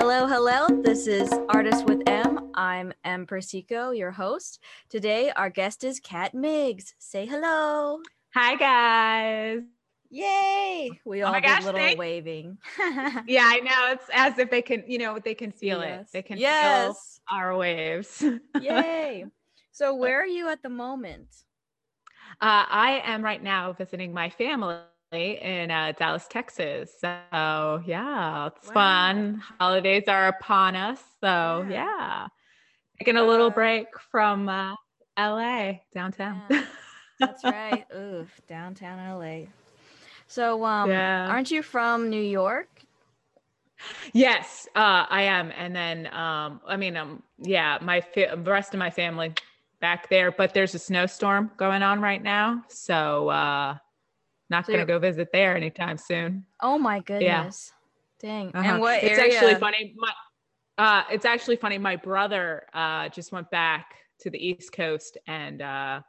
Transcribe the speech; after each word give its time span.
Hello, 0.00 0.26
hello. 0.26 0.66
This 0.82 1.06
is 1.06 1.30
Artist 1.50 1.84
with 1.86 2.02
M. 2.08 2.50
I'm 2.54 2.92
M. 3.04 3.26
Persico, 3.26 3.90
your 3.90 4.10
host. 4.10 4.58
Today, 4.88 5.30
our 5.36 5.50
guest 5.50 5.84
is 5.84 6.00
Kat 6.00 6.32
Miggs. 6.34 6.94
Say 6.98 7.26
hello. 7.26 8.00
Hi, 8.34 8.56
guys. 8.56 9.60
Yay! 10.10 10.90
We 11.04 11.22
Oh 11.22 11.26
all 11.28 11.34
did 11.34 11.42
gosh, 11.44 11.64
little 11.64 11.78
thank- 11.78 11.98
waving. 11.98 12.58
Yeah, 13.26 13.44
I 13.44 13.60
know. 13.62 13.92
It's 13.92 14.06
as 14.12 14.38
if 14.38 14.50
they 14.50 14.62
can, 14.62 14.82
you 14.86 14.98
know, 14.98 15.18
they 15.18 15.34
can 15.34 15.52
feel 15.52 15.80
Yes. 15.80 16.06
it. 16.08 16.12
They 16.12 16.22
can 16.22 16.38
Yes. 16.38 17.20
feel 17.28 17.36
our 17.38 17.56
waves. 17.56 18.24
Yay! 18.60 19.26
So, 19.70 19.94
where 19.94 20.20
are 20.20 20.26
you 20.26 20.48
at 20.48 20.62
the 20.62 20.68
moment? 20.70 21.28
Uh, 22.40 22.64
I 22.68 23.02
am 23.04 23.22
right 23.22 23.42
now 23.42 23.72
visiting 23.74 24.12
my 24.14 24.30
family 24.30 24.76
in 25.18 25.70
uh, 25.70 25.92
Dallas, 25.98 26.26
Texas. 26.28 26.98
So 27.00 27.82
yeah, 27.84 28.46
it's 28.46 28.66
Wow. 28.66 28.70
fun. 28.70 29.42
Holidays 29.58 30.04
are 30.08 30.28
upon 30.28 30.76
us. 30.76 31.02
So 31.20 31.64
Yeah. 31.64 31.68
yeah, 31.68 32.28
taking 32.98 33.16
a 33.16 33.24
little 33.24 33.50
Uh, 33.50 33.50
break 33.50 33.86
from 34.10 34.48
uh, 34.48 34.74
LA 35.16 35.82
downtown. 35.94 36.42
Yeah. 36.48 36.64
That's 37.18 37.44
right. 37.44 37.86
Oof, 37.94 38.40
downtown 38.46 38.98
LA. 38.98 39.48
So, 40.26 40.64
um, 40.64 41.06
Yeah. 41.08 41.28
aren't 41.28 41.50
you 41.50 41.62
from 41.62 42.10
New 42.10 42.22
York? 42.22 42.68
Yes, 44.12 44.68
uh, 44.74 45.06
I 45.08 45.22
am. 45.22 45.50
And 45.56 45.74
then, 45.74 46.06
um, 46.12 46.60
I 46.66 46.76
mean, 46.76 46.96
um, 46.96 47.22
yeah, 47.38 47.78
my 47.80 48.00
fa- 48.00 48.34
the 48.42 48.50
rest 48.50 48.74
of 48.74 48.78
my 48.78 48.90
family 48.90 49.34
back 49.80 50.08
there, 50.08 50.30
but 50.30 50.54
there's 50.54 50.74
a 50.74 50.78
snowstorm 50.78 51.50
going 51.56 51.82
on 51.82 52.00
right 52.00 52.22
now, 52.22 52.64
so 52.68 53.28
uh, 53.28 53.76
not 54.50 54.66
So 54.66 54.72
gonna 54.72 54.84
go 54.84 54.98
visit 54.98 55.28
there 55.32 55.56
anytime 55.56 55.96
soon. 55.96 56.44
Oh 56.60 56.78
my 56.78 57.00
goodness. 57.00 57.72
Yeah. 58.22 58.28
Dang. 58.28 58.48
Uh-huh. 58.54 58.68
And 58.72 58.80
what 58.80 59.02
it's 59.02 59.18
area? 59.18 59.34
actually 59.34 59.54
funny. 59.54 59.94
My, 59.96 60.12
uh, 60.76 61.04
it's 61.10 61.24
actually 61.24 61.56
funny. 61.56 61.78
My 61.78 61.96
brother 61.96 62.64
uh, 62.74 63.08
just 63.08 63.32
went 63.32 63.50
back 63.50 63.94
to 64.20 64.30
the 64.30 64.38
East 64.38 64.72
Coast, 64.72 65.16
and 65.26 65.62
uh, 65.62 66.00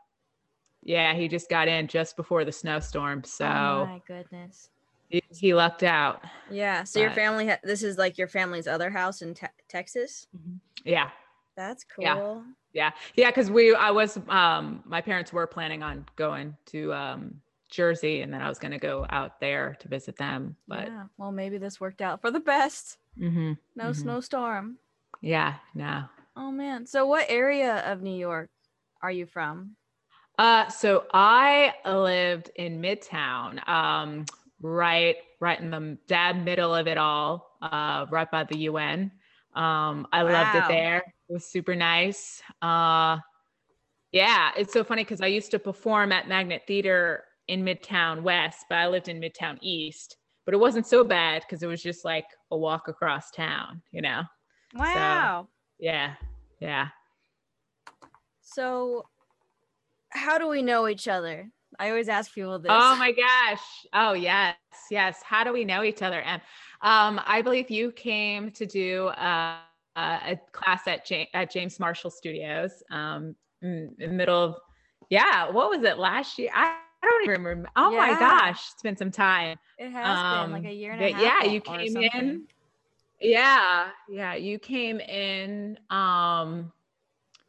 yeah, 0.84 1.14
he 1.14 1.28
just 1.28 1.50
got 1.50 1.68
in 1.68 1.88
just 1.88 2.18
before 2.18 2.44
the 2.44 2.52
snowstorm, 2.52 3.24
so 3.24 3.46
Oh 3.46 3.86
my 3.86 4.02
goodness. 4.08 4.70
he, 5.10 5.24
he 5.30 5.54
lucked 5.54 5.84
out. 5.84 6.24
Yeah. 6.50 6.84
So 6.84 7.00
your 7.00 7.12
family, 7.12 7.48
ha- 7.48 7.60
this 7.64 7.84
is 7.84 7.98
like 7.98 8.18
your 8.18 8.28
family's 8.28 8.68
other 8.68 8.90
house 8.90 9.22
in 9.22 9.34
te- 9.36 9.48
Texas. 9.70 10.28
Yeah. 10.84 11.10
That's 11.56 11.84
cool. 11.84 12.04
Yeah. 12.04 12.42
Yeah, 12.74 12.92
yeah, 13.16 13.30
because 13.30 13.52
we, 13.52 13.76
I 13.76 13.92
was, 13.92 14.18
um, 14.30 14.82
my 14.86 15.02
parents 15.02 15.34
were 15.34 15.46
planning 15.46 15.84
on 15.84 16.06
going 16.16 16.56
to 16.68 16.94
um, 16.94 17.42
Jersey, 17.72 18.22
and 18.22 18.32
then 18.34 18.42
I 18.42 18.50
was 18.50 18.60
going 18.60 18.72
to 18.74 18.78
go 18.78 19.06
out 19.10 19.40
there 19.40 19.76
to 19.80 19.88
visit 19.88 20.18
them. 20.18 20.56
But 20.68 20.88
yeah. 20.88 21.06
Well, 21.18 21.32
maybe 21.32 21.58
this 21.58 21.80
worked 21.80 22.02
out 22.02 22.22
for 22.22 22.30
the 22.30 22.40
best. 22.40 22.98
Mhm, 23.20 23.58
No 23.76 23.86
Mhm. 23.86 23.96
snowstorm. 23.96 24.78
yeah, 25.22 25.56
no. 25.74 26.04
Oh 26.36 26.52
man. 26.52 26.86
So 26.86 27.06
what 27.08 27.26
area 27.30 27.78
of 27.92 28.02
New 28.02 28.16
York 28.18 28.50
are 29.02 29.12
you 29.12 29.26
from? 29.26 29.76
Uh, 30.38 30.70
so 30.70 31.06
I 31.14 31.74
lived 31.86 32.50
in 32.56 32.82
Midtown, 32.82 33.68
um, 33.68 34.26
right, 34.62 35.18
right 35.40 35.60
in 35.60 35.70
the 35.72 35.98
dead 36.08 36.44
middle 36.44 36.74
of 36.74 36.88
it 36.88 36.98
all, 36.98 37.58
uh, 37.62 38.06
right 38.10 38.30
by 38.32 38.44
the 38.46 38.58
UN. 38.60 39.12
Um, 39.54 40.08
I 40.12 40.22
loved 40.22 40.56
it 40.56 40.64
there. 40.70 40.98
It 41.30 41.34
was 41.34 41.46
super 41.46 41.76
nice. 41.76 42.42
Uh, 42.62 43.20
yeah, 44.12 44.52
it's 44.58 44.74
so 44.74 44.84
funny 44.84 45.04
because 45.04 45.22
I 45.22 45.28
used 45.28 45.52
to 45.52 45.60
perform 45.60 46.12
at 46.12 46.28
Magnet 46.28 46.64
Theater 46.66 47.24
in 47.52 47.66
Midtown 47.66 48.22
West, 48.22 48.66
but 48.70 48.78
I 48.78 48.88
lived 48.88 49.10
in 49.10 49.20
Midtown 49.20 49.58
East. 49.62 50.16
But 50.46 50.56
it 50.56 50.58
wasn't 50.58 50.88
so 50.88 51.04
bad 51.04 51.44
because 51.44 51.62
it 51.62 51.68
was 51.68 51.84
just 51.84 52.06
like 52.06 52.26
a 52.50 52.58
walk 52.58 52.88
across 52.88 53.30
town, 53.30 53.82
you 53.92 54.02
know? 54.02 54.24
Wow. 54.74 55.50
Yeah, 55.78 56.14
yeah. 56.60 56.88
So, 58.42 59.06
how 60.12 60.38
do 60.38 60.48
we 60.48 60.62
know 60.62 60.88
each 60.88 61.08
other? 61.10 61.50
I 61.78 61.90
always 61.90 62.08
ask 62.08 62.34
people 62.34 62.58
this. 62.58 62.72
Oh 62.72 62.96
my 62.96 63.12
gosh. 63.12 63.62
Oh 63.94 64.14
yes, 64.14 64.56
yes. 64.90 65.22
How 65.24 65.44
do 65.44 65.52
we 65.52 65.66
know 65.66 65.84
each 65.84 66.02
other? 66.02 66.22
And 66.22 66.42
um, 66.82 67.22
I 67.26 67.42
believe 67.42 67.70
you 67.70 67.92
came 67.92 68.52
to 68.52 68.66
do 68.66 69.08
uh, 69.08 69.58
uh, 69.96 70.20
a 70.26 70.40
class 70.54 70.88
at, 70.88 71.10
Ja- 71.12 71.26
at 71.34 71.52
James 71.52 71.80
Marshall 71.80 72.12
Studios 72.12 72.82
um, 72.92 73.36
in 73.62 73.94
in 74.00 74.12
the 74.12 74.16
middle 74.16 74.42
of 74.42 74.56
yeah. 75.10 75.50
What 75.50 75.70
was 75.70 75.84
it 75.84 75.98
last 75.98 76.40
year? 76.40 76.50
I, 76.54 76.78
I 77.04 77.08
don't 77.08 77.24
even 77.24 77.44
remember. 77.44 77.70
Oh 77.76 77.92
my 77.92 78.12
gosh, 78.20 78.70
it's 78.74 78.82
been 78.82 78.98
some 78.98 79.12
time. 79.12 79.58
It 79.78 79.92
has 79.92 80.46
been 80.46 80.52
like 80.52 80.62
um, 80.62 80.66
a 80.68 80.74
year 80.74 80.92
and 80.92 81.04
a 81.04 81.12
half. 81.12 81.22
yeah, 81.22 81.52
you 81.52 81.62
came 81.62 81.98
in. 81.98 82.44
Yeah, 83.20 83.90
yeah. 84.10 84.36
You 84.36 84.60
came 84.60 85.00
in. 85.00 85.80
Um, 85.90 86.72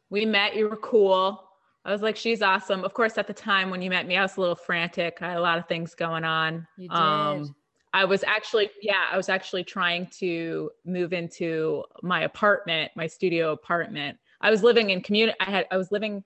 we 0.09 0.25
met. 0.25 0.55
You 0.55 0.69
were 0.69 0.77
cool. 0.77 1.43
I 1.85 1.91
was 1.91 2.01
like, 2.01 2.15
she's 2.15 2.41
awesome. 2.41 2.83
Of 2.83 2.93
course, 2.93 3.17
at 3.17 3.27
the 3.27 3.33
time 3.33 3.69
when 3.69 3.81
you 3.81 3.89
met 3.89 4.07
me, 4.07 4.15
I 4.15 4.21
was 4.21 4.37
a 4.37 4.39
little 4.39 4.55
frantic. 4.55 5.17
I 5.21 5.29
had 5.29 5.37
a 5.37 5.41
lot 5.41 5.57
of 5.57 5.67
things 5.67 5.95
going 5.95 6.23
on. 6.23 6.65
You 6.77 6.87
did. 6.87 6.95
Um, 6.95 7.55
I 7.93 8.05
was 8.05 8.23
actually, 8.23 8.71
yeah, 8.81 9.05
I 9.11 9.17
was 9.17 9.29
actually 9.29 9.63
trying 9.63 10.07
to 10.19 10.71
move 10.85 11.13
into 11.13 11.83
my 12.01 12.21
apartment, 12.21 12.91
my 12.95 13.05
studio 13.05 13.51
apartment. 13.51 14.17
I 14.41 14.49
was 14.49 14.63
living 14.63 14.89
in 14.89 15.01
community. 15.01 15.37
I 15.41 15.51
had, 15.51 15.67
I 15.71 15.77
was 15.77 15.91
living 15.91 16.23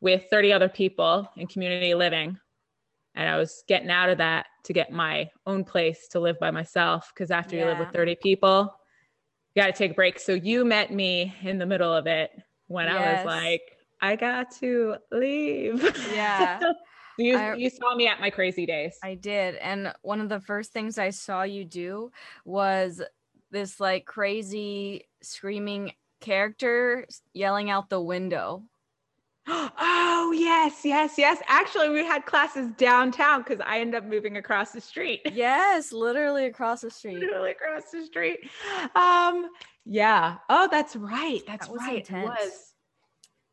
with 0.00 0.26
30 0.30 0.52
other 0.52 0.68
people 0.68 1.28
in 1.36 1.46
community 1.46 1.94
living. 1.94 2.38
And 3.18 3.28
I 3.28 3.36
was 3.36 3.64
getting 3.66 3.90
out 3.90 4.08
of 4.08 4.18
that 4.18 4.46
to 4.62 4.72
get 4.72 4.92
my 4.92 5.28
own 5.44 5.64
place 5.64 6.06
to 6.12 6.20
live 6.20 6.38
by 6.38 6.52
myself. 6.52 7.12
Cause 7.18 7.32
after 7.32 7.56
you 7.56 7.64
live 7.64 7.80
with 7.80 7.88
30 7.90 8.14
people, 8.22 8.72
you 9.54 9.60
got 9.62 9.66
to 9.66 9.72
take 9.72 9.90
a 9.90 9.94
break. 9.94 10.20
So 10.20 10.34
you 10.34 10.64
met 10.64 10.92
me 10.92 11.34
in 11.42 11.58
the 11.58 11.66
middle 11.66 11.92
of 11.92 12.06
it 12.06 12.30
when 12.68 12.88
I 12.88 12.94
was 13.16 13.26
like, 13.26 13.62
I 14.00 14.14
got 14.14 14.52
to 14.60 14.94
leave. 15.10 15.82
Yeah. 16.14 16.60
you, 17.18 17.36
I- 17.36 17.54
you 17.56 17.68
saw 17.70 17.96
me 17.96 18.06
at 18.06 18.20
my 18.20 18.30
crazy 18.30 18.66
days. 18.66 18.96
I 19.02 19.16
did. 19.16 19.56
And 19.56 19.92
one 20.02 20.20
of 20.20 20.28
the 20.28 20.38
first 20.38 20.72
things 20.72 20.96
I 20.96 21.10
saw 21.10 21.42
you 21.42 21.64
do 21.64 22.12
was 22.44 23.02
this 23.50 23.80
like 23.80 24.06
crazy 24.06 25.08
screaming 25.22 25.90
character 26.20 27.04
yelling 27.32 27.68
out 27.68 27.88
the 27.90 28.00
window. 28.00 28.62
Oh 29.50 30.32
yes, 30.36 30.84
yes, 30.84 31.14
yes. 31.16 31.40
Actually, 31.46 31.88
we 31.90 32.04
had 32.04 32.26
classes 32.26 32.68
downtown 32.76 33.42
because 33.42 33.60
I 33.64 33.80
ended 33.80 33.94
up 33.96 34.04
moving 34.04 34.36
across 34.36 34.72
the 34.72 34.80
street. 34.80 35.20
Yes, 35.32 35.92
literally 35.92 36.46
across 36.46 36.80
the 36.80 36.90
street. 36.90 37.20
Literally 37.20 37.52
across 37.52 37.90
the 37.90 38.04
street. 38.04 38.40
Um, 38.94 39.48
yeah. 39.84 40.38
Oh, 40.48 40.68
that's 40.70 40.96
right. 40.96 41.42
That's 41.46 41.66
That 41.66 41.72
was 41.72 41.80
right. 41.86 41.98
intense. 41.98 42.28
It 42.28 42.44
was. 42.44 42.74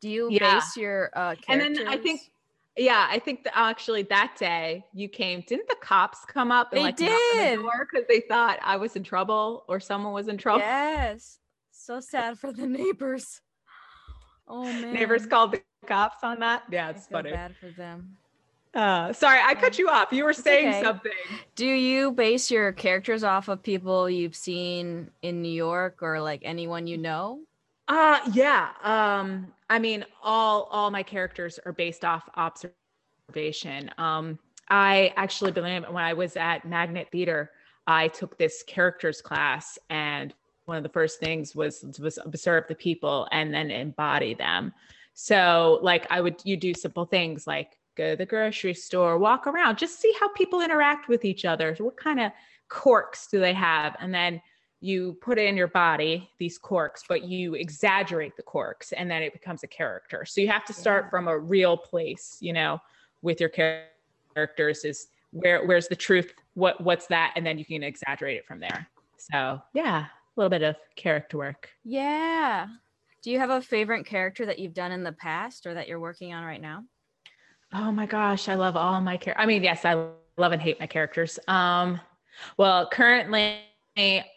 Do 0.02 0.08
you 0.10 0.28
Yeah. 0.30 0.56
base 0.56 0.76
your 0.76 1.10
uh 1.14 1.34
And 1.48 1.60
then 1.60 1.88
I 1.88 1.96
think, 1.96 2.20
yeah, 2.76 3.06
I 3.10 3.18
think 3.18 3.44
that 3.44 3.56
actually 3.56 4.02
that 4.04 4.34
day 4.38 4.84
you 4.92 5.08
came. 5.08 5.44
Didn't 5.46 5.68
the 5.68 5.76
cops 5.80 6.24
come 6.26 6.50
up 6.52 6.72
and 6.72 6.78
They 6.80 6.84
like 6.84 6.96
did. 6.96 7.58
the 7.58 7.70
because 7.92 8.06
they 8.08 8.20
thought 8.20 8.58
I 8.62 8.76
was 8.76 8.96
in 8.96 9.04
trouble 9.04 9.64
or 9.68 9.80
someone 9.80 10.12
was 10.12 10.28
in 10.28 10.36
trouble? 10.36 10.60
Yes. 10.60 11.38
So 11.70 12.00
sad 12.00 12.38
for 12.38 12.52
the 12.52 12.66
neighbors. 12.66 13.40
Oh 14.48 14.64
man. 14.64 14.92
Neighbors 14.92 15.26
called 15.26 15.52
the 15.52 15.62
cops 15.86 16.22
on 16.22 16.40
that. 16.40 16.64
Yeah, 16.70 16.90
it's 16.90 17.06
funny. 17.06 17.32
bad 17.32 17.54
for 17.56 17.70
them. 17.70 18.16
Uh, 18.74 19.10
sorry, 19.10 19.40
I 19.42 19.54
cut 19.54 19.78
you 19.78 19.88
off. 19.88 20.12
You 20.12 20.24
were 20.24 20.34
saying 20.34 20.68
okay. 20.68 20.82
something. 20.82 21.12
Do 21.54 21.66
you 21.66 22.12
base 22.12 22.50
your 22.50 22.72
characters 22.72 23.24
off 23.24 23.48
of 23.48 23.62
people 23.62 24.10
you've 24.10 24.36
seen 24.36 25.10
in 25.22 25.40
New 25.40 25.48
York 25.48 26.02
or 26.02 26.20
like 26.20 26.42
anyone 26.44 26.86
you 26.86 26.98
know? 26.98 27.40
Uh 27.88 28.18
yeah. 28.32 28.70
Um 28.82 29.52
I 29.70 29.78
mean 29.78 30.04
all 30.22 30.64
all 30.64 30.90
my 30.90 31.02
characters 31.02 31.58
are 31.64 31.72
based 31.72 32.04
off 32.04 32.28
observation. 32.34 33.90
Um 33.96 34.38
I 34.68 35.14
actually 35.16 35.52
believe 35.52 35.84
when 35.88 36.04
I 36.04 36.12
was 36.12 36.36
at 36.36 36.66
Magnet 36.66 37.08
Theater, 37.10 37.52
I 37.86 38.08
took 38.08 38.36
this 38.36 38.62
characters 38.66 39.22
class 39.22 39.78
and 39.88 40.34
one 40.66 40.76
of 40.76 40.82
the 40.82 40.88
first 40.88 41.18
things 41.18 41.54
was 41.54 41.84
was 41.98 42.18
observe 42.24 42.64
the 42.68 42.74
people 42.74 43.26
and 43.32 43.54
then 43.54 43.70
embody 43.70 44.34
them. 44.34 44.72
So 45.14 45.78
like 45.82 46.06
I 46.10 46.20
would 46.20 46.36
you 46.44 46.56
do 46.56 46.74
simple 46.74 47.06
things 47.06 47.46
like 47.46 47.78
go 47.96 48.10
to 48.10 48.16
the 48.16 48.26
grocery 48.26 48.74
store, 48.74 49.18
walk 49.18 49.46
around, 49.46 49.78
just 49.78 50.00
see 50.00 50.14
how 50.20 50.28
people 50.30 50.60
interact 50.60 51.08
with 51.08 51.24
each 51.24 51.44
other. 51.44 51.74
What 51.78 51.96
kind 51.96 52.20
of 52.20 52.32
quirks 52.68 53.28
do 53.28 53.40
they 53.40 53.54
have? 53.54 53.96
And 54.00 54.12
then 54.12 54.42
you 54.80 55.16
put 55.22 55.38
in 55.38 55.56
your 55.56 55.68
body 55.68 56.28
these 56.38 56.58
quirks, 56.58 57.04
but 57.08 57.24
you 57.24 57.54
exaggerate 57.54 58.36
the 58.36 58.42
quirks 58.42 58.92
and 58.92 59.10
then 59.10 59.22
it 59.22 59.32
becomes 59.32 59.62
a 59.62 59.68
character. 59.68 60.24
So 60.26 60.40
you 60.40 60.48
have 60.48 60.64
to 60.66 60.74
start 60.74 61.10
from 61.10 61.28
a 61.28 61.38
real 61.38 61.76
place, 61.76 62.36
you 62.40 62.52
know, 62.52 62.80
with 63.22 63.40
your 63.40 63.48
characters 63.48 64.84
is 64.84 65.06
where 65.30 65.64
where's 65.64 65.88
the 65.88 65.96
truth? 65.96 66.34
What 66.54 66.80
what's 66.82 67.06
that? 67.06 67.32
And 67.36 67.46
then 67.46 67.56
you 67.56 67.64
can 67.64 67.82
exaggerate 67.82 68.36
it 68.36 68.46
from 68.46 68.60
there. 68.60 68.88
So 69.16 69.62
yeah, 69.72 70.06
little 70.36 70.50
bit 70.50 70.62
of 70.62 70.76
character 70.96 71.38
work. 71.38 71.70
Yeah. 71.84 72.66
Do 73.22 73.30
you 73.30 73.38
have 73.38 73.50
a 73.50 73.60
favorite 73.60 74.06
character 74.06 74.46
that 74.46 74.58
you've 74.58 74.74
done 74.74 74.92
in 74.92 75.02
the 75.02 75.12
past 75.12 75.66
or 75.66 75.74
that 75.74 75.88
you're 75.88 75.98
working 76.00 76.32
on 76.32 76.44
right 76.44 76.60
now? 76.60 76.84
Oh 77.72 77.90
my 77.90 78.06
gosh, 78.06 78.48
I 78.48 78.54
love 78.54 78.76
all 78.76 79.00
my 79.00 79.16
characters. 79.16 79.42
I 79.42 79.46
mean, 79.46 79.64
yes, 79.64 79.84
I 79.84 79.94
love 80.38 80.52
and 80.52 80.62
hate 80.62 80.78
my 80.78 80.86
characters. 80.86 81.38
Um, 81.48 82.00
well, 82.56 82.88
currently 82.88 83.60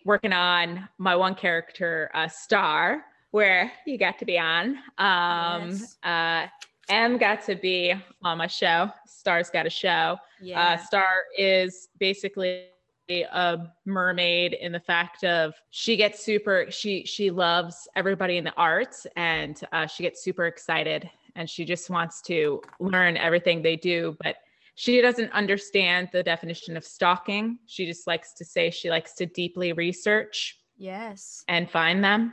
working 0.06 0.34
on 0.34 0.88
my 0.98 1.16
one 1.16 1.36
character, 1.36 2.10
uh, 2.14 2.28
Star, 2.28 3.04
where 3.32 3.72
you 3.86 3.98
got 3.98 4.18
to 4.20 4.26
be 4.26 4.40
on. 4.40 4.78
Um, 4.98 5.70
Yes. 5.70 5.98
uh, 6.04 6.48
M 6.90 7.20
got 7.20 7.44
to 7.44 7.56
be 7.56 7.94
on 8.24 8.40
my 8.40 8.48
show. 8.48 8.90
Star's 9.06 9.52
got 9.52 9.68
a 9.68 9.70
show. 9.70 10.18
Yeah. 10.42 10.60
Uh, 10.74 10.78
Star 10.78 11.06
is 11.38 11.90
basically 12.00 12.66
a 13.10 13.58
mermaid 13.86 14.54
in 14.54 14.72
the 14.72 14.80
fact 14.80 15.24
of 15.24 15.54
she 15.72 15.96
gets 15.96 16.24
super 16.24 16.68
she 16.70 17.04
she 17.06 17.32
loves 17.32 17.88
everybody 17.96 18.38
in 18.38 18.44
the 18.44 18.54
arts 18.54 19.08
and 19.16 19.62
uh, 19.72 19.88
she 19.88 20.04
gets 20.04 20.24
super 20.24 20.46
excited 20.46 21.10
and 21.36 21.50
she 21.50 21.66
just 21.66 21.90
wants 21.90 22.22
to 22.22 22.62
learn 22.80 23.18
everything 23.18 23.62
they 23.62 23.76
do 23.76 24.16
but 24.22 24.36
she 24.76 25.02
doesn't 25.02 25.32
understand 25.32 26.08
the 26.14 26.22
definition 26.22 26.78
of 26.78 26.86
stalking 26.86 27.58
she 27.66 27.86
just 27.86 28.06
likes 28.06 28.34
to 28.34 28.46
say 28.46 28.70
she 28.70 28.90
likes 28.90 29.14
to 29.14 29.26
deeply 29.26 29.74
research 29.74 30.60
yes. 30.78 31.44
and 31.48 31.70
find 31.70 32.04
them 32.04 32.32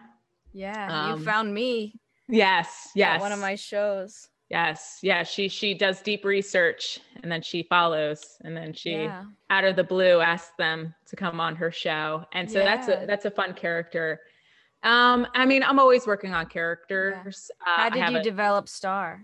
Yeah. 0.53 1.13
Um, 1.13 1.19
you 1.19 1.25
found 1.25 1.55
me 1.55 1.99
yes 2.29 2.91
yes 2.95 3.21
one 3.21 3.33
of 3.33 3.41
my 3.41 3.55
shows. 3.55 4.29
Yes 4.51 4.99
yeah 5.03 5.23
she 5.23 5.49
she 5.49 5.75
does 5.75 6.01
deep 6.01 6.25
research 6.25 7.01
and 7.23 7.31
then 7.31 7.43
she 7.43 7.65
follows 7.65 8.39
and 8.45 8.57
then 8.57 8.73
she 8.73 8.93
yeah. 8.93 9.25
out 9.51 9.65
of 9.65 9.75
the 9.75 9.83
blue 9.83 10.21
asks 10.21 10.53
them 10.57 10.95
to 11.07 11.17
come 11.17 11.41
on 11.41 11.57
her 11.57 11.71
show 11.71 12.25
and 12.33 12.51
so 12.51 12.61
that's 12.61 12.89
a 12.89 13.05
that's 13.07 13.25
a 13.25 13.31
fun 13.31 13.53
character 13.53 14.21
um 14.85 15.27
i 15.35 15.45
mean 15.45 15.63
i'm 15.63 15.79
always 15.79 16.07
working 16.07 16.33
on 16.33 16.47
characters 16.47 17.51
uh, 17.67 17.83
How 17.83 17.91
did 17.91 18.03
have 18.03 18.13
you 18.13 18.19
a- 18.19 18.23
develop 18.23 18.69
Star? 18.69 19.23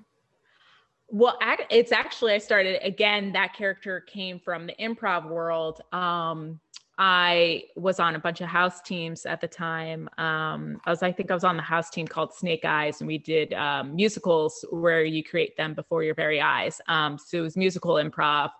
well 1.08 1.38
it's 1.70 1.92
actually 1.92 2.32
i 2.32 2.38
started 2.38 2.80
again 2.82 3.32
that 3.32 3.54
character 3.54 4.00
came 4.00 4.40
from 4.40 4.66
the 4.66 4.74
improv 4.80 5.28
world 5.28 5.82
um 5.92 6.58
i 7.04 7.64
was 7.74 7.98
on 7.98 8.14
a 8.14 8.18
bunch 8.18 8.40
of 8.40 8.48
house 8.48 8.80
teams 8.80 9.26
at 9.26 9.40
the 9.40 9.48
time 9.48 10.08
um 10.18 10.80
i 10.84 10.90
was 10.90 11.02
i 11.02 11.10
think 11.10 11.30
i 11.30 11.34
was 11.34 11.42
on 11.42 11.56
the 11.56 11.62
house 11.62 11.90
team 11.90 12.06
called 12.06 12.32
snake 12.32 12.64
eyes 12.64 13.00
and 13.00 13.08
we 13.08 13.18
did 13.18 13.52
um, 13.54 13.94
musicals 13.96 14.64
where 14.70 15.02
you 15.02 15.24
create 15.24 15.56
them 15.56 15.74
before 15.74 16.04
your 16.04 16.14
very 16.14 16.40
eyes 16.40 16.80
um 16.86 17.18
so 17.18 17.38
it 17.38 17.40
was 17.40 17.56
musical 17.56 17.94
improv 17.94 18.50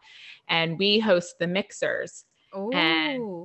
and 0.48 0.76
we 0.78 0.98
host 0.98 1.38
the 1.38 1.46
mixers 1.46 2.24
Oh. 2.54 2.70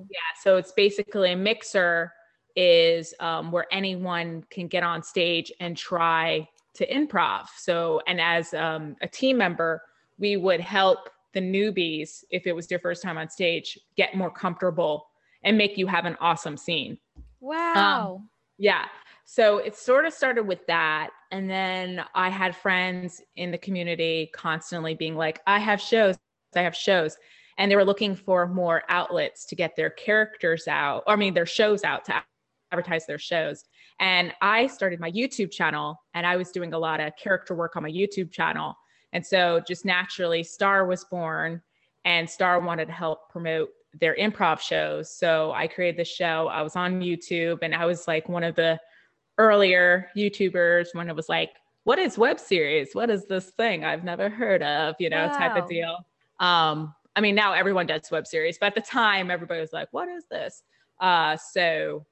yeah, 0.09 0.19
so 0.41 0.57
it's 0.57 0.73
basically 0.73 1.31
a 1.31 1.35
mixer 1.35 2.11
is 2.55 3.13
um, 3.19 3.51
where 3.51 3.65
anyone 3.71 4.43
can 4.50 4.67
get 4.67 4.83
on 4.83 5.03
stage 5.03 5.51
and 5.59 5.77
try 5.77 6.47
to 6.73 6.88
improv. 6.88 7.45
So, 7.57 8.01
and 8.07 8.19
as 8.19 8.53
um, 8.53 8.95
a 9.01 9.07
team 9.07 9.38
member, 9.38 9.81
we 10.17 10.38
would 10.38 10.59
help 10.59 11.09
the 11.38 11.42
newbies, 11.42 12.24
if 12.31 12.48
it 12.48 12.54
was 12.54 12.66
their 12.66 12.80
first 12.80 13.04
time 13.04 13.18
on 13.18 13.30
stage, 13.30 13.78
get 13.95 14.16
more 14.16 14.31
comfortable 14.31 15.07
and 15.44 15.56
make 15.56 15.78
you 15.78 15.86
have 15.86 16.06
an 16.06 16.18
awesome 16.19 16.57
scene. 16.57 16.98
wow. 17.39 18.16
Um, 18.16 18.30
yeah. 18.57 18.86
So 19.25 19.60
it 19.60 19.75
sort 19.75 20.06
of 20.06 20.13
started 20.13 20.44
with 20.44 20.66
that. 20.66 21.12
And 21.31 21.48
then 21.50 22.04
I 22.16 22.30
had 22.30 22.56
friends 22.56 23.22
in 23.36 23.51
the 23.51 23.57
community 23.57 24.31
constantly 24.34 24.95
being 24.95 25.16
like, 25.16 25.42
I 25.45 25.60
have 25.60 25.80
shows, 25.80 26.16
I 26.56 26.62
have 26.62 26.75
shows. 26.75 27.18
And 27.60 27.69
they 27.69 27.75
were 27.75 27.86
looking 27.86 28.16
for 28.16 28.48
more 28.48 28.84
outlets 28.89 29.45
to 29.48 29.56
get 29.56 29.75
their 29.75 29.89
characters 29.92 30.68
out, 30.68 31.04
or 31.06 31.13
I 31.13 31.16
mean, 31.18 31.34
their 31.34 31.45
shows 31.45 31.84
out 31.84 32.06
to 32.06 32.24
advertise 32.72 33.06
their 33.06 33.19
shows. 33.19 33.63
And 34.00 34.34
I 34.42 34.68
started 34.68 35.00
my 35.00 35.12
YouTube 35.12 35.51
channel 35.51 36.00
and 36.13 36.25
I 36.25 36.36
was 36.38 36.51
doing 36.51 36.74
a 36.74 36.80
lot 36.80 37.00
of 37.00 37.13
character 37.16 37.54
work 37.54 37.75
on 37.75 37.84
my 37.84 37.92
YouTube 37.92 38.31
channel. 38.31 38.75
And 39.13 39.25
so 39.25 39.62
just 39.65 39.86
naturally, 39.86 40.44
Star 40.44 40.86
was 40.86 41.04
born 41.06 41.62
and 42.06 42.30
Star 42.30 42.59
wanted 42.59 42.86
to 42.86 42.92
help 42.92 43.30
promote 43.30 43.69
their 44.00 44.15
improv 44.15 44.59
shows. 44.59 45.12
So 45.12 45.51
I 45.54 45.68
created 45.68 46.00
the 46.00 46.06
show. 46.06 46.48
I 46.48 46.62
was 46.62 46.75
on 46.75 47.01
YouTube 47.01 47.59
and 47.62 47.74
I 47.74 47.86
was 47.86 48.07
like 48.07 48.30
one 48.30 48.44
of 48.44 48.56
the 48.56 48.80
earlier 49.38 50.09
YouTubers 50.15 50.88
when 50.94 51.09
it 51.09 51.15
was 51.15 51.30
like, 51.30 51.51
what 51.83 52.00
is 52.00 52.18
web 52.18 52.39
series? 52.39 52.89
What 52.94 53.09
is 53.09 53.25
this 53.25 53.51
thing 53.51 53.86
I've 53.86 54.04
never 54.04 54.30
heard 54.30 54.62
of? 54.62 54.95
You 55.00 55.10
know, 55.10 55.27
type 55.30 55.56
of 55.56 55.69
deal. 55.69 55.98
Um, 56.39 56.94
I 57.15 57.21
mean, 57.21 57.33
now 57.33 57.53
everyone 57.53 57.88
does 57.88 58.12
web 58.12 58.27
series, 58.27 58.57
but 58.57 58.68
at 58.68 58.75
the 58.75 58.81
time, 58.81 59.31
everybody 59.31 59.62
was 59.62 59.74
like, 59.74 59.88
what 59.92 60.10
is 60.10 60.25
this? 60.30 60.63
Uh, 61.00 61.38
so 61.38 62.06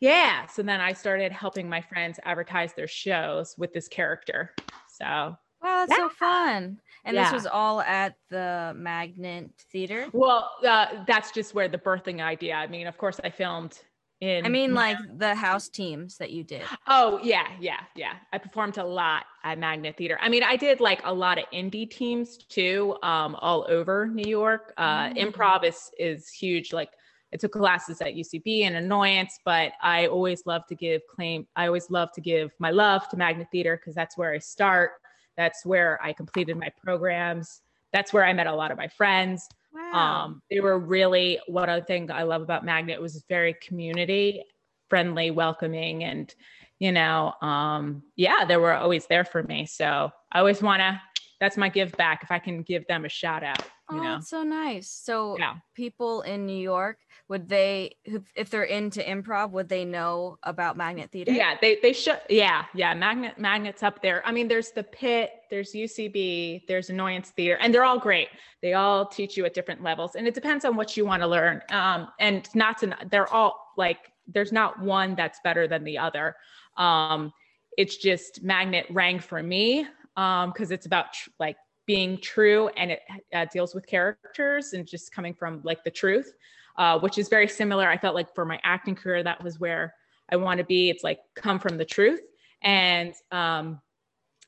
yeah. 0.00 0.46
So 0.46 0.62
then 0.62 0.80
I 0.80 0.92
started 0.92 1.32
helping 1.32 1.68
my 1.68 1.80
friends 1.80 2.20
advertise 2.24 2.74
their 2.74 2.88
shows 2.88 3.54
with 3.56 3.72
this 3.72 3.88
character. 3.88 4.54
So 4.88 5.36
Wow, 5.62 5.86
that's 5.86 6.00
so 6.00 6.08
fun. 6.08 6.80
And 7.04 7.16
this 7.16 7.32
was 7.32 7.46
all 7.46 7.80
at 7.80 8.16
the 8.30 8.72
Magnet 8.76 9.50
Theater. 9.72 10.06
Well, 10.12 10.50
uh, 10.66 11.04
that's 11.06 11.32
just 11.32 11.54
where 11.54 11.68
the 11.68 11.78
birthing 11.78 12.20
idea. 12.20 12.54
I 12.54 12.66
mean, 12.68 12.86
of 12.86 12.96
course, 12.96 13.18
I 13.24 13.30
filmed 13.30 13.78
in. 14.20 14.46
I 14.46 14.48
mean, 14.48 14.72
like 14.72 14.96
the 15.18 15.34
house 15.34 15.68
teams 15.68 16.16
that 16.18 16.30
you 16.30 16.44
did. 16.44 16.62
Oh 16.86 17.18
yeah, 17.22 17.48
yeah, 17.60 17.80
yeah. 17.96 18.14
I 18.32 18.38
performed 18.38 18.78
a 18.78 18.84
lot 18.84 19.24
at 19.42 19.58
Magnet 19.58 19.96
Theater. 19.96 20.16
I 20.20 20.28
mean, 20.28 20.44
I 20.44 20.56
did 20.56 20.80
like 20.80 21.00
a 21.04 21.12
lot 21.12 21.38
of 21.38 21.44
indie 21.52 21.90
teams 21.90 22.36
too, 22.36 22.96
um, 23.02 23.34
all 23.40 23.66
over 23.68 24.06
New 24.06 24.28
York. 24.28 24.72
Uh, 24.76 25.08
Mm. 25.08 25.32
Improv 25.32 25.64
is 25.64 25.90
is 25.98 26.30
huge. 26.30 26.72
Like, 26.72 26.90
I 27.34 27.36
took 27.36 27.52
classes 27.52 28.00
at 28.00 28.14
UCB 28.14 28.62
and 28.62 28.76
Annoyance, 28.76 29.40
but 29.44 29.72
I 29.82 30.06
always 30.06 30.46
love 30.46 30.66
to 30.68 30.76
give 30.76 31.02
claim. 31.08 31.46
I 31.56 31.66
always 31.66 31.90
love 31.90 32.12
to 32.12 32.20
give 32.20 32.52
my 32.60 32.70
love 32.70 33.08
to 33.08 33.16
Magnet 33.16 33.48
Theater 33.50 33.76
because 33.76 33.94
that's 33.96 34.16
where 34.16 34.32
I 34.32 34.38
start. 34.38 34.92
That's 35.36 35.64
where 35.64 35.98
I 36.02 36.12
completed 36.12 36.56
my 36.56 36.70
programs. 36.84 37.62
That's 37.92 38.12
where 38.12 38.24
I 38.24 38.32
met 38.32 38.46
a 38.46 38.54
lot 38.54 38.70
of 38.70 38.78
my 38.78 38.88
friends. 38.88 39.48
Wow. 39.74 39.92
Um, 40.24 40.42
they 40.50 40.60
were 40.60 40.78
really 40.78 41.38
what 41.46 41.68
I 41.68 41.80
think 41.80 42.10
I 42.10 42.22
love 42.22 42.42
about 42.42 42.64
Magnet 42.64 43.00
was 43.00 43.24
very 43.28 43.54
community 43.54 44.44
friendly, 44.92 45.30
welcoming, 45.30 46.04
and 46.04 46.34
you 46.78 46.92
know, 46.92 47.32
um, 47.40 48.02
yeah, 48.14 48.44
they 48.44 48.58
were 48.58 48.74
always 48.74 49.06
there 49.06 49.24
for 49.24 49.42
me. 49.42 49.64
So 49.64 50.10
I 50.30 50.38
always 50.38 50.60
want 50.60 50.80
to. 50.80 51.00
That's 51.40 51.56
my 51.56 51.70
give 51.70 51.92
back 51.92 52.22
if 52.22 52.30
I 52.30 52.38
can 52.38 52.60
give 52.60 52.86
them 52.88 53.06
a 53.06 53.08
shout 53.08 53.42
out. 53.42 53.62
Oh, 53.98 54.02
know, 54.02 54.14
that's 54.14 54.28
so 54.28 54.42
nice. 54.42 54.88
So 54.88 55.36
yeah. 55.38 55.54
people 55.74 56.22
in 56.22 56.46
New 56.46 56.56
York, 56.56 56.98
would 57.28 57.48
they, 57.48 57.96
if- 58.04 58.50
they're 58.50 58.64
into 58.64 59.00
improv, 59.00 59.50
would 59.52 59.68
they 59.68 59.84
know 59.84 60.38
about 60.42 60.76
Magnet 60.76 61.10
Theater? 61.10 61.32
Yeah, 61.32 61.56
they 61.60 61.78
they 61.80 61.92
should. 61.92 62.20
Yeah, 62.28 62.64
yeah. 62.74 62.92
Magnet 62.94 63.38
magnets 63.38 63.82
up 63.82 64.02
there. 64.02 64.22
I 64.26 64.32
mean, 64.32 64.48
there's 64.48 64.70
the 64.70 64.82
Pit, 64.82 65.30
there's 65.50 65.72
UCB, 65.72 66.66
there's 66.68 66.90
Annoyance 66.90 67.30
Theater, 67.30 67.58
and 67.60 67.74
they're 67.74 67.84
all 67.84 67.98
great. 67.98 68.28
They 68.60 68.74
all 68.74 69.06
teach 69.06 69.36
you 69.36 69.44
at 69.46 69.54
different 69.54 69.82
levels, 69.82 70.14
and 70.14 70.26
it 70.26 70.34
depends 70.34 70.64
on 70.64 70.76
what 70.76 70.96
you 70.96 71.06
want 71.06 71.22
to 71.22 71.28
learn. 71.28 71.62
Um, 71.70 72.08
and 72.20 72.48
not 72.54 72.78
to 72.78 72.94
they're 73.10 73.32
all 73.32 73.72
like 73.76 74.12
there's 74.26 74.52
not 74.52 74.80
one 74.80 75.14
that's 75.14 75.40
better 75.42 75.66
than 75.66 75.84
the 75.84 75.98
other. 75.98 76.36
Um, 76.76 77.32
it's 77.78 77.96
just 77.96 78.42
Magnet 78.42 78.86
rang 78.90 79.18
for 79.18 79.42
me 79.42 79.86
um 80.16 80.50
because 80.50 80.70
it's 80.70 80.84
about 80.84 81.12
tr- 81.14 81.30
like 81.40 81.56
being 81.86 82.18
true 82.18 82.68
and 82.76 82.92
it 82.92 83.00
uh, 83.34 83.44
deals 83.52 83.74
with 83.74 83.86
characters 83.86 84.72
and 84.72 84.86
just 84.86 85.12
coming 85.12 85.34
from 85.34 85.60
like 85.64 85.82
the 85.84 85.90
truth 85.90 86.34
uh, 86.78 86.98
which 86.98 87.18
is 87.18 87.28
very 87.28 87.48
similar 87.48 87.88
i 87.88 87.96
felt 87.96 88.14
like 88.14 88.34
for 88.34 88.44
my 88.44 88.58
acting 88.62 88.94
career 88.94 89.22
that 89.22 89.42
was 89.42 89.58
where 89.60 89.94
I 90.32 90.36
want 90.36 90.58
to 90.58 90.64
be. 90.64 90.90
It's 90.90 91.04
like 91.04 91.20
come 91.34 91.58
from 91.58 91.76
the 91.76 91.84
truth. 91.84 92.20
And 92.62 93.14
um, 93.30 93.80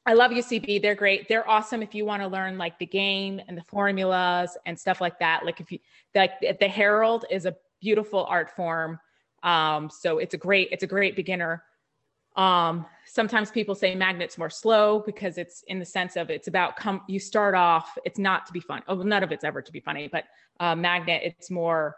I 0.06 0.14
love 0.14 0.30
UCB. 0.30 0.80
They're 0.80 0.94
great. 0.94 1.28
They're 1.28 1.48
awesome 1.48 1.82
if 1.82 1.94
you 1.94 2.04
want 2.04 2.22
to 2.22 2.28
learn 2.28 2.58
like 2.58 2.78
the 2.78 2.86
game 2.86 3.40
and 3.46 3.56
the 3.56 3.62
formulas 3.64 4.56
and 4.66 4.78
stuff 4.78 5.00
like 5.00 5.18
that. 5.18 5.44
Like 5.44 5.60
if 5.60 5.70
you 5.70 5.78
like 6.14 6.32
the 6.40 6.68
Herald 6.68 7.26
is 7.30 7.46
a 7.46 7.54
beautiful 7.80 8.24
art 8.26 8.50
form. 8.56 8.98
Um, 9.42 9.90
so 9.90 10.18
it's 10.18 10.32
a 10.34 10.38
great, 10.38 10.68
it's 10.72 10.84
a 10.84 10.86
great 10.86 11.16
beginner. 11.16 11.62
Um, 12.36 12.86
sometimes 13.06 13.50
people 13.50 13.74
say 13.74 13.94
magnets 13.94 14.36
more 14.38 14.50
slow 14.50 15.02
because 15.06 15.38
it's 15.38 15.62
in 15.68 15.78
the 15.78 15.84
sense 15.84 16.16
of 16.16 16.30
it's 16.30 16.48
about 16.48 16.76
come 16.76 17.02
you 17.08 17.20
start 17.20 17.54
off, 17.54 17.96
it's 18.04 18.18
not 18.18 18.46
to 18.46 18.52
be 18.52 18.60
fun. 18.60 18.82
Oh, 18.88 18.96
none 18.96 19.22
of 19.22 19.30
it's 19.32 19.44
ever 19.44 19.62
to 19.62 19.72
be 19.72 19.80
funny, 19.80 20.08
but 20.08 20.24
uh, 20.60 20.74
magnet, 20.74 21.22
it's 21.24 21.50
more 21.50 21.96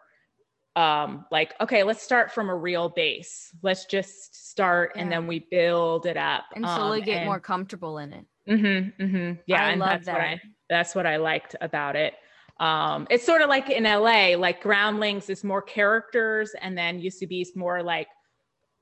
um 0.77 1.25
like 1.31 1.55
okay 1.59 1.83
let's 1.85 2.03
start 2.03 2.31
from 2.31 2.51
a 2.51 2.55
real 2.55 2.91
base 2.91 3.51
let's 3.63 3.87
just 3.87 4.51
start 4.51 4.93
and 4.95 5.11
then 5.11 5.27
we 5.27 5.39
build 5.51 6.05
it 6.05 6.19
up 6.19 6.45
And 6.55 6.67
slowly 6.67 6.99
um, 6.99 7.05
get 7.07 7.17
and- 7.17 7.25
more 7.25 7.41
comfortable 7.41 7.97
in 7.97 8.13
it. 8.13 8.27
Mm-hmm, 8.47 9.03
mm-hmm. 9.03 9.41
Yeah, 9.47 9.65
I 9.65 9.71
and 9.71 9.81
love 9.81 9.89
that's 10.05 10.07
what 10.07 10.21
I 10.21 10.35
that. 10.35 10.41
that's 10.69 10.95
what 10.95 11.07
I 11.07 11.17
liked 11.17 11.57
about 11.63 11.97
it. 11.97 12.13
Um, 12.61 13.07
it's 13.11 13.25
sort 13.25 13.41
of 13.43 13.49
like 13.49 13.71
in 13.71 13.85
LA, 13.85 14.37
like 14.37 14.63
Groundlings 14.63 15.29
is 15.31 15.43
more 15.43 15.63
characters, 15.63 16.55
and 16.61 16.77
then 16.77 17.01
UCB 17.01 17.41
is 17.43 17.57
more 17.57 17.83
like 17.83 18.09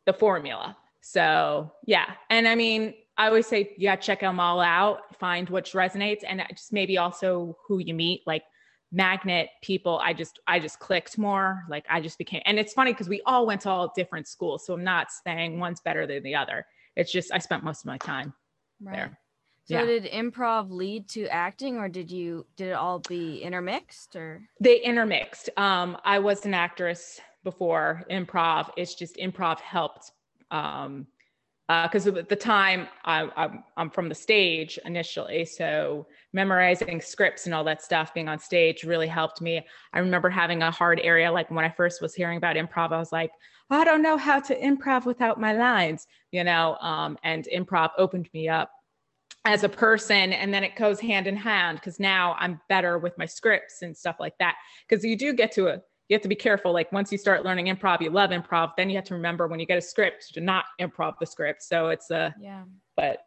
the 0.04 0.12
formula. 0.12 0.76
So 1.06 1.70
yeah, 1.84 2.14
and 2.30 2.48
I 2.48 2.54
mean, 2.54 2.94
I 3.18 3.26
always 3.26 3.46
say 3.46 3.64
to 3.64 3.96
check 3.98 4.20
them 4.20 4.40
all 4.40 4.58
out, 4.58 5.14
find 5.20 5.46
which 5.50 5.72
resonates, 5.72 6.22
and 6.26 6.42
just 6.48 6.72
maybe 6.72 6.96
also 6.96 7.58
who 7.68 7.78
you 7.78 7.92
meet, 7.92 8.22
like 8.26 8.42
magnet 8.90 9.50
people. 9.62 10.00
I 10.02 10.14
just 10.14 10.40
I 10.46 10.58
just 10.58 10.78
clicked 10.78 11.18
more, 11.18 11.62
like 11.68 11.84
I 11.90 12.00
just 12.00 12.16
became, 12.16 12.40
and 12.46 12.58
it's 12.58 12.72
funny 12.72 12.94
because 12.94 13.10
we 13.10 13.20
all 13.26 13.44
went 13.46 13.60
to 13.62 13.70
all 13.70 13.92
different 13.94 14.26
schools, 14.26 14.64
so 14.64 14.72
I'm 14.72 14.82
not 14.82 15.08
saying 15.12 15.60
one's 15.60 15.80
better 15.80 16.06
than 16.06 16.22
the 16.22 16.36
other. 16.36 16.64
It's 16.96 17.12
just 17.12 17.30
I 17.34 17.38
spent 17.38 17.64
most 17.64 17.80
of 17.82 17.86
my 17.86 17.98
time 17.98 18.32
Right. 18.80 18.96
there. 18.96 19.18
So 19.66 19.74
Yeah. 19.74 19.84
did 19.84 20.04
improv 20.04 20.70
lead 20.70 21.06
to 21.10 21.26
acting 21.26 21.76
or 21.76 21.90
did 21.90 22.10
you 22.10 22.46
did 22.56 22.68
it 22.68 22.72
all 22.72 22.98
be 22.98 23.42
intermixed 23.42 24.16
or 24.16 24.48
they 24.60 24.80
intermixed 24.80 25.50
um 25.56 25.96
i 26.04 26.18
was 26.18 26.44
an 26.46 26.54
actress 26.54 27.20
before 27.44 28.04
improv. 28.10 28.70
It's 28.76 28.94
just 28.94 29.16
improv 29.16 29.60
helped 29.60 30.12
um, 30.54 31.06
because 31.66 32.06
uh, 32.06 32.14
at 32.16 32.28
the 32.28 32.36
time 32.36 32.86
I, 33.04 33.28
I'm, 33.36 33.64
I'm 33.76 33.90
from 33.90 34.08
the 34.10 34.14
stage 34.14 34.78
initially 34.84 35.46
so 35.46 36.06
memorizing 36.34 37.00
scripts 37.00 37.46
and 37.46 37.54
all 37.54 37.64
that 37.64 37.82
stuff 37.82 38.12
being 38.12 38.28
on 38.28 38.38
stage 38.38 38.84
really 38.84 39.06
helped 39.06 39.40
me. 39.40 39.66
I 39.94 39.98
remember 39.98 40.28
having 40.28 40.62
a 40.62 40.70
hard 40.70 41.00
area 41.02 41.32
like 41.32 41.50
when 41.50 41.64
i 41.64 41.70
first 41.70 42.02
was 42.02 42.14
hearing 42.14 42.36
about 42.36 42.56
improv 42.56 42.92
i 42.92 42.98
was 42.98 43.12
like 43.12 43.30
i 43.70 43.82
don't 43.84 44.02
know 44.02 44.16
how 44.16 44.40
to 44.40 44.58
improv 44.60 45.06
without 45.06 45.40
my 45.40 45.52
lines 45.54 46.06
you 46.32 46.44
know 46.44 46.76
um, 46.80 47.16
and 47.24 47.48
improv 47.54 47.90
opened 47.96 48.28
me 48.34 48.48
up 48.48 48.70
as 49.46 49.62
a 49.64 49.68
person 49.68 50.32
and 50.32 50.52
then 50.52 50.64
it 50.64 50.76
goes 50.76 51.00
hand 51.00 51.26
in 51.26 51.36
hand 51.36 51.78
because 51.78 52.00
now 52.00 52.34
i'm 52.38 52.60
better 52.68 52.98
with 52.98 53.16
my 53.18 53.26
scripts 53.26 53.82
and 53.82 53.96
stuff 53.96 54.16
like 54.18 54.36
that. 54.38 54.56
Because 54.88 55.04
you 55.04 55.16
do 55.16 55.32
get 55.32 55.52
to 55.52 55.68
a 55.68 55.80
you 56.08 56.14
have 56.14 56.22
to 56.22 56.28
be 56.28 56.34
careful. 56.34 56.72
Like 56.72 56.92
once 56.92 57.10
you 57.10 57.18
start 57.18 57.44
learning 57.44 57.66
improv, 57.66 58.00
you 58.00 58.10
love 58.10 58.30
improv. 58.30 58.72
Then 58.76 58.90
you 58.90 58.96
have 58.96 59.04
to 59.06 59.14
remember 59.14 59.46
when 59.46 59.58
you 59.58 59.66
get 59.66 59.78
a 59.78 59.82
script 59.82 60.34
to 60.34 60.40
not 60.40 60.66
improv 60.80 61.14
the 61.18 61.26
script. 61.26 61.62
So 61.62 61.88
it's 61.88 62.10
a 62.10 62.34
yeah. 62.40 62.64
But 62.96 63.18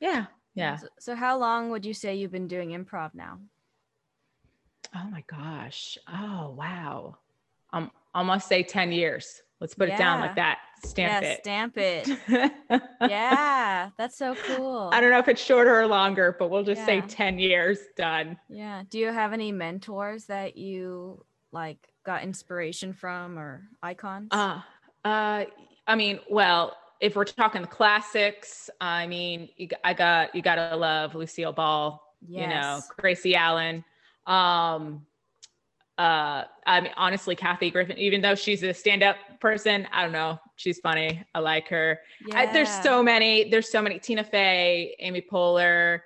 yeah, 0.00 0.26
yeah. 0.54 0.76
So, 0.76 0.86
so 0.98 1.14
how 1.14 1.38
long 1.38 1.70
would 1.70 1.84
you 1.84 1.94
say 1.94 2.14
you've 2.14 2.32
been 2.32 2.48
doing 2.48 2.70
improv 2.70 3.14
now? 3.14 3.38
Oh 4.94 5.08
my 5.10 5.24
gosh. 5.26 5.98
Oh 6.08 6.54
wow. 6.56 7.18
Um, 7.72 7.90
almost 8.14 8.48
say 8.48 8.62
ten 8.62 8.92
years. 8.92 9.42
Let's 9.60 9.74
put 9.74 9.88
yeah. 9.88 9.94
it 9.94 9.98
down 9.98 10.20
like 10.20 10.34
that. 10.36 10.58
Stamp 10.84 11.22
yeah, 11.22 11.28
it. 11.28 11.40
Stamp 11.40 11.78
it. 11.78 12.08
yeah, 13.00 13.90
that's 13.96 14.18
so 14.18 14.34
cool. 14.34 14.90
I 14.92 15.00
don't 15.00 15.12
know 15.12 15.20
if 15.20 15.28
it's 15.28 15.40
shorter 15.40 15.80
or 15.80 15.86
longer, 15.86 16.34
but 16.36 16.50
we'll 16.50 16.64
just 16.64 16.80
yeah. 16.80 16.86
say 16.86 17.00
10 17.00 17.38
years 17.38 17.78
done. 17.96 18.36
Yeah. 18.48 18.82
Do 18.90 18.98
you 18.98 19.12
have 19.12 19.32
any 19.32 19.52
mentors 19.52 20.24
that 20.24 20.56
you 20.56 21.24
like 21.52 21.91
got 22.04 22.22
inspiration 22.22 22.92
from 22.92 23.38
or 23.38 23.62
icons? 23.82 24.28
Uh, 24.30 24.60
uh, 25.04 25.44
I 25.86 25.96
mean, 25.96 26.20
well, 26.30 26.76
if 27.00 27.16
we're 27.16 27.24
talking 27.24 27.62
the 27.62 27.68
classics, 27.68 28.70
I 28.80 29.06
mean, 29.06 29.48
you, 29.56 29.68
I 29.84 29.94
got 29.94 30.34
you 30.34 30.42
gotta 30.42 30.76
love 30.76 31.14
Lucille 31.14 31.52
Ball, 31.52 32.00
yes. 32.26 32.42
you 32.42 32.48
know, 32.48 32.80
Gracie 32.98 33.34
Allen. 33.34 33.84
Um, 34.26 35.04
uh, 35.98 36.44
I 36.66 36.80
mean, 36.80 36.92
honestly, 36.96 37.36
Kathy 37.36 37.70
Griffin, 37.70 37.98
even 37.98 38.22
though 38.22 38.34
she's 38.34 38.62
a 38.62 38.72
stand-up 38.72 39.16
person, 39.40 39.86
I 39.92 40.02
don't 40.02 40.12
know, 40.12 40.38
she's 40.56 40.78
funny. 40.80 41.22
I 41.34 41.40
like 41.40 41.68
her. 41.68 42.00
Yeah. 42.26 42.40
I, 42.40 42.52
there's 42.52 42.70
so 42.82 43.02
many. 43.02 43.50
There's 43.50 43.70
so 43.70 43.82
many. 43.82 43.98
Tina 43.98 44.24
Fey, 44.24 44.96
Amy 45.00 45.22
Poehler. 45.30 46.00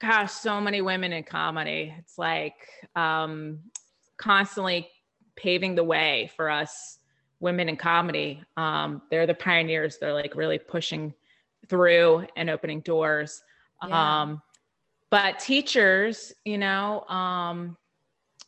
Gosh, 0.00 0.32
so 0.32 0.60
many 0.60 0.82
women 0.82 1.12
in 1.12 1.22
comedy. 1.22 1.94
It's 1.98 2.18
like 2.18 2.54
um, 2.94 3.60
constantly 4.18 4.88
paving 5.36 5.74
the 5.74 5.84
way 5.84 6.30
for 6.36 6.50
us 6.50 6.98
women 7.40 7.68
in 7.68 7.76
comedy. 7.76 8.42
Um, 8.56 9.02
they're 9.10 9.26
the 9.26 9.34
pioneers. 9.34 9.98
They're 9.98 10.14
like 10.14 10.34
really 10.34 10.58
pushing 10.58 11.14
through 11.68 12.26
and 12.36 12.50
opening 12.50 12.80
doors. 12.80 13.42
Yeah. 13.86 14.22
Um, 14.22 14.42
but 15.10 15.38
teachers, 15.38 16.32
you 16.44 16.58
know, 16.58 17.02
um, 17.02 17.76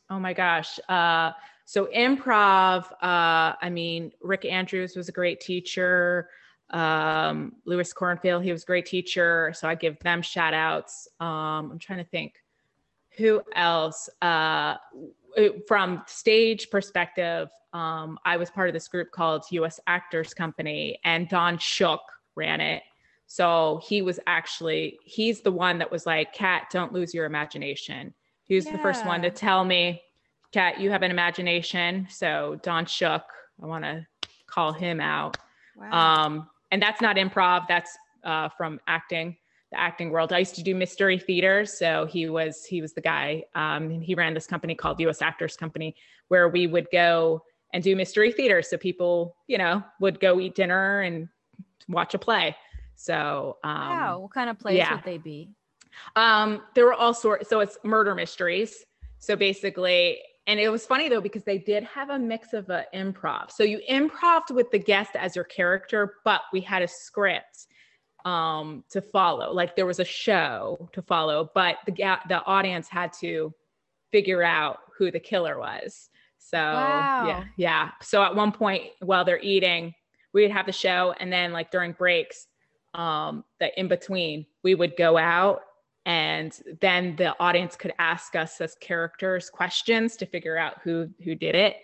oh 0.09 0.19
my 0.19 0.33
gosh. 0.33 0.79
Uh, 0.89 1.31
so 1.65 1.87
improv, 1.95 2.91
uh, 3.01 3.53
I 3.61 3.69
mean, 3.69 4.11
Rick 4.21 4.45
Andrews 4.45 4.95
was 4.95 5.09
a 5.09 5.11
great 5.11 5.41
teacher. 5.41 6.29
Um, 6.69 7.55
Lewis 7.65 7.93
Cornfield, 7.93 8.43
he 8.43 8.51
was 8.51 8.63
a 8.63 8.65
great 8.65 8.85
teacher. 8.85 9.53
So 9.55 9.67
I 9.67 9.75
give 9.75 9.99
them 9.99 10.21
shout 10.21 10.53
outs. 10.53 11.07
Um, 11.19 11.71
I'm 11.71 11.79
trying 11.79 11.99
to 11.99 12.09
think 12.09 12.33
who 13.17 13.41
else. 13.55 14.09
Uh, 14.21 14.75
from 15.67 16.03
stage 16.07 16.69
perspective, 16.69 17.49
um, 17.73 18.17
I 18.25 18.37
was 18.37 18.49
part 18.49 18.69
of 18.69 18.73
this 18.73 18.87
group 18.87 19.11
called 19.11 19.45
U.S. 19.51 19.79
Actors 19.87 20.33
Company, 20.33 20.99
and 21.03 21.27
Don 21.29 21.57
Shook 21.57 22.01
ran 22.35 22.61
it. 22.61 22.83
So 23.27 23.81
he 23.83 24.01
was 24.01 24.19
actually 24.25 24.99
he's 25.03 25.41
the 25.41 25.51
one 25.51 25.77
that 25.79 25.91
was 25.91 26.05
like, 26.05 26.33
"Kat, 26.33 26.67
don't 26.71 26.93
lose 26.93 27.13
your 27.13 27.25
imagination." 27.25 28.13
He 28.43 28.55
was 28.55 28.65
yeah. 28.65 28.73
the 28.73 28.77
first 28.79 29.05
one 29.05 29.21
to 29.21 29.29
tell 29.29 29.65
me, 29.65 30.01
"Kat, 30.53 30.79
you 30.79 30.89
have 30.89 31.03
an 31.03 31.11
imagination." 31.11 32.07
So 32.09 32.59
Don 32.63 32.85
Shook, 32.85 33.23
I 33.61 33.65
want 33.65 33.83
to 33.83 34.07
call 34.47 34.71
him 34.71 35.01
out. 35.01 35.37
Wow. 35.75 36.25
Um, 36.25 36.49
and 36.71 36.81
that's 36.81 37.01
not 37.01 37.17
improv; 37.17 37.67
that's 37.67 37.97
uh, 38.23 38.49
from 38.49 38.79
acting 38.87 39.35
the 39.71 39.79
acting 39.79 40.11
world. 40.11 40.31
I 40.31 40.39
used 40.39 40.55
to 40.55 40.63
do 40.63 40.75
mystery 40.75 41.19
theater, 41.19 41.65
so 41.65 42.05
he 42.05 42.29
was 42.29 42.65
he 42.65 42.81
was 42.81 42.93
the 42.93 43.01
guy. 43.01 43.43
Um, 43.55 44.01
he 44.01 44.15
ran 44.15 44.33
this 44.33 44.47
company 44.47 44.75
called 44.75 44.99
U.S. 45.01 45.21
Actors 45.21 45.57
Company, 45.57 45.95
where 46.29 46.47
we 46.47 46.67
would 46.67 46.87
go 46.91 47.43
and 47.73 47.83
do 47.83 47.95
mystery 47.95 48.31
theater. 48.31 48.61
So 48.61 48.77
people, 48.77 49.35
you 49.47 49.57
know, 49.57 49.83
would 49.99 50.19
go 50.19 50.39
eat 50.39 50.55
dinner 50.55 51.01
and 51.01 51.27
watch 51.89 52.13
a 52.13 52.19
play. 52.19 52.55
So 52.95 53.57
um, 53.63 53.71
wow, 53.71 54.19
what 54.19 54.31
kind 54.31 54.49
of 54.49 54.57
plays 54.57 54.77
yeah. 54.77 54.95
would 54.95 55.03
they 55.03 55.17
be? 55.17 55.49
Um, 56.15 56.63
there 56.73 56.85
were 56.85 56.93
all 56.93 57.13
sorts. 57.13 57.49
So 57.49 57.59
it's 57.59 57.77
murder 57.83 58.15
mysteries. 58.15 58.85
So 59.19 59.35
basically, 59.35 60.19
and 60.45 60.59
it 60.59 60.69
was 60.69 60.85
funny 60.85 61.09
though 61.09 61.21
because 61.21 61.43
they 61.43 61.57
did 61.57 61.83
have 61.83 62.09
a 62.09 62.17
mix 62.17 62.53
of 62.53 62.69
a 62.69 62.85
improv. 62.93 63.51
So 63.51 63.63
you 63.63 63.81
improved 63.87 64.51
with 64.51 64.71
the 64.71 64.79
guest 64.79 65.11
as 65.15 65.35
your 65.35 65.45
character, 65.45 66.15
but 66.23 66.41
we 66.53 66.61
had 66.61 66.81
a 66.81 66.87
script 66.87 67.67
um, 68.25 68.83
to 68.89 69.01
follow. 69.01 69.51
Like 69.53 69.75
there 69.75 69.85
was 69.85 69.99
a 69.99 70.05
show 70.05 70.89
to 70.93 71.01
follow, 71.01 71.49
but 71.53 71.77
the 71.85 71.93
the 72.27 72.43
audience 72.45 72.87
had 72.87 73.13
to 73.21 73.53
figure 74.11 74.43
out 74.43 74.79
who 74.97 75.11
the 75.11 75.19
killer 75.19 75.57
was. 75.59 76.09
So 76.39 76.57
wow. 76.57 77.25
yeah, 77.27 77.43
yeah. 77.57 77.91
So 78.01 78.23
at 78.23 78.35
one 78.35 78.51
point 78.51 78.83
while 78.99 79.25
they're 79.25 79.39
eating, 79.39 79.93
we'd 80.33 80.51
have 80.51 80.65
the 80.65 80.71
show, 80.71 81.13
and 81.19 81.31
then 81.31 81.51
like 81.51 81.71
during 81.71 81.91
breaks, 81.93 82.47
um, 82.93 83.43
the 83.59 83.77
in 83.79 83.87
between, 83.87 84.45
we 84.63 84.75
would 84.75 84.95
go 84.97 85.17
out, 85.17 85.61
and 86.05 86.57
then 86.81 87.15
the 87.17 87.35
audience 87.39 87.75
could 87.75 87.93
ask 87.99 88.35
us 88.35 88.61
as 88.61 88.75
characters 88.75 89.49
questions 89.49 90.15
to 90.17 90.25
figure 90.25 90.57
out 90.57 90.75
who 90.83 91.09
who 91.23 91.35
did 91.35 91.55
it. 91.55 91.77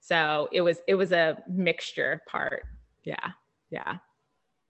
So 0.00 0.48
it 0.52 0.60
was 0.60 0.78
it 0.86 0.94
was 0.94 1.12
a 1.12 1.42
mixture 1.48 2.22
part. 2.26 2.64
Yeah, 3.04 3.30
yeah. 3.70 3.98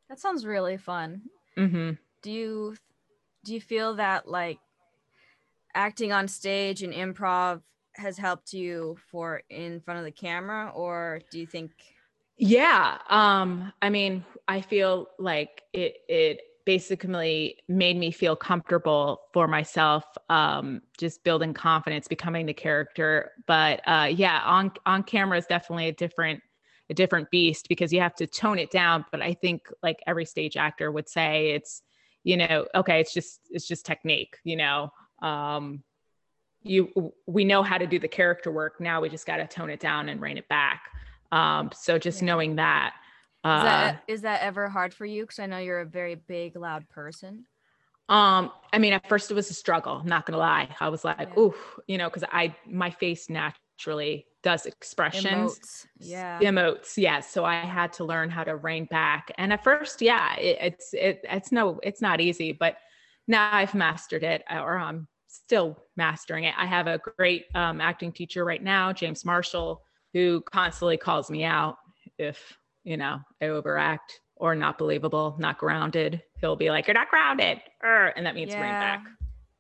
That 0.09 0.19
sounds 0.19 0.47
really 0.47 0.77
fun. 0.77 1.23
Mm-hmm. 1.57 1.93
Do 2.23 2.31
you 2.31 2.77
do 3.45 3.55
you 3.55 3.61
feel 3.61 3.95
that 3.97 4.29
like 4.29 4.59
acting 5.75 6.13
on 6.13 6.29
stage 6.29 6.83
and 6.83 6.93
improv 6.93 7.63
has 7.95 8.17
helped 8.17 8.53
you 8.53 8.97
for 9.11 9.43
in 9.51 9.81
front 9.81 9.99
of 9.99 10.05
the 10.05 10.13
camera, 10.13 10.73
or 10.75 11.21
do 11.31 11.39
you 11.39 11.47
think? 11.47 11.73
Yeah, 12.37 12.99
um, 13.09 13.73
I 13.83 13.91
mean, 13.91 14.25
I 14.47 14.61
feel 14.61 15.09
like 15.19 15.63
it 15.73 15.97
it 16.09 16.41
basically 16.69 17.57
made 17.67 17.97
me 17.97 18.11
feel 18.11 18.37
comfortable 18.37 19.23
for 19.33 19.49
myself 19.49 20.05
um, 20.29 20.83
just 20.99 21.25
building 21.25 21.55
confidence 21.55 22.07
becoming 22.07 22.45
the 22.45 22.53
character 22.53 23.31
but 23.47 23.81
uh, 23.89 24.05
yeah 24.05 24.43
on 24.45 24.71
on 24.85 25.03
camera 25.03 25.39
is 25.39 25.47
definitely 25.47 25.89
a 25.89 25.93
different 25.93 26.43
a 26.91 26.95
different 26.95 27.31
beast 27.31 27.69
because 27.69 27.93
you 27.93 28.01
have 28.01 28.15
to 28.17 28.27
tone 28.27 28.59
it 28.59 28.71
down. 28.71 29.05
But 29.11 29.23
i 29.23 29.35
think 29.35 29.69
like 29.83 30.03
every 30.07 30.25
stage 30.25 30.57
actor 30.57 30.91
would 30.91 31.09
say 31.09 31.51
it's 31.51 31.83
you 32.25 32.37
know 32.37 32.67
okay 32.75 33.01
it's 33.01 33.15
just 33.15 33.41
it's 33.51 33.67
just 33.67 33.87
technique 33.87 34.37
you 34.45 34.57
know? 34.57 34.93
Um 35.23 35.83
you 36.63 37.13
we 37.27 37.45
know 37.45 37.63
how 37.63 37.79
to 37.79 37.87
do 37.87 37.99
the 37.99 38.09
character 38.09 38.51
work. 38.51 38.81
Now 38.81 39.01
we 39.01 39.09
just 39.09 39.27
got 39.27 39.37
to 39.37 39.47
tone 39.47 39.71
it 39.71 39.81
down 39.81 40.09
and 40.09 40.21
rein 40.21 40.39
it 40.39 40.49
back. 40.49 40.91
Um 41.33 41.71
so 41.75 41.99
just 41.99 42.21
yeah. 42.21 42.27
knowing 42.27 42.57
that 42.57 42.95
uh, 43.45 43.95
is 44.09 44.23
that 44.23 44.29
uh, 44.29 44.39
that 44.39 44.43
ever 44.47 44.69
hard 44.69 44.93
for 44.93 45.07
you? 45.07 45.23
Because 45.23 45.39
i 45.39 45.47
know 45.47 45.59
you're 45.59 45.81
a 45.81 45.87
very 45.87 46.17
big 46.17 46.57
loud 46.57 46.89
person. 46.89 47.47
Um 48.09 48.51
i 48.73 48.79
mean 48.79 48.93
at 48.93 49.09
first 49.09 49.31
it 49.31 49.35
was 49.35 49.51
a 49.51 49.55
struggle 49.55 49.99
i'm 49.99 50.07
not 50.07 50.27
gonna 50.27 50.39
lie. 50.39 50.69
I 50.81 50.89
was 50.89 51.05
like 51.05 51.19
yeah. 51.21 51.39
ooh 51.39 51.55
you 51.87 51.99
know 51.99 52.09
because 52.09 52.25
i 52.33 52.55
my 52.67 52.91
face 52.91 53.29
naturally 53.29 54.27
does 54.49 54.65
expressions. 54.65 55.59
Emotes. 55.59 55.87
yeah. 55.99 56.41
Emotes 56.41 56.97
yeah. 56.97 57.21
So 57.21 57.45
i 57.45 57.57
had 57.57 57.93
to 57.95 58.05
learn 58.05 58.31
how 58.31 58.45
to 58.45 58.57
rein 58.57 58.87
back. 58.87 59.31
And 59.37 59.53
at 59.53 59.63
first 59.63 60.01
yeah 60.01 60.37
it, 60.37 60.57
it's 60.63 60.95
it, 60.95 61.21
it's 61.25 61.53
no 61.53 61.79
it's 61.83 62.01
not 62.01 62.19
easy 62.23 62.53
but 62.53 62.79
now 63.27 63.51
i've 63.53 63.75
mastered 63.75 64.25
it 64.25 64.43
uh, 64.51 64.61
or 64.61 64.79
i'm 64.79 65.07
still 65.27 65.77
mastering 65.99 66.45
it. 66.45 66.55
I 66.57 66.65
have 66.65 66.87
a 66.87 66.99
great 67.19 67.45
um, 67.55 67.83
acting 67.83 68.11
teacher 68.11 68.43
right 68.43 68.63
now 68.63 68.91
james 68.91 69.23
marshall 69.23 69.83
who 70.15 70.41
constantly 70.51 70.97
calls 70.97 71.31
me 71.31 71.45
out 71.45 71.77
if 72.17 72.57
you 72.85 72.97
know 72.97 73.19
i 73.43 73.49
overact 73.49 74.19
or 74.37 74.55
not 74.55 74.79
believable 74.79 75.37
not 75.39 75.59
grounded. 75.59 76.23
He'll 76.41 76.57
be 76.57 76.71
like 76.71 76.87
you're 76.87 76.95
not 76.95 77.11
grounded 77.11 77.61
and 77.83 78.25
that 78.25 78.35
means 78.35 78.53
yeah. 78.53 78.63
rein 78.63 78.71
back 78.71 79.05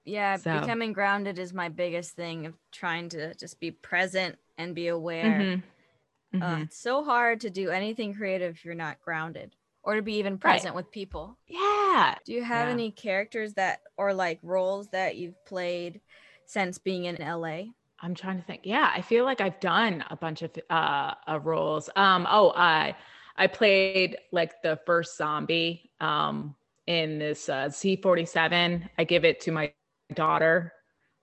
yeah 0.08 0.36
so. 0.36 0.60
becoming 0.60 0.92
grounded 0.92 1.38
is 1.38 1.52
my 1.52 1.68
biggest 1.68 2.16
thing 2.16 2.46
of 2.46 2.54
trying 2.72 3.08
to 3.10 3.34
just 3.34 3.60
be 3.60 3.70
present 3.70 4.36
and 4.56 4.74
be 4.74 4.88
aware. 4.88 5.24
Mm-hmm. 5.24 6.40
Uh, 6.42 6.46
mm-hmm. 6.46 6.60
Uh, 6.60 6.62
it's 6.64 6.78
so 6.78 7.04
hard 7.04 7.40
to 7.40 7.50
do 7.50 7.70
anything 7.70 8.14
creative 8.14 8.56
if 8.56 8.64
you're 8.64 8.74
not 8.74 9.00
grounded 9.00 9.54
or 9.82 9.94
to 9.94 10.02
be 10.02 10.16
even 10.16 10.36
present 10.36 10.74
right. 10.74 10.84
with 10.84 10.90
people. 10.90 11.38
Yeah. 11.46 12.16
Do 12.26 12.32
you 12.32 12.42
have 12.42 12.68
yeah. 12.68 12.72
any 12.72 12.90
characters 12.90 13.54
that 13.54 13.80
or 13.96 14.12
like 14.12 14.38
roles 14.42 14.88
that 14.88 15.16
you've 15.16 15.42
played 15.46 16.00
since 16.44 16.78
being 16.78 17.06
in 17.06 17.16
LA? 17.16 17.62
I'm 18.00 18.14
trying 18.14 18.36
to 18.36 18.44
think. 18.44 18.62
Yeah, 18.64 18.90
I 18.94 19.00
feel 19.00 19.24
like 19.24 19.40
I've 19.40 19.58
done 19.60 20.04
a 20.10 20.16
bunch 20.16 20.42
of 20.42 20.50
uh, 20.70 21.14
uh 21.26 21.40
roles. 21.40 21.90
Um, 21.96 22.26
oh, 22.30 22.52
I 22.54 22.94
I 23.36 23.46
played 23.46 24.18
like 24.30 24.62
the 24.62 24.78
first 24.86 25.16
zombie 25.16 25.90
um 26.00 26.54
in 26.86 27.18
this 27.18 27.48
uh, 27.48 27.66
Z47. 27.66 28.88
I 28.98 29.04
give 29.04 29.24
it 29.24 29.40
to 29.40 29.52
my 29.52 29.72
daughter. 30.14 30.72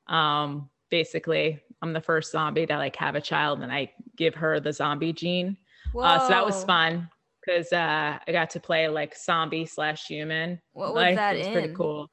Um, 0.08 0.70
basically, 0.90 1.62
I'm 1.82 1.94
the 1.94 2.02
first 2.02 2.32
zombie 2.32 2.66
to 2.66 2.78
like 2.78 2.96
have 2.98 3.16
a 3.16 3.22
child, 3.22 3.62
and 3.62 3.72
I 3.72 3.92
give 4.16 4.36
her 4.36 4.60
the 4.60 4.74
zombie 4.74 5.14
gene. 5.14 5.58
Uh, 5.98 6.20
so 6.20 6.28
that 6.30 6.46
was 6.46 6.64
fun 6.64 7.10
because 7.46 7.72
uh, 7.72 8.20
I 8.28 8.32
got 8.32 8.50
to 8.52 8.60
play 8.60 8.88
like 8.88 9.16
zombie 9.18 9.66
slash 9.66 10.08
human. 10.08 10.62
What 10.74 10.94
was 10.94 11.04
like, 11.04 11.16
that? 11.16 11.36
It 11.36 11.40
was 11.40 11.48
in? 11.48 11.54
pretty 11.54 11.74
cool. 11.74 12.10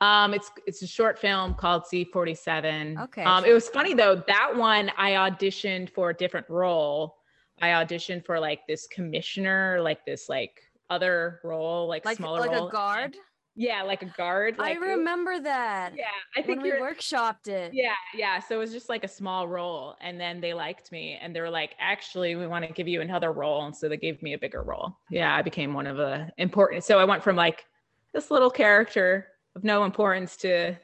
Um, 0.00 0.34
it's 0.34 0.50
it's 0.66 0.82
a 0.82 0.86
short 0.86 1.18
film 1.18 1.54
called 1.54 1.84
Z47. 1.92 3.02
Okay. 3.04 3.22
Um, 3.22 3.44
it 3.44 3.52
was 3.52 3.68
funny 3.68 3.94
though. 3.94 4.22
That 4.26 4.54
one 4.56 4.90
I 4.96 5.12
auditioned 5.12 5.90
for 5.90 6.10
a 6.10 6.14
different 6.14 6.48
role. 6.48 7.16
I 7.62 7.68
auditioned 7.68 8.26
for 8.26 8.40
like 8.40 8.66
this 8.66 8.86
commissioner, 8.88 9.78
like 9.80 10.04
this 10.04 10.28
like 10.28 10.60
other 10.90 11.40
role, 11.44 11.88
like, 11.88 12.04
like 12.04 12.16
smaller 12.16 12.40
like 12.40 12.50
role. 12.50 12.68
a 12.68 12.70
guard. 12.70 13.16
Yeah, 13.56 13.82
like 13.82 14.02
a 14.02 14.06
guard. 14.06 14.58
Like, 14.58 14.76
I 14.76 14.80
remember 14.80 15.38
that. 15.40 15.92
Yeah, 15.96 16.06
I 16.36 16.42
think 16.42 16.62
when 16.62 16.72
we 16.72 16.78
workshopped 16.78 17.46
it. 17.46 17.72
Yeah, 17.72 17.94
yeah. 18.14 18.40
So 18.40 18.56
it 18.56 18.58
was 18.58 18.72
just 18.72 18.88
like 18.88 19.04
a 19.04 19.08
small 19.08 19.46
role, 19.46 19.96
and 20.00 20.20
then 20.20 20.40
they 20.40 20.54
liked 20.54 20.90
me, 20.90 21.18
and 21.20 21.34
they 21.34 21.40
were 21.40 21.50
like, 21.50 21.74
"Actually, 21.78 22.34
we 22.34 22.46
want 22.46 22.66
to 22.66 22.72
give 22.72 22.88
you 22.88 23.00
another 23.00 23.32
role," 23.32 23.64
and 23.64 23.74
so 23.74 23.88
they 23.88 23.96
gave 23.96 24.20
me 24.22 24.34
a 24.34 24.38
bigger 24.38 24.62
role. 24.62 24.96
Yeah, 25.08 25.34
I 25.34 25.42
became 25.42 25.72
one 25.72 25.86
of 25.86 25.96
the 25.96 26.28
important. 26.38 26.82
So 26.84 26.98
I 26.98 27.04
went 27.04 27.22
from 27.22 27.36
like 27.36 27.64
this 28.12 28.30
little 28.30 28.50
character 28.50 29.28
of 29.54 29.62
no 29.62 29.84
importance 29.84 30.36
to 30.38 30.76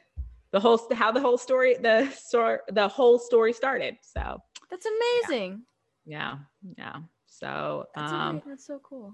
the 0.51 0.59
whole 0.59 0.79
how 0.93 1.11
the 1.11 1.21
whole 1.21 1.37
story 1.37 1.75
the 1.75 2.09
story 2.11 2.59
the 2.69 2.87
whole 2.87 3.19
story 3.19 3.51
started. 3.51 3.97
So 4.01 4.37
that's 4.69 4.85
amazing. 4.85 5.63
Yeah, 6.05 6.37
yeah. 6.63 6.73
yeah. 6.77 6.99
So 7.27 7.85
that's, 7.95 8.11
um, 8.11 8.41
that's 8.45 8.67
so 8.67 8.79
cool 8.83 9.13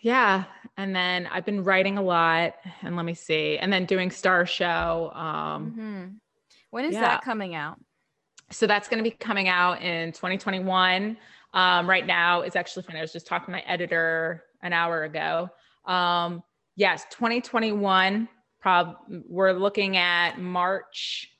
yeah 0.00 0.44
and 0.76 0.94
then 0.94 1.26
i've 1.32 1.44
been 1.44 1.64
writing 1.64 1.98
a 1.98 2.02
lot 2.02 2.54
and 2.82 2.96
let 2.96 3.04
me 3.04 3.14
see 3.14 3.58
and 3.58 3.72
then 3.72 3.84
doing 3.84 4.10
star 4.10 4.46
show 4.46 5.10
um 5.14 5.70
mm-hmm. 5.70 6.04
when 6.70 6.84
is 6.84 6.94
yeah. 6.94 7.00
that 7.00 7.22
coming 7.22 7.54
out? 7.54 7.78
So 8.50 8.66
that's 8.66 8.88
going 8.88 9.02
to 9.02 9.08
be 9.08 9.14
coming 9.14 9.48
out 9.48 9.82
in 9.82 10.12
2021 10.12 11.16
um 11.54 11.88
right 11.88 12.06
now 12.06 12.42
it's 12.42 12.56
actually 12.56 12.82
funny 12.84 12.98
i 12.98 13.02
was 13.02 13.12
just 13.12 13.26
talking 13.26 13.46
to 13.46 13.52
my 13.52 13.60
editor 13.66 14.44
an 14.62 14.72
hour 14.72 15.04
ago. 15.04 15.50
Um 15.84 16.42
yes 16.76 17.04
2021 17.10 18.28
prob 18.60 18.96
we're 19.28 19.52
looking 19.52 19.96
at 19.96 20.38
march 20.38 21.30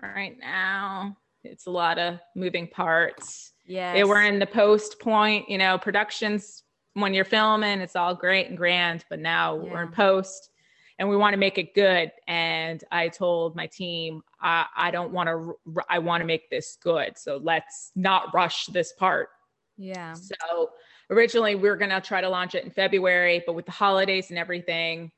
right 0.00 0.36
now. 0.38 1.16
It's 1.44 1.66
a 1.66 1.70
lot 1.70 1.98
of 1.98 2.18
moving 2.34 2.68
parts. 2.68 3.52
Yeah 3.66 4.04
we're 4.04 4.22
in 4.22 4.38
the 4.38 4.46
post 4.46 5.00
point 5.00 5.48
you 5.48 5.58
know 5.58 5.78
productions 5.78 6.62
when 7.00 7.14
you're 7.14 7.24
filming, 7.24 7.80
it's 7.80 7.96
all 7.96 8.14
great 8.14 8.48
and 8.48 8.56
grand, 8.56 9.04
but 9.10 9.18
now 9.18 9.56
yeah. 9.56 9.72
we're 9.72 9.82
in 9.82 9.92
post 9.92 10.50
and 10.98 11.08
we 11.08 11.16
want 11.16 11.32
to 11.32 11.38
make 11.38 11.58
it 11.58 11.74
good. 11.74 12.10
And 12.26 12.82
I 12.90 13.08
told 13.08 13.54
my 13.54 13.66
team, 13.66 14.22
I, 14.40 14.66
I 14.76 14.90
don't 14.90 15.12
want 15.12 15.28
to, 15.28 15.82
I 15.88 15.98
want 15.98 16.22
to 16.22 16.26
make 16.26 16.50
this 16.50 16.76
good. 16.82 17.16
So 17.16 17.40
let's 17.42 17.92
not 17.94 18.34
rush 18.34 18.66
this 18.66 18.92
part. 18.92 19.28
Yeah. 19.76 20.14
So 20.14 20.70
originally 21.10 21.54
we 21.54 21.68
were 21.68 21.76
going 21.76 21.90
to 21.90 22.00
try 22.00 22.20
to 22.20 22.28
launch 22.28 22.54
it 22.54 22.64
in 22.64 22.70
February, 22.70 23.42
but 23.46 23.54
with 23.54 23.66
the 23.66 23.72
holidays 23.72 24.30
and 24.30 24.38
everything, 24.38 25.12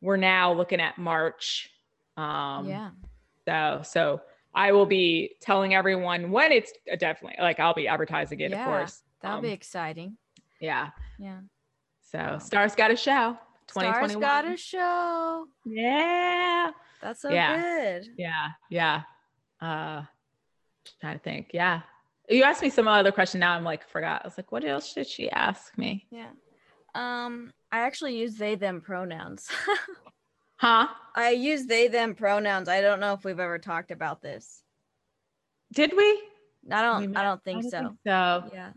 we're 0.00 0.16
now 0.16 0.52
looking 0.52 0.80
at 0.80 0.96
March. 0.96 1.70
Um, 2.16 2.66
yeah. 2.66 2.90
So, 3.46 3.82
so 3.84 4.20
I 4.54 4.72
will 4.72 4.86
be 4.86 5.36
telling 5.40 5.74
everyone 5.74 6.30
when 6.30 6.50
it's 6.52 6.72
definitely 6.98 7.36
like 7.40 7.60
I'll 7.60 7.74
be 7.74 7.88
advertising 7.88 8.40
it, 8.40 8.50
yeah, 8.50 8.60
of 8.60 8.64
course. 8.66 9.02
That'll 9.20 9.38
um, 9.38 9.42
be 9.42 9.50
exciting. 9.50 10.16
Yeah. 10.60 10.90
Yeah. 11.20 11.40
So 12.02 12.38
Stars 12.40 12.74
got 12.74 12.90
a 12.90 12.96
show. 12.96 13.36
2021. 13.68 14.10
Stars 14.10 14.16
got 14.16 14.52
a 14.52 14.56
show. 14.56 15.46
Yeah. 15.64 16.70
That's 17.00 17.22
so 17.22 17.30
yeah. 17.30 17.60
good. 17.60 18.08
Yeah. 18.16 18.48
Yeah. 18.70 19.02
Uh 19.60 20.02
trying 21.00 21.18
to 21.18 21.22
think. 21.22 21.50
Yeah. 21.52 21.82
You 22.28 22.44
asked 22.44 22.62
me 22.62 22.70
some 22.70 22.88
other 22.88 23.12
question. 23.12 23.40
Now 23.40 23.54
I'm 23.54 23.64
like 23.64 23.88
forgot. 23.88 24.22
I 24.24 24.26
was 24.26 24.36
like, 24.36 24.50
what 24.50 24.64
else 24.64 24.94
did 24.94 25.06
she 25.06 25.30
ask 25.30 25.76
me? 25.76 26.06
Yeah. 26.10 26.30
Um, 26.94 27.52
I 27.70 27.80
actually 27.80 28.16
use 28.16 28.34
they 28.36 28.54
them 28.54 28.80
pronouns. 28.80 29.48
huh? 30.56 30.88
I 31.14 31.30
use 31.30 31.66
they 31.66 31.88
them 31.88 32.14
pronouns. 32.14 32.68
I 32.68 32.80
don't 32.80 33.00
know 33.00 33.12
if 33.14 33.24
we've 33.24 33.38
ever 33.38 33.58
talked 33.58 33.90
about 33.90 34.22
this. 34.22 34.62
Did 35.72 35.92
we? 35.96 36.22
I 36.70 36.82
don't 36.82 37.16
I 37.16 37.22
don't 37.22 37.42
think 37.42 37.66
I 37.66 37.68
so. 37.68 37.78
Think 37.78 37.98
so. 38.06 38.44
Yeah. 38.52 38.70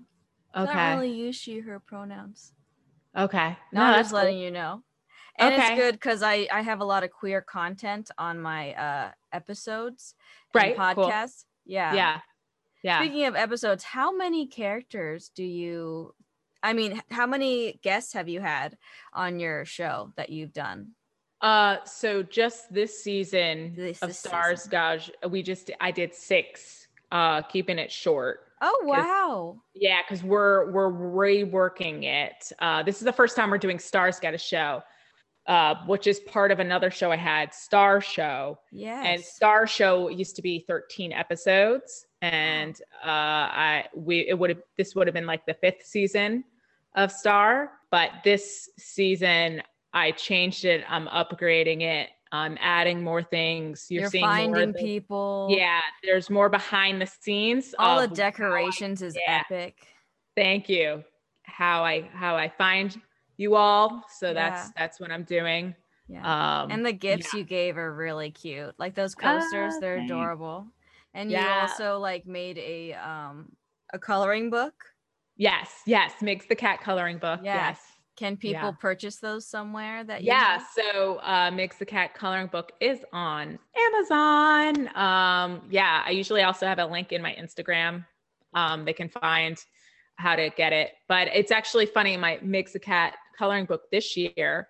Okay. 0.55 0.71
I 0.71 0.91
don't 0.91 1.01
really 1.01 1.15
use 1.15 1.35
she, 1.35 1.59
her 1.59 1.79
pronouns. 1.79 2.53
Okay. 3.17 3.57
No, 3.71 3.81
I'm 3.81 4.01
just 4.01 4.13
letting 4.13 4.37
you 4.37 4.51
know. 4.51 4.83
And 5.37 5.53
okay. 5.53 5.73
it's 5.73 5.81
good 5.81 5.93
because 5.93 6.21
I, 6.21 6.47
I 6.51 6.61
have 6.61 6.79
a 6.79 6.85
lot 6.85 7.03
of 7.03 7.11
queer 7.11 7.41
content 7.41 8.11
on 8.17 8.39
my 8.39 8.73
uh 8.73 9.11
episodes. 9.31 10.15
Right. 10.53 10.77
Podcasts. 10.77 10.95
Cool. 10.95 11.73
Yeah. 11.73 11.93
Yeah. 11.93 12.19
Yeah. 12.83 12.99
Speaking 12.99 13.25
of 13.25 13.35
episodes, 13.35 13.83
how 13.83 14.15
many 14.15 14.47
characters 14.47 15.31
do 15.35 15.43
you 15.43 16.13
I 16.61 16.73
mean, 16.73 17.01
how 17.11 17.27
many 17.27 17.79
guests 17.83 18.13
have 18.13 18.29
you 18.29 18.39
had 18.39 18.77
on 19.11 19.39
your 19.39 19.65
show 19.65 20.13
that 20.17 20.29
you've 20.29 20.53
done? 20.53 20.91
Uh 21.41 21.77
so 21.85 22.21
just 22.23 22.71
this 22.71 23.03
season 23.03 23.73
this, 23.75 24.01
of 24.01 24.09
this 24.09 24.19
Stars 24.19 24.63
season. 24.63 24.71
Gauge, 24.71 25.11
we 25.29 25.41
just 25.41 25.71
I 25.81 25.91
did 25.91 26.13
six, 26.13 26.87
uh, 27.11 27.41
keeping 27.41 27.79
it 27.79 27.91
short. 27.91 28.41
Oh 28.65 28.81
wow! 28.85 29.61
Yeah, 29.75 29.99
because 30.01 30.23
we're 30.23 30.71
we're 30.71 30.89
reworking 30.89 32.05
it. 32.05 32.49
Uh, 32.59 32.81
this 32.81 32.99
is 32.99 33.03
the 33.03 33.11
first 33.11 33.35
time 33.35 33.51
we're 33.51 33.57
doing 33.57 33.77
Stars 33.77 34.21
Got 34.21 34.33
a 34.33 34.37
Show, 34.37 34.81
uh, 35.47 35.75
which 35.85 36.07
is 36.07 36.21
part 36.21 36.49
of 36.49 36.61
another 36.61 36.89
show 36.89 37.11
I 37.11 37.17
had, 37.17 37.53
Star 37.53 37.99
Show. 37.99 38.57
Yeah. 38.71 39.03
And 39.03 39.21
Star 39.21 39.67
Show 39.67 40.07
used 40.07 40.37
to 40.37 40.41
be 40.41 40.63
13 40.65 41.11
episodes, 41.11 42.05
and 42.21 42.79
uh, 43.03 43.09
I 43.09 43.85
we 43.93 44.19
it 44.29 44.39
would 44.39 44.51
have 44.51 44.61
this 44.77 44.95
would 44.95 45.07
have 45.07 45.13
been 45.13 45.25
like 45.27 45.45
the 45.45 45.55
fifth 45.55 45.85
season 45.85 46.45
of 46.95 47.11
Star, 47.11 47.71
but 47.91 48.11
this 48.23 48.69
season 48.79 49.61
I 49.93 50.11
changed 50.11 50.63
it. 50.63 50.85
I'm 50.87 51.07
upgrading 51.07 51.81
it 51.81 52.11
um, 52.33 52.57
adding 52.59 53.03
more 53.03 53.21
things. 53.21 53.85
You're, 53.89 54.01
You're 54.01 54.09
seeing 54.09 54.25
finding 54.25 54.73
people. 54.73 55.47
Yeah, 55.51 55.81
there's 56.03 56.31
more 56.31 56.49
behind 56.49 56.99
the 56.99 57.05
scenes. 57.05 57.75
All 57.77 58.01
the 58.01 58.07
decorations 58.07 59.03
I, 59.03 59.05
is 59.05 59.15
yeah. 59.15 59.43
epic. 59.45 59.77
Thank 60.35 60.67
you. 60.67 61.03
How 61.43 61.85
I 61.85 62.09
how 62.11 62.35
I 62.35 62.49
find 62.49 62.99
you 63.37 63.55
all. 63.55 64.03
So 64.17 64.27
yeah. 64.27 64.33
that's 64.33 64.71
that's 64.75 64.99
what 64.99 65.11
I'm 65.11 65.23
doing. 65.23 65.75
Yeah. 66.07 66.63
Um, 66.63 66.71
and 66.71 66.83
the 66.83 66.91
gifts 66.91 67.33
yeah. 67.33 67.39
you 67.39 67.45
gave 67.45 67.77
are 67.77 67.93
really 67.93 68.31
cute. 68.31 68.73
Like 68.79 68.95
those 68.95 69.13
coasters, 69.13 69.75
uh, 69.75 69.79
they're 69.79 69.97
thanks. 69.97 70.11
adorable. 70.11 70.65
And 71.13 71.31
you 71.31 71.37
also 71.37 71.99
like 71.99 72.25
made 72.25 72.57
a 72.57 72.93
um 72.93 73.51
a 73.93 73.99
coloring 73.99 74.49
book. 74.49 74.73
Yes, 75.37 75.69
yes, 75.85 76.13
Migs 76.19 76.47
the 76.47 76.55
Cat 76.55 76.81
coloring 76.81 77.19
book. 77.19 77.41
Yes. 77.43 77.77
yes. 77.77 77.79
Can 78.15 78.37
people 78.37 78.61
yeah. 78.61 78.71
purchase 78.71 79.17
those 79.17 79.47
somewhere 79.47 80.03
that 80.03 80.23
Yeah, 80.23 80.61
so 80.75 81.15
uh 81.17 81.49
Migs 81.49 81.77
the 81.77 81.85
Cat 81.85 82.13
coloring 82.13 82.47
book 82.47 82.71
is 82.79 82.99
on 83.11 83.57
Amazon. 83.75 84.87
Um 84.95 85.61
yeah, 85.69 86.03
I 86.05 86.11
usually 86.11 86.43
also 86.43 86.67
have 86.67 86.79
a 86.79 86.85
link 86.85 87.11
in 87.11 87.21
my 87.21 87.35
Instagram. 87.39 88.05
Um 88.53 88.85
they 88.85 88.93
can 88.93 89.09
find 89.09 89.57
how 90.17 90.35
to 90.35 90.49
get 90.51 90.73
it. 90.73 90.91
But 91.07 91.29
it's 91.33 91.51
actually 91.51 91.87
funny 91.87 92.15
my 92.17 92.37
Migs 92.43 92.73
the 92.73 92.79
Cat 92.79 93.15
coloring 93.37 93.65
book 93.65 93.83
this 93.91 94.15
year 94.15 94.67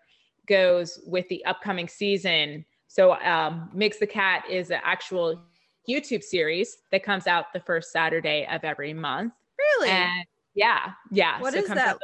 goes 0.48 1.00
with 1.06 1.28
the 1.28 1.44
upcoming 1.46 1.88
season. 1.88 2.66
So 2.88 3.14
um 3.14 3.70
Migs 3.76 4.00
the 4.00 4.08
Cat 4.08 4.46
is 4.50 4.72
an 4.72 4.80
actual 4.84 5.42
YouTube 5.90 6.24
series 6.24 6.78
that 6.92 7.04
comes 7.04 7.28
out 7.28 7.52
the 7.54 7.60
first 7.60 7.92
Saturday 7.92 8.48
of 8.50 8.64
every 8.64 8.94
month. 8.94 9.34
Really? 9.58 9.90
And 9.90 10.26
yeah, 10.56 10.92
yeah. 11.12 11.42
What 11.42 11.54
so 11.54 11.60
is 11.60 11.68
that? 11.68 11.98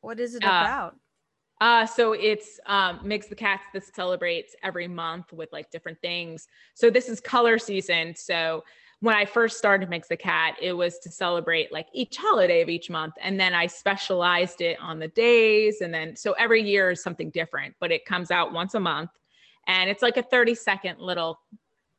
What 0.00 0.20
is 0.20 0.34
it 0.34 0.44
uh, 0.44 0.46
about? 0.46 0.96
Uh, 1.60 1.84
so 1.84 2.12
it's 2.12 2.58
um, 2.66 3.00
Migs 3.00 3.28
the 3.28 3.34
Cats 3.34 3.64
that 3.74 3.84
celebrates 3.94 4.56
every 4.62 4.88
month 4.88 5.32
with 5.32 5.52
like 5.52 5.70
different 5.70 6.00
things. 6.00 6.48
So 6.74 6.88
this 6.88 7.08
is 7.08 7.20
color 7.20 7.58
season. 7.58 8.14
So 8.16 8.64
when 9.00 9.14
I 9.14 9.24
first 9.24 9.58
started 9.58 9.90
Migs 9.90 10.08
the 10.08 10.16
Cat, 10.16 10.56
it 10.60 10.72
was 10.72 10.98
to 11.00 11.10
celebrate 11.10 11.70
like 11.72 11.86
each 11.92 12.16
holiday 12.16 12.62
of 12.62 12.68
each 12.68 12.88
month. 12.88 13.14
And 13.20 13.38
then 13.38 13.54
I 13.54 13.66
specialized 13.66 14.62
it 14.62 14.78
on 14.80 14.98
the 14.98 15.08
days. 15.08 15.82
And 15.82 15.92
then 15.92 16.16
so 16.16 16.32
every 16.32 16.62
year 16.62 16.92
is 16.92 17.02
something 17.02 17.30
different, 17.30 17.74
but 17.78 17.92
it 17.92 18.06
comes 18.06 18.30
out 18.30 18.52
once 18.52 18.74
a 18.74 18.80
month. 18.80 19.10
And 19.66 19.90
it's 19.90 20.02
like 20.02 20.16
a 20.16 20.22
30 20.22 20.54
second 20.54 20.98
little 20.98 21.40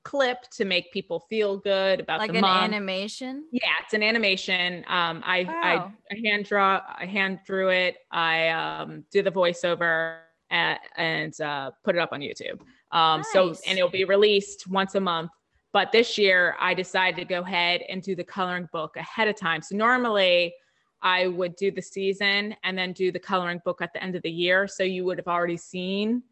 clip 0.03 0.41
to 0.51 0.65
make 0.65 0.91
people 0.91 1.19
feel 1.29 1.57
good 1.57 1.99
about 1.99 2.19
like 2.19 2.31
the 2.31 2.37
an 2.37 2.41
month. 2.41 2.63
animation 2.63 3.45
yeah 3.51 3.69
it's 3.83 3.93
an 3.93 4.01
animation 4.01 4.83
um 4.87 5.21
I, 5.25 5.43
wow. 5.43 5.61
I, 5.63 6.15
I 6.15 6.19
hand 6.25 6.45
draw 6.45 6.81
i 6.97 7.05
hand 7.05 7.39
drew 7.45 7.69
it 7.69 7.97
i 8.11 8.49
um 8.49 9.03
do 9.11 9.21
the 9.21 9.31
voiceover 9.31 10.17
and, 10.49 10.79
and 10.97 11.41
uh 11.41 11.71
put 11.83 11.95
it 11.95 11.99
up 11.99 12.13
on 12.13 12.21
youtube 12.21 12.59
um 12.91 13.19
nice. 13.19 13.31
so 13.31 13.55
and 13.67 13.77
it'll 13.77 13.89
be 13.89 14.05
released 14.05 14.67
once 14.67 14.95
a 14.95 14.99
month 14.99 15.31
but 15.73 15.91
this 15.91 16.17
year 16.17 16.55
I 16.59 16.73
decided 16.73 17.15
to 17.17 17.25
go 17.25 17.41
ahead 17.41 17.81
and 17.87 18.01
do 18.01 18.15
the 18.15 18.23
coloring 18.23 18.67
book 18.73 18.97
ahead 18.97 19.27
of 19.27 19.37
time. 19.37 19.61
So 19.61 19.75
normally 19.75 20.53
I 21.01 21.27
would 21.27 21.55
do 21.55 21.71
the 21.71 21.81
season 21.81 22.55
and 22.63 22.77
then 22.77 22.93
do 22.93 23.11
the 23.11 23.19
coloring 23.19 23.61
book 23.63 23.81
at 23.81 23.93
the 23.93 24.03
end 24.03 24.15
of 24.15 24.21
the 24.21 24.31
year. 24.31 24.67
So 24.67 24.83
you 24.83 25.05
would 25.05 25.17
have 25.17 25.27
already 25.27 25.57
seen 25.57 26.23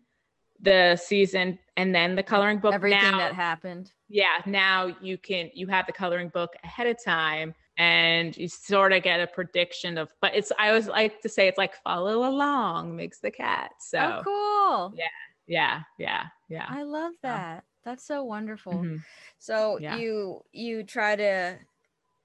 the 0.62 0.98
season 1.02 1.58
and 1.80 1.96
then 1.96 2.16
the 2.16 2.24
coloring 2.24 2.60
book. 2.60 2.74
Everything 2.74 3.00
now, 3.00 3.18
that 3.18 3.34
happened. 3.34 3.94
Yeah. 4.10 4.42
Now 4.46 4.94
you 5.02 5.18
can, 5.18 5.50
you 5.54 5.66
have 5.68 5.86
the 5.86 5.94
coloring 5.94 6.28
book 6.28 6.54
ahead 6.66 6.88
of 6.88 7.02
time 7.02 7.56
and 7.78 8.36
you 8.36 8.50
sort 8.50 8.92
of 8.92 9.02
get 9.02 9.22
a 9.22 9.28
prediction 9.28 9.98
of, 9.98 10.14
but 10.20 10.36
it's, 10.36 10.52
I 10.60 10.68
always 10.68 10.88
like 10.88 11.22
to 11.22 11.30
say 11.30 11.48
it's 11.48 11.58
like 11.58 11.82
follow 11.82 12.28
along 12.30 12.98
Migs 12.98 13.22
the 13.22 13.32
Cat. 13.32 13.72
So 13.80 13.98
oh, 13.98 14.22
cool. 14.26 14.94
Yeah. 14.94 15.06
Yeah. 15.48 15.80
Yeah. 15.98 16.24
Yeah. 16.50 16.66
I 16.68 16.84
love 16.84 17.14
that. 17.24 17.64
That's 17.86 18.06
so 18.06 18.26
wonderful. 18.26 18.74
Mm-hmm. 18.74 18.98
So 19.38 19.80
yeah. 19.80 19.96
you, 19.96 20.44
you 20.52 20.84
try 20.84 21.16
to 21.16 21.58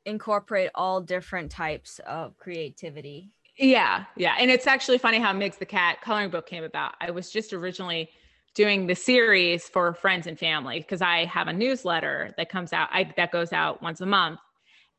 incorporate 0.04 0.70
all 0.74 1.00
different 1.00 1.52
types 1.52 2.00
of 2.08 2.36
creativity. 2.38 3.30
Yeah, 3.56 4.06
yeah. 4.16 4.34
And 4.36 4.50
it's 4.50 4.66
actually 4.66 4.98
funny 4.98 5.20
how 5.20 5.32
Migs 5.32 5.58
the 5.58 5.64
Cat 5.64 6.00
coloring 6.00 6.30
book 6.30 6.44
came 6.44 6.64
about. 6.64 6.96
I 7.00 7.12
was 7.12 7.30
just 7.30 7.52
originally 7.52 8.10
doing 8.54 8.86
the 8.86 8.94
series 8.94 9.68
for 9.68 9.94
friends 9.94 10.26
and 10.26 10.38
family 10.38 10.78
because 10.78 11.02
I 11.02 11.24
have 11.24 11.48
a 11.48 11.52
newsletter 11.52 12.32
that 12.36 12.48
comes 12.48 12.72
out 12.72 12.88
I, 12.92 13.12
that 13.16 13.32
goes 13.32 13.52
out 13.52 13.82
once 13.82 14.00
a 14.00 14.06
month. 14.06 14.40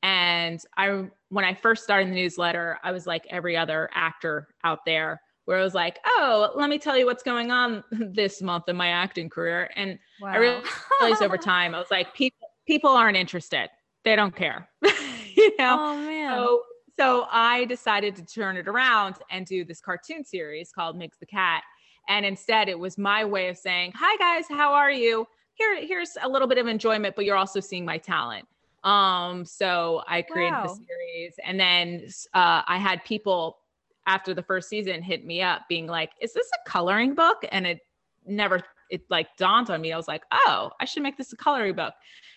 And 0.04 0.60
I 0.78 1.06
when 1.30 1.46
I 1.46 1.54
first 1.54 1.84
started 1.84 2.10
the 2.10 2.16
newsletter, 2.16 2.80
I 2.84 2.92
was 2.92 3.08
like 3.08 3.26
every 3.30 3.58
other 3.58 3.90
actor 3.94 4.50
out 4.64 4.80
there 4.86 5.22
where 5.46 5.60
I 5.60 5.64
was 5.64 5.74
like, 5.74 6.00
"Oh, 6.06 6.52
let 6.56 6.70
me 6.70 6.78
tell 6.78 6.98
you 6.98 7.06
what's 7.06 7.24
going 7.24 7.52
on 7.52 7.84
this 7.92 8.42
month 8.42 8.68
in 8.68 8.76
my 8.76 8.90
acting 8.90 9.30
career." 9.30 9.70
And 9.76 9.98
wow. 10.22 10.30
I 10.30 10.38
realized 10.38 11.24
over 11.24 11.38
time, 11.40 11.74
I 11.74 11.80
was 11.80 11.92
like, 11.92 12.14
"People 12.14 12.50
people 12.68 12.92
aren't 12.92 13.18
interested 13.18 13.70
they 14.06 14.16
don't 14.16 14.36
care. 14.36 14.70
you 15.36 15.58
know? 15.58 15.78
Oh 15.80 15.98
man. 15.98 16.32
So 16.32 16.62
so 16.98 17.28
I 17.30 17.66
decided 17.66 18.16
to 18.16 18.26
turn 18.26 18.56
it 18.56 18.70
around 18.70 19.16
and 19.30 19.46
do 19.46 19.66
this 19.66 19.82
cartoon 19.82 20.24
series 20.24 20.72
called 20.72 20.96
Migs 20.96 21.20
the 21.20 21.26
Cat. 21.26 21.64
And 22.08 22.26
instead 22.26 22.70
it 22.70 22.78
was 22.78 22.98
my 22.98 23.26
way 23.26 23.50
of 23.50 23.58
saying, 23.58 23.94
Hi 23.96 24.18
guys, 24.18 24.46
how 24.50 24.74
are 24.74 24.92
you? 24.92 25.28
Here, 25.54 25.86
here's 25.86 26.18
a 26.22 26.28
little 26.28 26.48
bit 26.48 26.58
of 26.58 26.68
enjoyment, 26.68 27.16
but 27.16 27.26
you're 27.26 27.38
also 27.38 27.60
seeing 27.60 27.86
my 27.86 27.98
talent. 27.98 28.48
Um, 28.84 29.46
so 29.46 30.04
I 30.08 30.22
created 30.22 30.52
wow. 30.52 30.64
the 30.64 30.76
series 30.76 31.34
and 31.44 31.60
then 31.60 32.08
uh, 32.34 32.62
I 32.68 32.78
had 32.78 33.04
people 33.04 33.58
after 34.06 34.34
the 34.34 34.44
first 34.44 34.70
season 34.70 35.02
hit 35.02 35.26
me 35.26 35.42
up 35.42 35.64
being 35.68 35.88
like, 35.88 36.12
is 36.22 36.34
this 36.34 36.48
a 36.54 36.70
coloring 36.70 37.16
book? 37.16 37.44
And 37.52 37.66
it 37.66 37.80
never 38.28 38.62
it 38.90 39.02
like 39.10 39.36
dawned 39.38 39.70
on 39.70 39.82
me. 39.82 39.92
I 39.92 39.98
was 39.98 40.08
like, 40.08 40.24
oh, 40.32 40.72
I 40.80 40.86
should 40.86 41.04
make 41.04 41.18
this 41.18 41.34
a 41.34 41.36
coloring 41.36 41.74
book. 41.74 41.94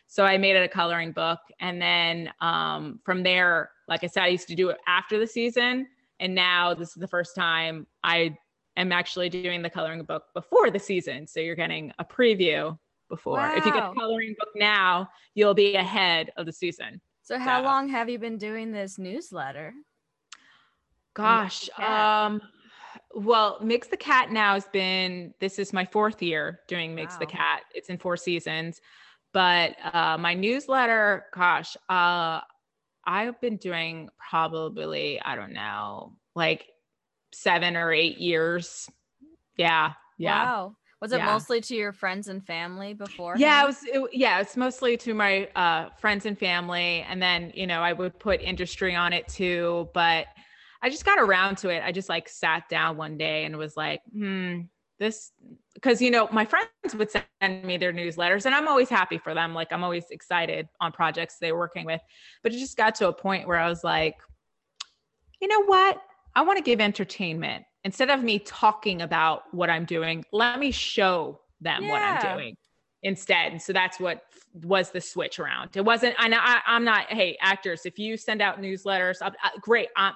So 0.07 0.25
I 0.25 0.39
made 0.39 0.57
it 0.57 0.63
a 0.63 0.69
coloring 0.69 1.13
book. 1.13 1.39
And 1.61 1.81
then 1.81 2.31
um, 2.41 3.01
from 3.05 3.23
there, 3.23 3.71
like 3.89 4.03
I 4.05 4.07
said, 4.07 4.23
I 4.23 4.29
used 4.29 4.49
to 4.49 4.55
do 4.55 4.71
it 4.71 4.79
after 4.87 5.19
the 5.19 5.27
season. 5.27 5.87
And 6.21 6.35
now 6.35 6.73
this 6.75 6.89
is 6.89 6.95
the 6.95 7.09
first 7.09 7.37
time 7.37 7.87
I 8.03 8.37
am 8.81 8.93
actually 8.93 9.29
doing 9.29 9.63
the 9.63 9.71
coloring 9.71 10.03
book 10.05 10.25
before 10.35 10.71
the 10.71 10.79
season. 10.79 11.27
So 11.27 11.41
you're 11.41 11.55
getting 11.55 11.93
a 11.99 12.05
preview 12.05 12.79
before. 13.09 13.39
Wow. 13.39 13.57
If 13.57 13.65
you 13.65 13.73
get 13.73 13.89
the 13.89 14.01
coloring 14.01 14.35
book 14.39 14.51
now, 14.55 15.09
you'll 15.35 15.55
be 15.55 15.75
ahead 15.75 16.31
of 16.37 16.47
the 16.47 16.53
season. 16.53 17.01
So 17.23 17.39
how 17.39 17.61
so. 17.61 17.65
long 17.65 17.89
have 17.89 18.09
you 18.09 18.19
been 18.19 18.39
doing 18.39 18.73
this 18.73 18.99
newsletter? 18.99 19.75
Gosh, 21.15 21.69
um 21.79 22.41
well, 23.15 23.59
Migs 23.61 23.89
the 23.89 23.97
Cat 23.97 24.31
now 24.31 24.55
has 24.55 24.67
been 24.69 25.33
this 25.41 25.59
is 25.59 25.73
my 25.73 25.85
fourth 25.85 26.23
year 26.23 26.61
doing 26.69 26.95
Migs 26.95 27.13
wow. 27.13 27.19
the 27.21 27.27
Cat. 27.27 27.63
It's 27.75 27.89
in 27.89 27.99
four 27.99 28.17
seasons. 28.17 28.81
But 29.33 29.77
uh, 29.93 30.17
my 30.19 30.35
newsletter, 30.35 31.27
gosh, 31.35 31.77
uh, 31.89 32.41
I've 33.05 33.41
been 33.41 33.57
doing 33.57 34.09
probably, 34.19 35.21
I 35.21 35.37
don't 35.37 35.53
know, 35.53 36.15
like 36.35 36.67
seven 37.33 37.77
or 37.77 37.93
eight 37.93 38.19
years. 38.19 38.89
Yeah. 39.57 39.93
Yeah. 40.19 40.45
Wow. 40.45 40.77
Was 41.01 41.13
it 41.13 41.19
yeah. 41.19 41.27
mostly 41.27 41.61
to 41.61 41.77
your 41.77 41.93
friends 41.93 42.27
and 42.27 42.45
family 42.45 42.93
before? 42.93 43.37
Yeah, 43.37 43.63
it 43.63 43.67
was. 43.67 43.85
It, 43.85 44.11
yeah, 44.13 44.41
it's 44.41 44.57
mostly 44.57 44.97
to 44.97 45.15
my 45.15 45.47
uh, 45.55 45.91
friends 46.01 46.27
and 46.27 46.37
family, 46.37 47.07
and 47.09 47.23
then 47.23 47.53
you 47.55 47.69
know 47.69 47.83
I 47.83 47.93
would 47.93 48.19
put 48.19 48.43
industry 48.43 48.97
on 48.97 49.13
it 49.13 49.29
too. 49.29 49.89
But 49.95 50.27
I 50.83 50.91
just 50.91 51.05
got 51.05 51.21
around 51.21 51.59
to 51.59 51.69
it. 51.69 51.85
I 51.85 51.93
just 51.93 52.09
like 52.09 52.29
sat 52.29 52.69
down 52.69 52.97
one 52.97 53.17
day 53.17 53.45
and 53.45 53.57
was 53.57 53.77
like, 53.77 54.01
hmm, 54.13 54.63
this 54.99 55.33
because 55.75 56.03
you 56.03 56.11
know 56.11 56.29
my 56.33 56.45
friends 56.45 56.69
would 56.95 57.11
send 57.11 57.65
me 57.65 57.77
their 57.77 57.93
newsletters 57.93 58.47
and 58.47 58.55
i'm 58.55 58.69
always 58.69 58.89
happy 58.89 59.19
for 59.19 59.35
them 59.35 59.55
like 59.55 59.73
i'm 59.73 59.85
always 59.85 60.11
excited 60.11 60.69
on 60.81 60.93
projects 60.93 61.37
they're 61.41 61.57
working 61.57 61.85
with 61.85 62.01
but 62.43 62.53
it 62.53 62.59
just 62.59 62.77
got 62.77 62.95
to 62.95 63.09
a 63.09 63.13
point 63.13 63.47
where 63.47 63.59
i 63.59 63.69
was 63.69 63.85
like 63.85 64.17
you 65.41 65.49
know 65.49 65.65
what 65.65 66.01
i 66.39 66.43
want 66.43 66.57
to 66.57 66.63
give 66.63 66.81
entertainment 66.81 67.65
instead 67.85 68.11
of 68.11 68.23
me 68.23 68.39
talking 68.39 69.03
about 69.03 69.43
what 69.53 69.69
i'm 69.69 69.85
doing 69.85 70.25
let 70.33 70.59
me 70.59 70.71
show 70.71 71.41
them 71.61 71.85
yeah. 71.85 71.91
what 71.91 72.03
i'm 72.03 72.37
doing 72.37 72.57
instead 73.03 73.61
so 73.61 73.73
that's 73.73 73.99
what 74.01 74.23
was 74.65 74.91
the 74.91 75.01
switch 75.01 75.39
around 75.39 75.71
it 75.77 75.85
wasn't 75.85 76.15
i 76.19 76.29
know 76.29 76.39
I, 76.41 76.61
am 76.67 76.85
not 76.85 77.07
hey 77.09 77.37
actors 77.41 77.83
if 77.85 77.99
you 77.99 78.17
send 78.17 78.43
out 78.43 78.61
newsletters 78.61 79.17
uh, 79.21 79.31
great 79.61 79.89
I'm, 79.97 80.15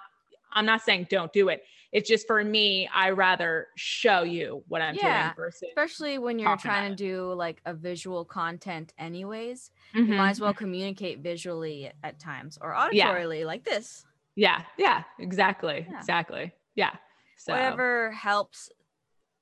I'm 0.53 0.67
not 0.67 0.83
saying 0.83 1.07
don't 1.11 1.33
do 1.33 1.49
it 1.49 1.63
it's 1.93 2.09
just 2.09 2.27
for 2.27 2.43
me, 2.43 2.89
I 2.93 3.11
rather 3.11 3.69
show 3.77 4.23
you 4.23 4.65
what 4.69 4.81
I'm 4.81 4.95
yeah, 4.95 5.25
doing 5.25 5.35
versus 5.37 5.69
especially 5.69 6.17
when 6.17 6.39
you're 6.39 6.57
trying 6.57 6.91
to 6.91 6.97
do 6.97 7.35
like 7.35 7.61
a 7.67 7.75
visual 7.75 8.25
content 8.25 8.95
anyways. 8.99 9.71
Mm-hmm. 9.95 10.11
You 10.11 10.19
might 10.19 10.31
as 10.31 10.41
well 10.41 10.55
communicate 10.55 11.19
visually 11.19 11.93
at 12.03 12.19
times 12.19 12.59
or 12.61 12.73
auditorily 12.73 13.41
yeah. 13.41 13.47
like 13.47 13.65
this. 13.65 14.07
Yeah, 14.37 14.63
yeah, 14.79 15.03
exactly. 15.19 15.87
Yeah. 15.91 15.99
Exactly. 15.99 16.53
Yeah. 16.75 16.93
So 17.39 17.53
whatever 17.53 18.13
helps 18.13 18.71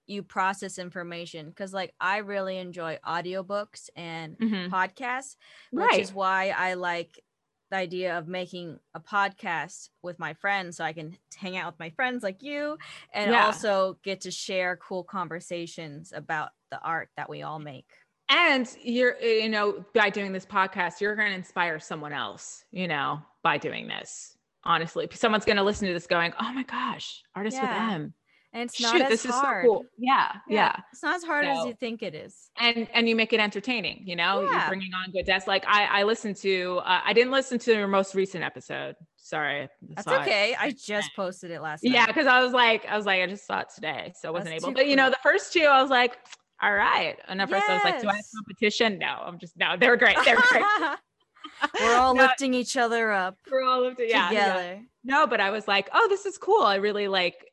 you 0.06 0.22
process 0.24 0.78
information 0.78 1.50
because 1.50 1.72
like 1.72 1.94
i 2.00 2.16
really 2.16 2.58
enjoy 2.58 2.98
audiobooks 3.06 3.90
and 3.94 4.36
mm-hmm. 4.36 4.74
podcasts 4.74 5.36
which 5.70 5.84
right. 5.84 6.00
is 6.00 6.12
why 6.12 6.48
i 6.48 6.74
like 6.74 7.22
the 7.70 7.76
idea 7.76 8.18
of 8.18 8.28
making 8.28 8.78
a 8.94 9.00
podcast 9.00 9.88
with 10.02 10.18
my 10.18 10.34
friends 10.34 10.76
so 10.76 10.84
I 10.84 10.92
can 10.92 11.16
hang 11.36 11.56
out 11.56 11.72
with 11.72 11.78
my 11.78 11.90
friends 11.90 12.22
like 12.22 12.42
you 12.42 12.76
and 13.14 13.30
yeah. 13.30 13.46
also 13.46 13.98
get 14.02 14.22
to 14.22 14.30
share 14.30 14.76
cool 14.76 15.04
conversations 15.04 16.12
about 16.14 16.50
the 16.70 16.80
art 16.80 17.08
that 17.16 17.30
we 17.30 17.42
all 17.42 17.58
make. 17.58 17.86
And 18.28 18.68
you're, 18.82 19.20
you 19.20 19.48
know, 19.48 19.84
by 19.94 20.10
doing 20.10 20.32
this 20.32 20.46
podcast, 20.46 21.00
you're 21.00 21.16
going 21.16 21.30
to 21.30 21.34
inspire 21.34 21.80
someone 21.80 22.12
else, 22.12 22.64
you 22.70 22.86
know, 22.86 23.20
by 23.42 23.58
doing 23.58 23.88
this. 23.88 24.36
Honestly, 24.64 25.08
someone's 25.12 25.44
going 25.44 25.56
to 25.56 25.62
listen 25.62 25.88
to 25.88 25.94
this 25.94 26.06
going, 26.06 26.32
oh 26.40 26.52
my 26.52 26.64
gosh, 26.64 27.22
artist 27.34 27.56
yeah. 27.56 27.86
with 27.86 27.94
M 27.94 28.14
and 28.52 28.64
it's 28.64 28.80
not 28.80 28.92
Shoot, 28.92 29.02
as 29.02 29.08
this 29.10 29.24
hard. 29.26 29.64
Is 29.64 29.68
so 29.68 29.74
cool. 29.74 29.84
yeah, 29.96 30.32
yeah, 30.48 30.54
yeah, 30.56 30.76
It's 30.92 31.02
not 31.02 31.16
as 31.16 31.22
hard 31.22 31.44
so, 31.44 31.50
as 31.52 31.66
you 31.66 31.74
think 31.74 32.02
it 32.02 32.14
is. 32.14 32.50
And 32.58 32.88
and 32.92 33.08
you 33.08 33.14
make 33.14 33.32
it 33.32 33.38
entertaining. 33.38 34.02
You 34.04 34.16
know, 34.16 34.42
yeah. 34.42 34.60
you're 34.60 34.68
bringing 34.68 34.92
on 34.92 35.12
good 35.12 35.26
guests. 35.26 35.46
Like 35.46 35.64
I 35.68 36.00
I 36.00 36.02
listened 36.02 36.36
to. 36.36 36.80
Uh, 36.84 37.00
I 37.04 37.12
didn't 37.12 37.32
listen 37.32 37.58
to 37.60 37.72
your 37.72 37.86
most 37.86 38.14
recent 38.14 38.42
episode. 38.42 38.96
Sorry. 39.16 39.68
That's 39.94 40.08
okay. 40.08 40.52
It. 40.52 40.60
I 40.60 40.72
just 40.72 41.14
posted 41.14 41.52
it 41.52 41.60
last. 41.60 41.84
Yeah, 41.84 42.06
because 42.06 42.26
I 42.26 42.42
was 42.42 42.52
like, 42.52 42.86
I 42.86 42.96
was 42.96 43.06
like, 43.06 43.22
I 43.22 43.26
just 43.26 43.46
saw 43.46 43.60
it 43.60 43.68
today, 43.72 44.12
so 44.20 44.28
I 44.28 44.32
wasn't 44.32 44.50
That's 44.50 44.64
able. 44.64 44.74
But 44.74 44.88
you 44.88 44.96
know, 44.96 45.10
the 45.10 45.18
first 45.22 45.52
two, 45.52 45.60
I 45.60 45.80
was 45.80 45.90
like, 45.90 46.18
all 46.60 46.74
right. 46.74 47.16
And 47.28 47.40
at 47.40 47.48
first. 47.48 47.68
I 47.68 47.74
was 47.74 47.84
like, 47.84 48.00
do 48.02 48.08
I 48.08 48.16
have 48.16 48.24
competition? 48.34 48.98
No, 48.98 49.22
I'm 49.24 49.38
just 49.38 49.56
no. 49.56 49.76
They're 49.78 49.96
great. 49.96 50.16
They're 50.24 50.36
great. 50.36 50.64
We're 51.80 51.96
all 51.96 52.14
no, 52.16 52.22
lifting 52.22 52.54
each 52.54 52.76
other 52.76 53.10
up. 53.10 53.38
We're 53.50 53.64
all 53.64 53.82
lifting 53.82 54.10
yeah, 54.10 54.28
together. 54.28 54.62
Yeah. 54.62 54.78
No, 55.04 55.26
but 55.26 55.40
I 55.40 55.50
was 55.50 55.66
like, 55.66 55.88
oh, 55.92 56.06
this 56.08 56.26
is 56.26 56.38
cool. 56.38 56.62
I 56.62 56.76
really 56.76 57.08
like 57.08 57.50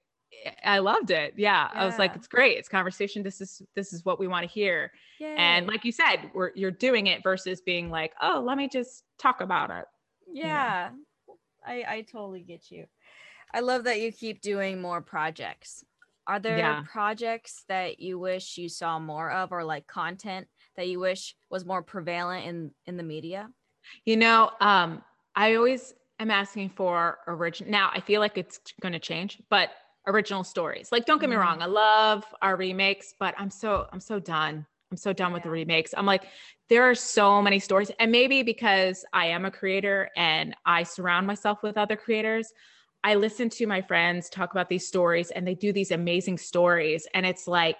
I 0.63 0.79
loved 0.79 1.11
it. 1.11 1.33
Yeah. 1.37 1.69
yeah. 1.73 1.81
I 1.81 1.85
was 1.85 1.97
like, 1.97 2.15
it's 2.15 2.27
great. 2.27 2.57
It's 2.57 2.69
conversation. 2.69 3.23
This 3.23 3.41
is 3.41 3.61
this 3.75 3.93
is 3.93 4.05
what 4.05 4.19
we 4.19 4.27
want 4.27 4.43
to 4.43 4.49
hear. 4.49 4.91
Yay. 5.19 5.35
And 5.37 5.67
like 5.67 5.85
you 5.85 5.91
said, 5.91 6.31
we're 6.33 6.51
you're 6.55 6.71
doing 6.71 7.07
it 7.07 7.23
versus 7.23 7.61
being 7.61 7.89
like, 7.89 8.13
oh, 8.21 8.43
let 8.45 8.57
me 8.57 8.67
just 8.67 9.03
talk 9.17 9.41
about 9.41 9.69
it. 9.71 9.85
Yeah. 10.31 10.89
You 10.89 10.95
know? 10.95 11.37
I 11.65 11.95
I 11.95 12.01
totally 12.01 12.41
get 12.41 12.71
you. 12.71 12.85
I 13.53 13.61
love 13.61 13.85
that 13.85 14.01
you 14.01 14.11
keep 14.11 14.41
doing 14.41 14.81
more 14.81 15.01
projects. 15.01 15.83
Are 16.27 16.39
there 16.39 16.57
yeah. 16.57 16.83
projects 16.91 17.63
that 17.69 18.01
you 18.01 18.19
wish 18.19 18.57
you 18.57 18.67
saw 18.67 18.99
more 18.99 19.31
of 19.31 19.53
or 19.53 19.63
like 19.63 19.87
content 19.87 20.47
that 20.75 20.89
you 20.89 20.99
wish 20.99 21.35
was 21.49 21.65
more 21.65 21.81
prevalent 21.81 22.45
in 22.45 22.71
in 22.85 22.97
the 22.97 23.03
media? 23.03 23.49
You 24.05 24.17
know, 24.17 24.51
um 24.59 25.03
I 25.35 25.55
always 25.55 25.93
am 26.19 26.31
asking 26.31 26.69
for 26.69 27.19
original. 27.27 27.71
Now, 27.71 27.91
I 27.93 27.99
feel 27.99 28.19
like 28.19 28.37
it's 28.37 28.59
going 28.81 28.93
to 28.93 28.99
change, 28.99 29.39
but 29.49 29.69
original 30.07 30.43
stories. 30.43 30.89
Like, 30.91 31.05
don't 31.05 31.19
get 31.19 31.29
me 31.29 31.35
mm-hmm. 31.35 31.43
wrong, 31.43 31.61
I 31.61 31.65
love 31.67 32.25
our 32.41 32.55
remakes, 32.55 33.13
but 33.19 33.35
I'm 33.37 33.49
so 33.51 33.87
I'm 33.91 33.99
so 33.99 34.19
done. 34.19 34.65
I'm 34.91 34.97
so 34.97 35.11
done 35.11 35.33
with 35.33 35.43
the 35.43 35.49
remakes. 35.49 35.93
I'm 35.97 36.05
like, 36.05 36.23
there 36.69 36.83
are 36.83 36.95
so 36.95 37.41
many 37.41 37.59
stories, 37.59 37.91
and 37.99 38.11
maybe 38.11 38.41
because 38.41 39.05
I 39.13 39.27
am 39.27 39.45
a 39.45 39.51
creator 39.51 40.09
and 40.15 40.55
I 40.65 40.83
surround 40.83 41.27
myself 41.27 41.61
with 41.61 41.77
other 41.77 41.97
creators. 41.97 42.51
I 43.03 43.15
listen 43.15 43.49
to 43.51 43.67
my 43.67 43.81
friends 43.81 44.29
talk 44.29 44.51
about 44.51 44.69
these 44.69 44.87
stories 44.87 45.29
and 45.31 45.47
they 45.47 45.55
do 45.55 45.71
these 45.71 45.91
amazing 45.91 46.37
stories. 46.39 47.07
And 47.13 47.25
it's 47.25 47.47
like 47.47 47.77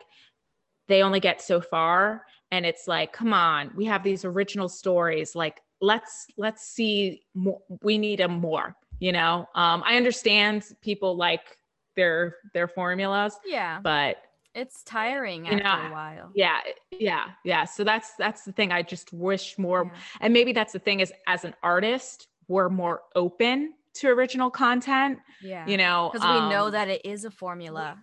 they 0.87 1.01
only 1.01 1.19
get 1.19 1.41
so 1.41 1.59
far. 1.59 2.23
and 2.51 2.65
it's 2.65 2.87
like 2.87 3.11
come 3.11 3.33
on 3.33 3.71
we 3.75 3.85
have 3.85 4.03
these 4.03 4.23
original 4.23 4.69
stories 4.69 5.35
like 5.35 5.61
let's 5.81 6.27
let's 6.37 6.63
see 6.63 7.21
more 7.33 7.61
we 7.81 7.97
need 7.97 8.19
a 8.19 8.27
more 8.27 8.75
you 8.99 9.11
know? 9.11 9.47
Um 9.55 9.83
i 9.85 9.95
understand 9.95 10.63
people 10.81 11.15
like 11.15 11.57
their 11.95 12.37
their 12.53 12.67
formulas 12.67 13.37
yeah. 13.45 13.79
but 13.81 14.17
it's 14.55 14.81
tiring 14.83 15.47
after 15.47 15.63
know, 15.63 15.87
a 15.87 15.91
while. 15.91 16.31
yeah 16.33 16.59
yeah 16.91 17.25
yeah. 17.43 17.65
So 17.65 17.83
that's 17.83 18.15
that's 18.15 18.43
the 18.43 18.51
thing. 18.51 18.71
I 18.71 18.81
just 18.81 19.13
wish 19.13 19.57
more 19.59 19.83
yeah. 19.85 19.99
and 20.21 20.33
maybe 20.33 20.51
that's 20.51 20.73
the 20.73 20.79
thing 20.79 20.99
is 20.99 21.13
as 21.27 21.45
an 21.45 21.53
artist 21.61 22.27
we're 22.47 22.69
more 22.69 23.01
open 23.15 23.73
to 23.95 24.07
original 24.07 24.49
content 24.49 25.19
yeah. 25.43 25.67
you 25.67 25.77
know 25.77 26.09
because 26.11 26.25
um, 26.25 26.45
we 26.45 26.49
know 26.49 26.65
um, 26.65 26.71
that 26.71 26.87
it 26.87 27.05
is 27.05 27.23
a 27.23 27.31
formula. 27.31 27.97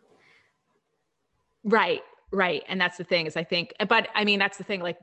Right 1.65 2.03
right. 2.31 2.63
And 2.69 2.81
that's 2.81 2.99
the 2.99 3.05
thing 3.05 3.27
is 3.27 3.37
i 3.37 3.45
think 3.45 3.73
but 3.89 4.09
i 4.15 4.25
mean 4.25 4.39
that's 4.39 4.59
the 4.59 4.65
thing 4.65 4.81
like 4.81 4.99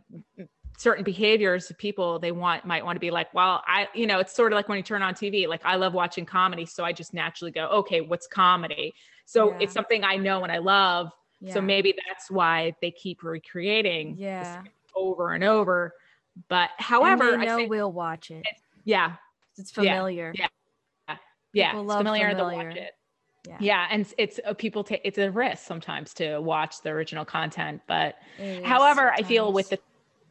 certain 0.78 1.04
behaviors 1.04 1.70
of 1.70 1.78
people 1.78 2.20
they 2.20 2.32
want 2.32 2.66
might 2.66 2.84
want 2.84 2.96
to 2.96 3.00
be 3.00 3.12
like 3.12 3.32
well 3.34 3.64
i 3.68 3.88
you 3.94 4.08
know 4.08 4.20
it's 4.20 4.34
sort 4.34 4.52
of 4.52 4.56
like 4.56 4.68
when 4.68 4.78
you 4.78 4.84
turn 4.84 5.02
on 5.02 5.14
tv 5.14 5.48
like 5.48 5.62
i 5.64 5.76
love 5.76 5.94
watching 5.94 6.26
comedy 6.26 6.66
so 6.66 6.84
i 6.84 6.92
just 6.92 7.14
naturally 7.14 7.52
go 7.52 7.68
okay 7.68 8.02
what's 8.02 8.28
comedy 8.28 8.94
so 9.26 9.52
yeah. 9.52 9.58
it's 9.62 9.74
something 9.74 10.04
i 10.04 10.16
know 10.16 10.44
and 10.44 10.52
i 10.52 10.58
love 10.58 11.12
yeah. 11.40 11.54
so 11.54 11.62
maybe 11.62 11.94
that's 12.08 12.32
why 12.32 12.74
they 12.82 12.92
keep 12.92 13.24
recreating 13.24 14.16
yeah 14.18 14.64
over 14.96 15.34
and 15.34 15.44
over 15.44 15.94
but 16.48 16.70
however 16.78 17.36
i 17.36 17.46
know 17.46 17.60
I 17.60 17.66
we'll 17.66 17.92
watch 17.92 18.32
it 18.32 18.46
yeah 18.84 19.16
it's 19.58 19.72
familiar 19.72 20.34
yeah 20.36 20.48
yeah, 21.08 21.18
yeah. 21.54 21.80
it's 21.80 21.94
familiar, 21.94 22.30
familiar. 22.30 22.36
they'll 22.36 22.66
watch 22.66 22.76
it 22.76 22.92
yeah. 23.48 23.58
yeah 23.60 23.88
and 23.90 24.14
it's 24.18 24.40
uh, 24.46 24.54
people 24.54 24.84
take 24.84 25.02
it's 25.04 25.18
a 25.18 25.30
risk 25.32 25.66
sometimes 25.66 26.14
to 26.16 26.40
watch 26.40 26.82
the 26.82 26.90
original 26.90 27.26
content 27.26 27.82
but 27.88 28.16
however 28.64 29.02
sometimes. 29.02 29.20
i 29.20 29.24
feel 29.24 29.52
with 29.52 29.70
the 29.70 29.80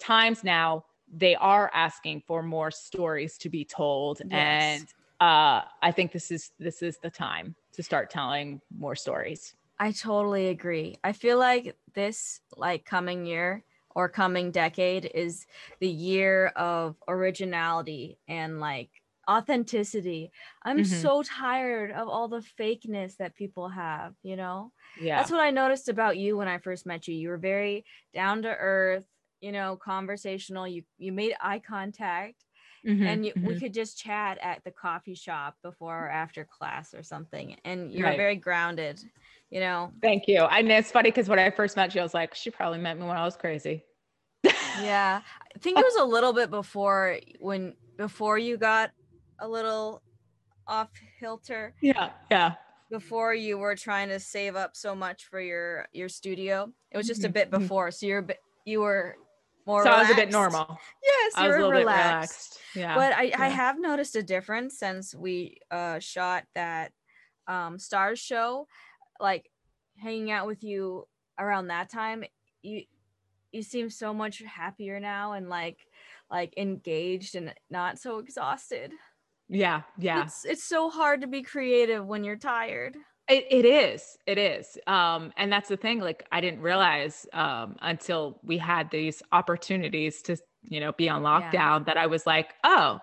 times 0.01 0.43
now 0.43 0.85
they 1.13 1.35
are 1.37 1.71
asking 1.75 2.23
for 2.27 2.43
more 2.43 2.71
stories 2.71 3.37
to 3.39 3.49
be 3.49 3.65
told. 3.65 4.21
Yes. 4.31 4.81
and 4.81 4.87
uh, 5.21 5.63
i 5.83 5.93
think 5.93 6.13
this 6.13 6.31
is 6.31 6.53
this 6.59 6.83
is 6.83 6.97
the 6.99 7.11
time 7.11 7.55
to 7.73 7.83
start 7.83 8.11
telling 8.11 8.61
more 8.77 8.97
stories. 8.97 9.55
I 9.79 9.93
totally 9.93 10.49
agree. 10.49 10.97
I 11.03 11.13
feel 11.13 11.39
like 11.39 11.77
this 11.95 12.41
like 12.57 12.85
coming 12.85 13.25
year 13.25 13.65
or 13.95 14.09
coming 14.09 14.51
decade 14.51 15.11
is 15.15 15.47
the 15.81 15.89
year 15.89 16.49
of 16.49 16.97
originality 17.09 18.19
and 18.29 18.61
like 18.61 18.91
authenticity. 19.29 20.33
I'm 20.63 20.79
mm-hmm. 20.79 21.01
so 21.01 21.23
tired 21.23 21.93
of 21.93 22.09
all 22.09 22.29
the 22.29 22.45
fakeness 22.61 23.17
that 23.17 23.35
people 23.35 23.69
have 23.69 24.15
you 24.23 24.37
know? 24.37 24.73
Yeah. 25.01 25.17
That's 25.17 25.31
what 25.31 25.41
i 25.41 25.51
noticed 25.51 25.89
about 25.89 26.19
you 26.19 26.37
when 26.37 26.49
i 26.49 26.59
first 26.59 26.85
met 26.85 27.09
you. 27.09 27.15
You 27.15 27.29
were 27.31 27.39
very 27.39 27.85
down 28.13 28.43
to 28.43 28.51
earth 28.51 29.07
you 29.41 29.53
know, 29.53 29.77
conversational. 29.77 30.67
You 30.67 30.83
you 30.99 31.13
made 31.13 31.35
eye 31.41 31.61
contact. 31.61 32.45
Mm-hmm, 32.87 33.07
and 33.07 33.27
you, 33.27 33.33
mm-hmm. 33.35 33.47
we 33.47 33.61
could 33.61 33.75
just 33.75 33.99
chat 33.99 34.39
at 34.41 34.65
the 34.65 34.71
coffee 34.71 35.15
shop 35.15 35.55
before 35.63 36.07
or 36.07 36.09
after 36.09 36.47
class 36.47 36.95
or 36.95 37.03
something 37.03 37.55
and 37.67 37.93
you're 37.93 38.07
right. 38.07 38.17
very 38.17 38.37
grounded 38.37 38.99
you 39.51 39.61
know 39.61 39.93
thank 40.01 40.27
you 40.27 40.41
i 40.45 40.63
mean 40.63 40.71
it's 40.71 40.91
funny 40.91 41.11
because 41.11 41.29
when 41.29 41.39
i 41.39 41.51
first 41.51 41.77
met 41.77 41.95
you 41.95 42.01
i 42.01 42.03
was 42.03 42.15
like 42.15 42.35
she 42.35 42.49
probably 42.49 42.79
met 42.79 42.99
me 42.99 43.07
when 43.07 43.19
i 43.19 43.23
was 43.23 43.37
crazy 43.37 43.85
yeah 44.81 45.21
i 45.55 45.59
think 45.59 45.79
it 45.79 45.85
was 45.85 45.97
a 45.97 46.05
little 46.05 46.33
bit 46.33 46.51
before 46.51 47.19
when 47.39 47.75
before 47.99 48.39
you 48.39 48.57
got 48.57 48.93
a 49.41 49.47
little 49.47 50.01
off 50.67 50.89
hilter 51.21 51.75
yeah 51.83 52.09
yeah 52.31 52.55
before 52.91 53.35
you 53.35 53.59
were 53.59 53.77
trying 53.77 54.09
to 54.09 54.19
save 54.19 54.57
up 54.57 54.75
so 54.75 54.95
much 54.95 55.27
for 55.27 55.41
your 55.41 55.87
your 55.93 56.09
studio 56.09 56.73
it 56.91 56.97
was 56.97 57.07
just 57.07 57.21
mm-hmm. 57.21 57.31
a 57.31 57.33
bit 57.33 57.51
mm-hmm. 57.51 57.63
before 57.63 57.91
so 57.91 58.07
you're 58.07 58.27
you 58.65 58.81
were 58.81 59.17
more 59.67 59.85
so 59.85 59.91
relaxed. 59.91 60.07
I 60.07 60.09
was 60.09 60.19
a 60.19 60.27
bit 60.27 60.33
normal. 60.33 60.79
Yes, 61.03 61.33
you 61.43 61.49
were 61.49 61.71
relaxed. 61.71 61.85
relaxed. 61.85 62.59
Yeah. 62.75 62.95
But 62.95 63.13
I, 63.13 63.23
yeah. 63.25 63.43
I 63.43 63.49
have 63.49 63.81
noticed 63.81 64.17
a 64.17 64.23
difference 64.23 64.79
since 64.79 65.15
we 65.15 65.59
uh 65.71 65.99
shot 65.99 66.45
that 66.55 66.93
um 67.47 67.79
stars 67.79 68.19
show. 68.19 68.67
Like 69.19 69.51
hanging 69.99 70.31
out 70.31 70.47
with 70.47 70.63
you 70.65 71.07
around 71.39 71.69
that 71.69 71.91
time, 71.91 72.25
you 72.63 72.83
you 73.53 73.63
seem 73.63 73.91
so 73.91 74.15
much 74.15 74.43
happier 74.47 75.01
now 75.01 75.33
and 75.33 75.49
like 75.49 75.79
like 76.31 76.55
engaged 76.57 77.35
and 77.35 77.53
not 77.71 77.99
so 77.99 78.19
exhausted. 78.19 78.93
Yeah, 79.49 79.83
yeah. 79.99 80.23
It's 80.25 80.45
it's 80.45 80.65
so 80.65 80.91
hard 80.91 81.23
to 81.23 81.27
be 81.27 81.43
creative 81.43 82.07
when 82.07 82.25
you're 82.25 82.37
tired. 82.37 82.97
It, 83.29 83.47
it 83.51 83.65
is. 83.65 84.19
It 84.27 84.39
is. 84.39 84.77
Um, 84.87 85.33
and 85.37 85.53
that's 85.53 85.69
the 85.69 85.77
thing. 85.77 86.01
Like 86.01 86.27
I 86.33 86.41
didn't 86.41 86.61
realize 86.61 87.27
um, 87.33 87.77
until 87.81 88.41
we 88.43 88.59
had 88.59 88.91
these 88.91 89.23
opportunities 89.33 90.21
to, 90.23 90.37
you 90.63 90.81
know, 90.81 90.93
be 90.93 91.09
on 91.09 91.23
lockdown 91.23 91.53
yeah. 91.53 91.85
that 91.87 91.97
I 91.97 92.07
was 92.07 92.27
like, 92.27 92.55
oh, 92.65 92.99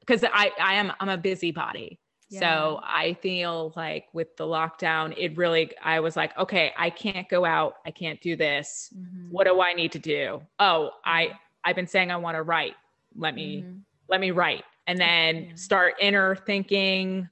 because 0.00 0.24
I 0.24 0.50
I 0.60 0.74
am 0.74 0.92
I'm 1.00 1.08
a 1.08 1.16
busybody. 1.16 1.98
Yeah. 2.28 2.40
So 2.40 2.80
I 2.82 3.14
feel 3.22 3.72
like 3.76 4.06
with 4.12 4.36
the 4.36 4.44
lockdown, 4.44 5.14
it 5.16 5.36
really 5.36 5.70
I 5.82 6.00
was 6.00 6.16
like, 6.16 6.36
okay, 6.36 6.72
I 6.76 6.90
can't 6.90 7.28
go 7.28 7.44
out. 7.44 7.74
I 7.86 7.92
can't 7.92 8.20
do 8.20 8.36
this. 8.36 8.92
Mm-hmm. 8.96 9.30
What 9.30 9.44
do 9.44 9.60
I 9.60 9.72
need 9.72 9.92
to 9.92 9.98
do? 9.98 10.42
Oh, 10.58 10.90
I 11.04 11.38
I've 11.64 11.76
been 11.76 11.86
saying 11.86 12.10
I 12.10 12.16
want 12.16 12.36
to 12.36 12.42
write. 12.42 12.74
Let 13.16 13.34
me 13.34 13.62
mm-hmm. 13.62 13.78
let 14.08 14.20
me 14.20 14.32
write, 14.32 14.64
and 14.86 14.98
then 14.98 15.36
yeah. 15.36 15.54
start 15.54 15.94
inner 16.00 16.36
thinking. 16.36 17.28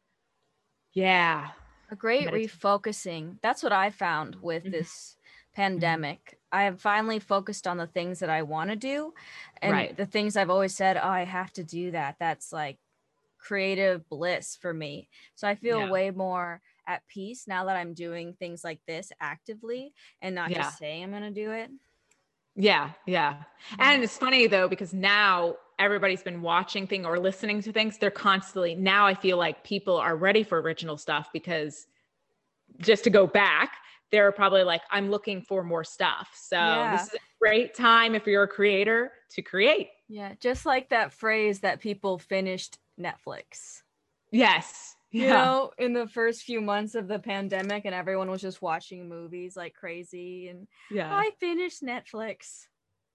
Yeah, 0.92 1.48
a 1.90 1.96
great 1.96 2.28
refocusing. 2.28 3.38
That's 3.42 3.62
what 3.62 3.72
I 3.72 3.90
found 3.90 4.36
with 4.42 4.62
mm-hmm. 4.62 4.72
this 4.72 5.16
mm-hmm. 5.16 5.62
pandemic. 5.62 6.38
I 6.52 6.64
have 6.64 6.80
finally 6.80 7.18
focused 7.18 7.66
on 7.66 7.78
the 7.78 7.86
things 7.86 8.20
that 8.20 8.30
I 8.30 8.42
want 8.42 8.70
to 8.70 8.76
do 8.76 9.12
and 9.60 9.72
right. 9.72 9.96
the 9.96 10.06
things 10.06 10.36
I've 10.36 10.50
always 10.50 10.74
said, 10.74 10.96
oh, 10.96 11.08
I 11.08 11.24
have 11.24 11.52
to 11.54 11.64
do 11.64 11.90
that. 11.90 12.16
That's 12.20 12.52
like 12.52 12.78
creative 13.38 14.08
bliss 14.08 14.56
for 14.60 14.72
me. 14.72 15.08
So 15.34 15.48
I 15.48 15.56
feel 15.56 15.80
yeah. 15.80 15.90
way 15.90 16.10
more 16.10 16.60
at 16.86 17.06
peace 17.08 17.46
now 17.48 17.64
that 17.64 17.76
I'm 17.76 17.94
doing 17.94 18.34
things 18.34 18.62
like 18.62 18.80
this 18.86 19.10
actively 19.20 19.92
and 20.22 20.34
not 20.34 20.50
yeah. 20.50 20.62
just 20.62 20.78
saying 20.78 21.02
I'm 21.02 21.10
going 21.10 21.22
to 21.22 21.30
do 21.30 21.50
it. 21.50 21.70
Yeah, 22.56 22.90
yeah. 23.06 23.42
And 23.78 24.04
it's 24.04 24.16
funny 24.16 24.46
though 24.46 24.68
because 24.68 24.94
now 24.94 25.56
everybody's 25.84 26.22
been 26.22 26.42
watching 26.42 26.86
thing 26.86 27.04
or 27.04 27.18
listening 27.18 27.60
to 27.60 27.72
things 27.72 27.98
they're 27.98 28.10
constantly 28.10 28.74
now 28.74 29.06
i 29.06 29.14
feel 29.14 29.36
like 29.36 29.62
people 29.62 29.96
are 29.96 30.16
ready 30.16 30.42
for 30.42 30.60
original 30.60 30.96
stuff 30.96 31.28
because 31.32 31.86
just 32.78 33.04
to 33.04 33.10
go 33.10 33.26
back 33.26 33.76
they're 34.14 34.32
probably 34.32 34.62
like 34.62 34.82
i'm 34.90 35.10
looking 35.10 35.42
for 35.42 35.64
more 35.64 35.82
stuff. 35.82 36.30
So 36.36 36.56
yeah. 36.56 36.96
this 36.96 37.08
is 37.08 37.14
a 37.14 37.18
great 37.40 37.74
time 37.74 38.14
if 38.14 38.26
you're 38.26 38.44
a 38.44 38.48
creator 38.48 39.10
to 39.32 39.42
create. 39.42 39.88
Yeah 40.08 40.34
just 40.40 40.64
like 40.64 40.90
that 40.90 41.12
phrase 41.12 41.60
that 41.60 41.80
people 41.80 42.18
finished 42.18 42.78
netflix. 43.00 43.82
Yes. 44.30 44.94
Yeah. 45.10 45.22
you 45.22 45.28
know 45.28 45.70
in 45.78 45.92
the 45.92 46.06
first 46.08 46.42
few 46.42 46.60
months 46.60 46.94
of 46.94 47.08
the 47.08 47.18
pandemic 47.18 47.84
and 47.84 47.94
everyone 47.94 48.30
was 48.30 48.40
just 48.40 48.62
watching 48.62 49.08
movies 49.08 49.56
like 49.56 49.74
crazy 49.74 50.48
and 50.48 50.68
yeah. 50.90 51.12
I 51.12 51.30
finished 51.40 51.82
netflix. 51.82 52.66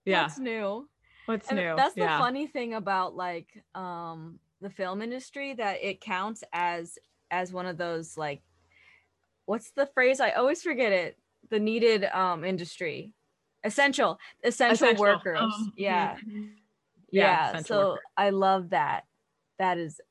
Yeah. 0.03 0.23
That's 0.23 0.37
new 0.39 0.89
What's 1.29 1.47
and 1.49 1.59
new? 1.59 1.75
That's 1.75 1.93
the 1.93 2.01
yeah. 2.01 2.17
funny 2.17 2.47
thing 2.47 2.73
about 2.73 3.15
like 3.15 3.47
um 3.75 4.39
the 4.61 4.69
film 4.71 5.03
industry 5.03 5.53
that 5.53 5.77
it 5.83 6.01
counts 6.01 6.43
as 6.51 6.97
as 7.29 7.53
one 7.53 7.67
of 7.67 7.77
those 7.77 8.17
like 8.17 8.41
what's 9.45 9.69
the 9.71 9.85
phrase? 9.85 10.19
I 10.19 10.31
always 10.31 10.63
forget 10.63 10.91
it. 10.91 11.19
The 11.51 11.59
needed 11.59 12.03
um 12.05 12.43
industry. 12.43 13.13
Essential. 13.63 14.17
Essential, 14.43 14.87
essential. 14.87 15.01
workers. 15.01 15.39
Um, 15.39 15.73
yeah. 15.77 16.15
Mm-hmm. 16.15 16.43
Yeah. 17.11 17.53
yeah. 17.53 17.61
So 17.61 17.89
worker. 17.89 18.01
I 18.17 18.31
love 18.31 18.71
that. 18.71 19.03
That 19.59 19.77
is 19.77 20.01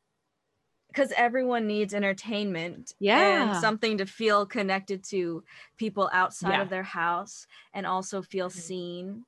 because 0.87 1.13
everyone 1.17 1.67
needs 1.67 1.95
entertainment 1.95 2.95
yeah 2.99 3.43
and 3.53 3.61
something 3.61 3.99
to 3.99 4.07
feel 4.07 4.47
connected 4.47 5.05
to 5.05 5.45
people 5.77 6.09
outside 6.13 6.53
yeah. 6.53 6.63
of 6.63 6.71
their 6.71 6.83
house 6.83 7.47
and 7.75 7.87
also 7.87 8.23
feel 8.23 8.49
mm-hmm. 8.49 8.59
seen 8.59 9.25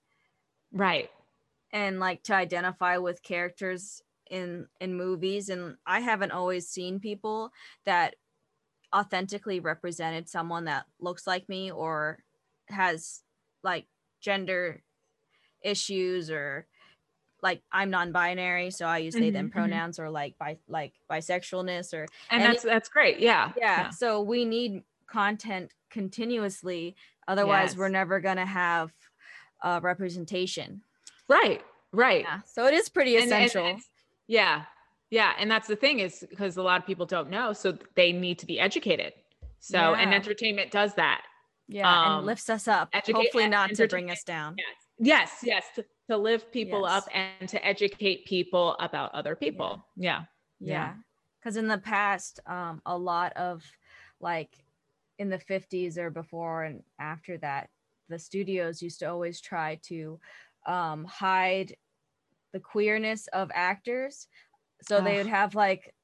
right 0.73 1.11
and 1.73 2.01
like 2.01 2.23
to 2.23 2.35
identify 2.35 2.97
with 2.97 3.23
characters 3.23 4.03
in 4.31 4.67
in 4.81 4.95
movies 4.95 5.49
and 5.49 5.77
i 5.87 6.01
haven't 6.01 6.31
always 6.31 6.69
seen 6.69 7.01
people 7.01 7.51
that 7.85 8.15
authentically 8.95 9.61
represented 9.61 10.29
someone 10.29 10.65
that 10.65 10.85
looks 11.01 11.27
like 11.27 11.49
me 11.49 11.71
or 11.71 12.23
has 12.69 13.23
like 13.63 13.87
gender 14.21 14.83
issues 15.63 16.31
or 16.31 16.67
like 17.43 17.63
I'm 17.73 17.91
non-binary, 17.91 18.71
so 18.71 18.87
I 18.87 18.99
use 18.99 19.15
they 19.15 19.31
them 19.31 19.47
mm-hmm, 19.47 19.59
mm-hmm. 19.59 19.71
pronouns 19.71 19.99
or 19.99 20.11
like 20.11 20.37
by 20.39 20.59
like 20.69 20.93
bisexualness 21.11 21.95
or 21.95 22.07
and 22.31 22.43
that's 22.43 22.63
that's 22.63 22.89
great. 22.89 23.19
Yeah. 23.19 23.53
yeah. 23.57 23.83
Yeah. 23.83 23.91
So 23.91 24.21
we 24.21 24.45
need 24.45 24.83
content 25.07 25.73
continuously. 25.91 26.97
Otherwise, 27.27 27.71
yes. 27.71 27.77
we're 27.77 27.89
never 27.89 28.21
gonna 28.21 28.47
have 28.47 28.93
uh, 29.63 29.81
representation. 29.83 30.83
Right. 31.31 31.63
Right. 31.93 32.23
Yeah. 32.23 32.41
So 32.45 32.67
it 32.67 32.75
is 32.75 32.89
pretty 32.89 33.17
essential. 33.17 33.65
And, 33.65 33.75
and 33.77 33.83
yeah. 34.27 34.65
Yeah. 35.11 35.33
And 35.39 35.51
that's 35.51 35.69
the 35.69 35.77
thing 35.77 36.01
is 36.01 36.25
because 36.29 36.57
a 36.57 36.63
lot 36.63 36.81
of 36.81 36.87
people 36.87 37.07
don't 37.07 37.31
know. 37.31 37.53
So 37.53 37.79
they 37.95 38.13
need 38.13 38.39
to 38.41 38.47
be 38.47 38.61
educated. 38.61 39.13
So, 39.61 39.79
yeah. 39.79 40.01
and 40.01 40.15
entertainment 40.15 40.71
does 40.71 40.95
that. 40.95 41.23
Yeah. 41.69 41.89
Um, 41.89 42.19
and 42.19 42.27
lifts 42.27 42.51
us 42.51 42.67
up. 42.67 42.91
Educate, 42.93 43.17
Hopefully 43.17 43.49
not 43.49 43.71
to 43.75 43.87
bring 43.87 44.11
us 44.11 44.25
down. 44.25 44.57
Yes. 44.59 44.67
yes 45.01 45.31
yes 45.43 45.65
to, 45.75 45.85
to 46.09 46.17
lift 46.17 46.53
people 46.53 46.83
yes. 46.83 46.99
up 46.99 47.09
and 47.15 47.49
to 47.49 47.67
educate 47.67 48.27
people 48.27 48.77
about 48.81 49.13
other 49.15 49.35
people 49.35 49.83
yeah 49.97 50.25
yeah 50.61 50.93
because 51.41 51.57
yeah. 51.57 51.63
in 51.63 51.69
the 51.69 51.79
past 51.79 52.39
um 52.47 52.83
a 52.85 52.97
lot 52.97 53.33
of 53.33 53.65
like 54.21 54.51
in 55.19 55.31
the 55.31 55.39
50s 55.39 55.97
or 55.97 56.11
before 56.11 56.65
and 56.65 56.83
after 56.99 57.39
that 57.39 57.71
the 58.11 58.19
studios 58.19 58.83
used 58.83 58.99
to 59.01 59.07
always 59.07 59.41
try 59.41 59.79
to 59.85 60.21
um, 60.67 61.05
hide 61.05 61.77
the 62.53 62.61
queerness 62.61 63.29
of 63.29 63.51
actors 63.55 64.29
so 64.83 65.01
they 65.01 65.17
would 65.17 65.27
have 65.27 65.55
like 65.55 65.95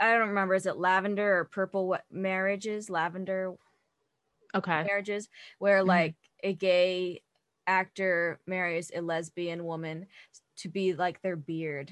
i 0.00 0.12
don't 0.12 0.28
remember 0.28 0.54
is 0.54 0.66
it 0.66 0.76
lavender 0.76 1.38
or 1.38 1.44
purple 1.44 1.86
what 1.88 2.04
marriages 2.10 2.90
lavender 2.90 3.54
okay 4.54 4.84
marriages 4.84 5.28
where 5.58 5.78
mm-hmm. 5.78 5.88
like 5.88 6.14
a 6.42 6.52
gay 6.52 7.20
actor 7.66 8.38
marries 8.46 8.90
a 8.94 9.00
lesbian 9.00 9.64
woman 9.64 10.06
to 10.56 10.68
be 10.68 10.94
like 10.94 11.20
their 11.22 11.36
beard 11.36 11.90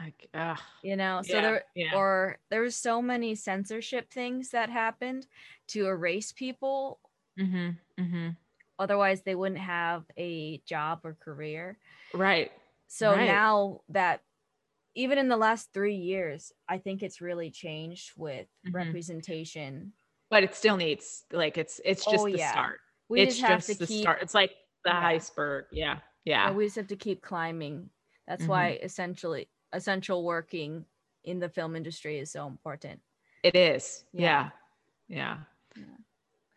like, 0.00 0.28
uh, 0.32 0.56
you 0.82 0.96
know 0.96 1.20
so 1.22 1.36
yeah, 1.36 1.42
there 1.42 1.64
yeah. 1.74 1.94
or 1.94 2.38
there 2.48 2.62
was 2.62 2.74
so 2.74 3.02
many 3.02 3.34
censorship 3.34 4.10
things 4.10 4.50
that 4.50 4.70
happened 4.70 5.26
to 5.68 5.86
erase 5.86 6.32
people 6.32 7.00
mm-hmm, 7.38 7.70
mm-hmm. 8.02 8.28
Otherwise 8.80 9.22
they 9.22 9.34
wouldn't 9.34 9.60
have 9.60 10.04
a 10.16 10.60
job 10.66 11.00
or 11.04 11.16
career 11.20 11.78
right 12.14 12.50
so 12.88 13.12
right. 13.12 13.26
now 13.26 13.80
that 13.88 14.20
even 14.96 15.18
in 15.18 15.28
the 15.28 15.36
last 15.36 15.72
three 15.72 15.94
years 15.94 16.52
i 16.68 16.78
think 16.78 17.02
it's 17.02 17.20
really 17.20 17.50
changed 17.50 18.10
with 18.16 18.46
mm-hmm. 18.66 18.76
representation 18.76 19.92
but 20.30 20.42
it 20.42 20.54
still 20.54 20.76
needs 20.76 21.24
like 21.32 21.56
it's 21.56 21.80
it's 21.84 22.04
just 22.04 22.24
oh, 22.24 22.30
the 22.30 22.38
yeah. 22.38 22.50
start 22.50 22.80
we 23.08 23.20
it's 23.20 23.38
just, 23.38 23.68
just 23.68 23.78
the 23.78 23.86
keep, 23.86 24.02
start 24.02 24.18
it's 24.20 24.34
like 24.34 24.52
the 24.84 24.90
yeah. 24.90 25.06
iceberg 25.06 25.66
yeah 25.70 25.98
yeah. 26.24 26.48
yeah 26.48 26.52
we 26.52 26.64
just 26.64 26.76
have 26.76 26.88
to 26.88 26.96
keep 26.96 27.22
climbing 27.22 27.88
that's 28.26 28.46
why 28.46 28.72
mm-hmm. 28.72 28.86
essentially 28.86 29.48
essential 29.72 30.24
working 30.24 30.84
in 31.24 31.38
the 31.38 31.48
film 31.48 31.76
industry 31.76 32.18
is 32.18 32.30
so 32.30 32.46
important. 32.46 33.00
It 33.42 33.56
is. 33.56 34.04
Yeah. 34.12 34.50
Yeah. 35.08 35.38
yeah. 35.76 35.84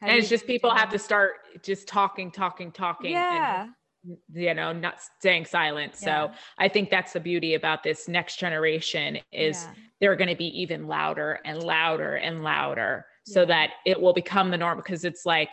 And 0.04 0.18
it's 0.18 0.30
just 0.30 0.48
people 0.48 0.74
have 0.74 0.90
to 0.90 1.00
start 1.00 1.34
just 1.64 1.88
talking, 1.88 2.32
talking, 2.32 2.72
talking. 2.72 3.12
Yeah. 3.12 3.64
And, 3.64 4.18
you 4.34 4.54
know, 4.54 4.74
not 4.74 4.96
staying 5.20 5.46
silent. 5.46 5.94
Yeah. 6.02 6.30
So 6.30 6.38
I 6.58 6.68
think 6.68 6.90
that's 6.90 7.14
the 7.14 7.20
beauty 7.20 7.54
about 7.54 7.84
this 7.84 8.08
next 8.08 8.38
generation 8.38 9.20
is 9.32 9.64
yeah. 9.64 9.74
they're 10.02 10.16
going 10.16 10.30
to 10.30 10.36
be 10.36 10.48
even 10.62 10.88
louder 10.88 11.40
and 11.46 11.64
louder 11.64 12.16
and 12.16 12.44
louder 12.44 13.06
so 13.26 13.46
that 13.46 13.72
it 13.86 14.00
will 14.00 14.14
become 14.14 14.52
the 14.52 14.58
norm 14.58 14.78
because 14.78 15.06
it's 15.06 15.26
like 15.26 15.50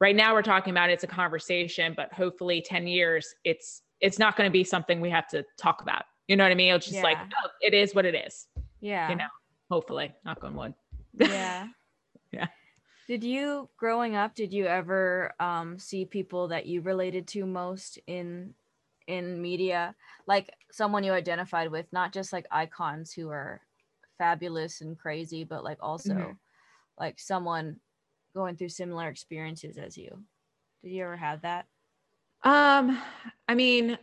right 0.00 0.14
now 0.14 0.32
we're 0.32 0.42
talking 0.42 0.70
about 0.70 0.90
it, 0.90 0.92
it's 0.92 1.04
a 1.04 1.08
conversation, 1.08 1.92
but 1.96 2.12
hopefully 2.12 2.62
10 2.64 2.86
years 2.86 3.34
it's 3.44 3.82
it's 4.00 4.16
not 4.16 4.36
going 4.36 4.48
to 4.48 4.52
be 4.52 4.62
something 4.62 5.00
we 5.00 5.10
have 5.10 5.26
to 5.26 5.44
talk 5.58 5.82
about 5.82 6.04
you 6.28 6.36
know 6.36 6.44
what 6.44 6.52
I 6.52 6.54
mean? 6.54 6.74
It's 6.74 6.86
just 6.86 6.98
yeah. 6.98 7.02
like, 7.02 7.18
oh, 7.18 7.48
it 7.62 7.74
is 7.74 7.94
what 7.94 8.04
it 8.04 8.14
is. 8.14 8.46
Yeah. 8.80 9.08
You 9.10 9.16
know, 9.16 9.26
hopefully, 9.70 10.14
knock 10.24 10.44
on 10.44 10.54
wood. 10.54 10.74
Yeah. 11.18 11.66
yeah. 12.32 12.46
Did 13.08 13.24
you 13.24 13.70
growing 13.78 14.16
up, 14.16 14.34
did 14.34 14.52
you 14.52 14.66
ever 14.66 15.32
um, 15.40 15.78
see 15.78 16.04
people 16.04 16.48
that 16.48 16.66
you 16.66 16.82
related 16.82 17.26
to 17.28 17.46
most 17.46 17.98
in 18.06 18.52
in 19.06 19.40
media? 19.40 19.94
Like 20.26 20.50
someone 20.70 21.04
you 21.04 21.12
identified 21.12 21.70
with, 21.70 21.86
not 21.90 22.12
just 22.12 22.34
like 22.34 22.46
icons 22.50 23.10
who 23.12 23.30
are 23.30 23.62
fabulous 24.18 24.82
and 24.82 24.98
crazy, 24.98 25.42
but 25.42 25.64
like 25.64 25.78
also 25.80 26.12
mm-hmm. 26.12 26.32
like 26.98 27.18
someone 27.18 27.80
going 28.34 28.56
through 28.56 28.68
similar 28.68 29.08
experiences 29.08 29.78
as 29.78 29.96
you. 29.96 30.22
Did 30.82 30.90
you 30.90 31.04
ever 31.04 31.16
have 31.16 31.40
that? 31.42 31.64
Um, 32.42 33.00
I 33.48 33.54
mean, 33.54 33.96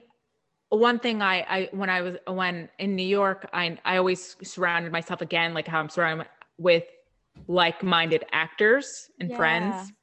one 0.69 0.97
thing 0.97 1.21
I, 1.21 1.45
I 1.47 1.69
when 1.71 1.91
I 1.91 2.01
was 2.01 2.15
when 2.27 2.69
in 2.79 2.95
New 2.95 3.07
York, 3.07 3.47
I 3.53 3.77
I 3.85 3.97
always 3.97 4.35
surrounded 4.41 4.91
myself 4.91 5.21
again 5.21 5.53
like 5.53 5.67
how 5.67 5.79
I'm 5.79 5.89
surrounded 5.89 6.25
with 6.57 6.85
like-minded 7.47 8.25
actors 8.31 9.09
and 9.19 9.29
yeah. 9.29 9.37
friends, 9.37 9.93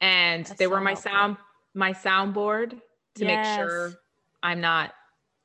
and 0.00 0.44
That's 0.44 0.58
they 0.58 0.64
so 0.64 0.70
were 0.70 0.80
my 0.80 0.90
helpful. 0.90 1.10
sound 1.12 1.36
my 1.74 1.92
soundboard 1.92 2.80
to 3.16 3.24
yes. 3.24 3.46
make 3.46 3.56
sure 3.56 3.92
I'm 4.42 4.60
not 4.60 4.92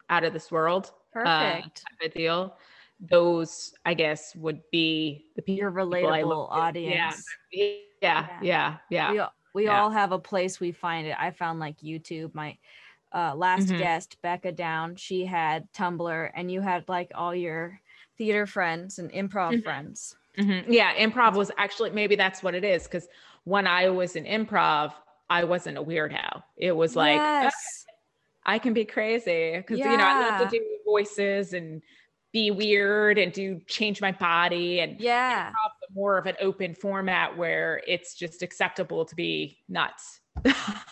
out 0.10 0.24
of 0.24 0.34
this 0.34 0.52
world. 0.52 0.92
Uh, 1.16 1.24
Perfect. 1.24 1.84
Uh, 2.04 2.08
deal. 2.16 2.58
Those 3.00 3.74
I 3.86 3.94
guess 3.94 4.36
would 4.36 4.62
be 4.72 5.26
the 5.36 5.42
people 5.42 5.60
your 5.60 5.72
relatable 5.72 6.48
audience. 6.50 7.24
Yeah. 7.52 7.78
Yeah. 8.02 8.28
Yeah. 8.42 8.78
Yeah. 8.90 9.30
We, 9.54 9.62
we 9.62 9.66
yeah. 9.66 9.82
all 9.82 9.90
have 9.90 10.12
a 10.12 10.20
place 10.20 10.60
we 10.60 10.72
find 10.72 11.08
it. 11.08 11.16
I 11.20 11.32
found 11.32 11.60
like 11.60 11.80
YouTube. 11.80 12.34
My 12.34 12.58
uh, 13.14 13.34
last 13.36 13.68
mm-hmm. 13.68 13.78
guest, 13.78 14.18
Becca 14.22 14.52
Down, 14.52 14.96
she 14.96 15.26
had 15.26 15.72
Tumblr, 15.74 16.32
and 16.36 16.52
you 16.52 16.62
had 16.62 16.88
like 16.88 17.12
all 17.16 17.34
your 17.34 17.80
theater 18.18 18.46
friends 18.46 19.00
and 19.00 19.12
improv 19.12 19.52
mm-hmm. 19.52 19.62
friends. 19.62 20.16
Mm-hmm. 20.38 20.72
Yeah, 20.72 20.94
improv 20.96 21.36
was 21.36 21.52
actually 21.58 21.92
maybe 21.92 22.16
that's 22.16 22.44
what 22.44 22.56
it 22.56 22.64
is 22.64 22.84
because 22.84 23.08
when 23.44 23.68
I 23.68 23.90
was 23.90 24.16
in 24.16 24.26
improv, 24.26 24.94
I 25.30 25.44
wasn't 25.44 25.78
a 25.78 25.84
weirdo. 25.84 26.44
It 26.58 26.74
was 26.74 26.96
like 26.96 27.18
yes. 27.18 27.86
I 28.46 28.60
can 28.60 28.74
be 28.74 28.86
crazy 28.86 29.58
because 29.58 29.80
yeah. 29.80 29.92
you 29.92 29.98
know 29.98 30.04
I 30.04 30.30
love 30.30 30.50
to 30.50 30.58
do 30.58 30.64
voices 30.86 31.54
and 31.54 31.82
be 32.32 32.52
weird 32.52 33.18
and 33.18 33.32
do 33.32 33.62
change 33.66 34.02
my 34.02 34.12
body 34.12 34.82
and 34.82 35.00
yeah 35.00 35.54
more 35.96 36.18
of 36.18 36.26
an 36.26 36.36
open 36.42 36.76
format 36.76 37.38
where 37.38 37.82
it's 37.88 38.14
just 38.14 38.44
acceptable 38.44 39.06
to 39.06 39.16
be 39.16 39.58
nuts 39.70 40.20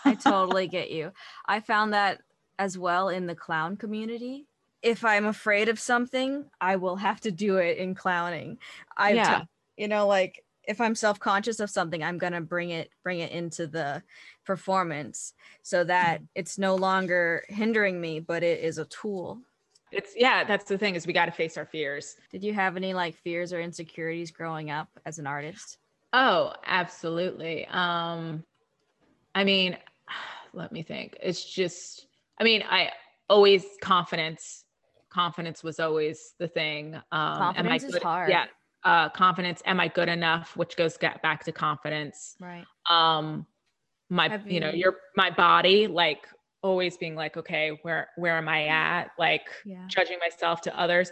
I 0.05 0.15
totally 0.15 0.67
get 0.69 0.91
you. 0.91 1.11
I 1.45 1.59
found 1.59 1.93
that 1.93 2.21
as 2.59 2.77
well 2.77 3.09
in 3.09 3.25
the 3.25 3.35
clown 3.35 3.77
community. 3.77 4.47
If 4.83 5.05
I'm 5.05 5.25
afraid 5.25 5.69
of 5.69 5.79
something, 5.79 6.45
I 6.59 6.75
will 6.75 6.97
have 6.97 7.21
to 7.21 7.31
do 7.31 7.57
it 7.57 7.77
in 7.77 7.95
clowning. 7.95 8.57
I, 8.97 9.15
yeah. 9.15 9.39
T- 9.39 9.45
you 9.77 9.87
know, 9.87 10.07
like 10.07 10.43
if 10.67 10.79
I'm 10.79 10.93
self-conscious 10.93 11.59
of 11.59 11.69
something, 11.69 12.03
I'm 12.03 12.17
gonna 12.17 12.41
bring 12.41 12.69
it 12.69 12.89
bring 13.03 13.19
it 13.19 13.31
into 13.31 13.65
the 13.65 14.03
performance 14.45 15.33
so 15.61 15.83
that 15.85 16.21
it's 16.35 16.57
no 16.57 16.75
longer 16.75 17.43
hindering 17.49 17.99
me, 17.99 18.19
but 18.19 18.43
it 18.43 18.63
is 18.63 18.77
a 18.77 18.85
tool. 18.85 19.39
It's 19.91 20.13
yeah, 20.15 20.43
that's 20.43 20.65
the 20.65 20.77
thing 20.77 20.95
is 20.95 21.07
we 21.07 21.13
got 21.13 21.25
to 21.25 21.31
face 21.31 21.57
our 21.57 21.65
fears. 21.65 22.15
Did 22.31 22.43
you 22.43 22.53
have 22.53 22.77
any 22.77 22.93
like 22.93 23.15
fears 23.15 23.53
or 23.53 23.61
insecurities 23.61 24.31
growing 24.31 24.69
up 24.69 24.89
as 25.05 25.19
an 25.19 25.27
artist? 25.27 25.77
Oh, 26.11 26.53
absolutely. 26.65 27.65
Um 27.67 28.43
I 29.35 29.43
mean, 29.43 29.77
let 30.53 30.71
me 30.71 30.83
think. 30.83 31.17
It's 31.21 31.43
just, 31.43 32.07
I 32.39 32.43
mean, 32.43 32.63
I 32.67 32.91
always 33.29 33.65
confidence. 33.81 34.62
Confidence 35.13 35.63
was 35.63 35.79
always 35.79 36.33
the 36.39 36.47
thing. 36.47 36.95
Um, 37.11 37.37
confidence 37.37 37.83
is 37.83 37.97
hard. 37.97 38.29
Yeah. 38.29 38.45
Uh, 38.83 39.09
confidence. 39.09 39.61
Am 39.65 39.79
I 39.79 39.87
good 39.87 40.09
enough? 40.09 40.57
Which 40.57 40.75
goes 40.75 40.97
back 40.97 41.43
to 41.45 41.51
confidence. 41.51 42.35
Right. 42.41 42.65
Um, 42.89 43.45
my, 44.09 44.27
Have 44.27 44.49
you 44.49 44.59
know, 44.59 44.71
your 44.71 44.97
my 45.15 45.29
body, 45.29 45.87
like 45.87 46.27
always 46.61 46.97
being 46.97 47.15
like, 47.15 47.37
okay, 47.37 47.79
where 47.83 48.09
where 48.17 48.37
am 48.37 48.49
I 48.49 48.67
at? 48.67 49.11
Like 49.17 49.47
yeah. 49.65 49.85
judging 49.87 50.17
myself 50.19 50.61
to 50.61 50.79
others. 50.79 51.11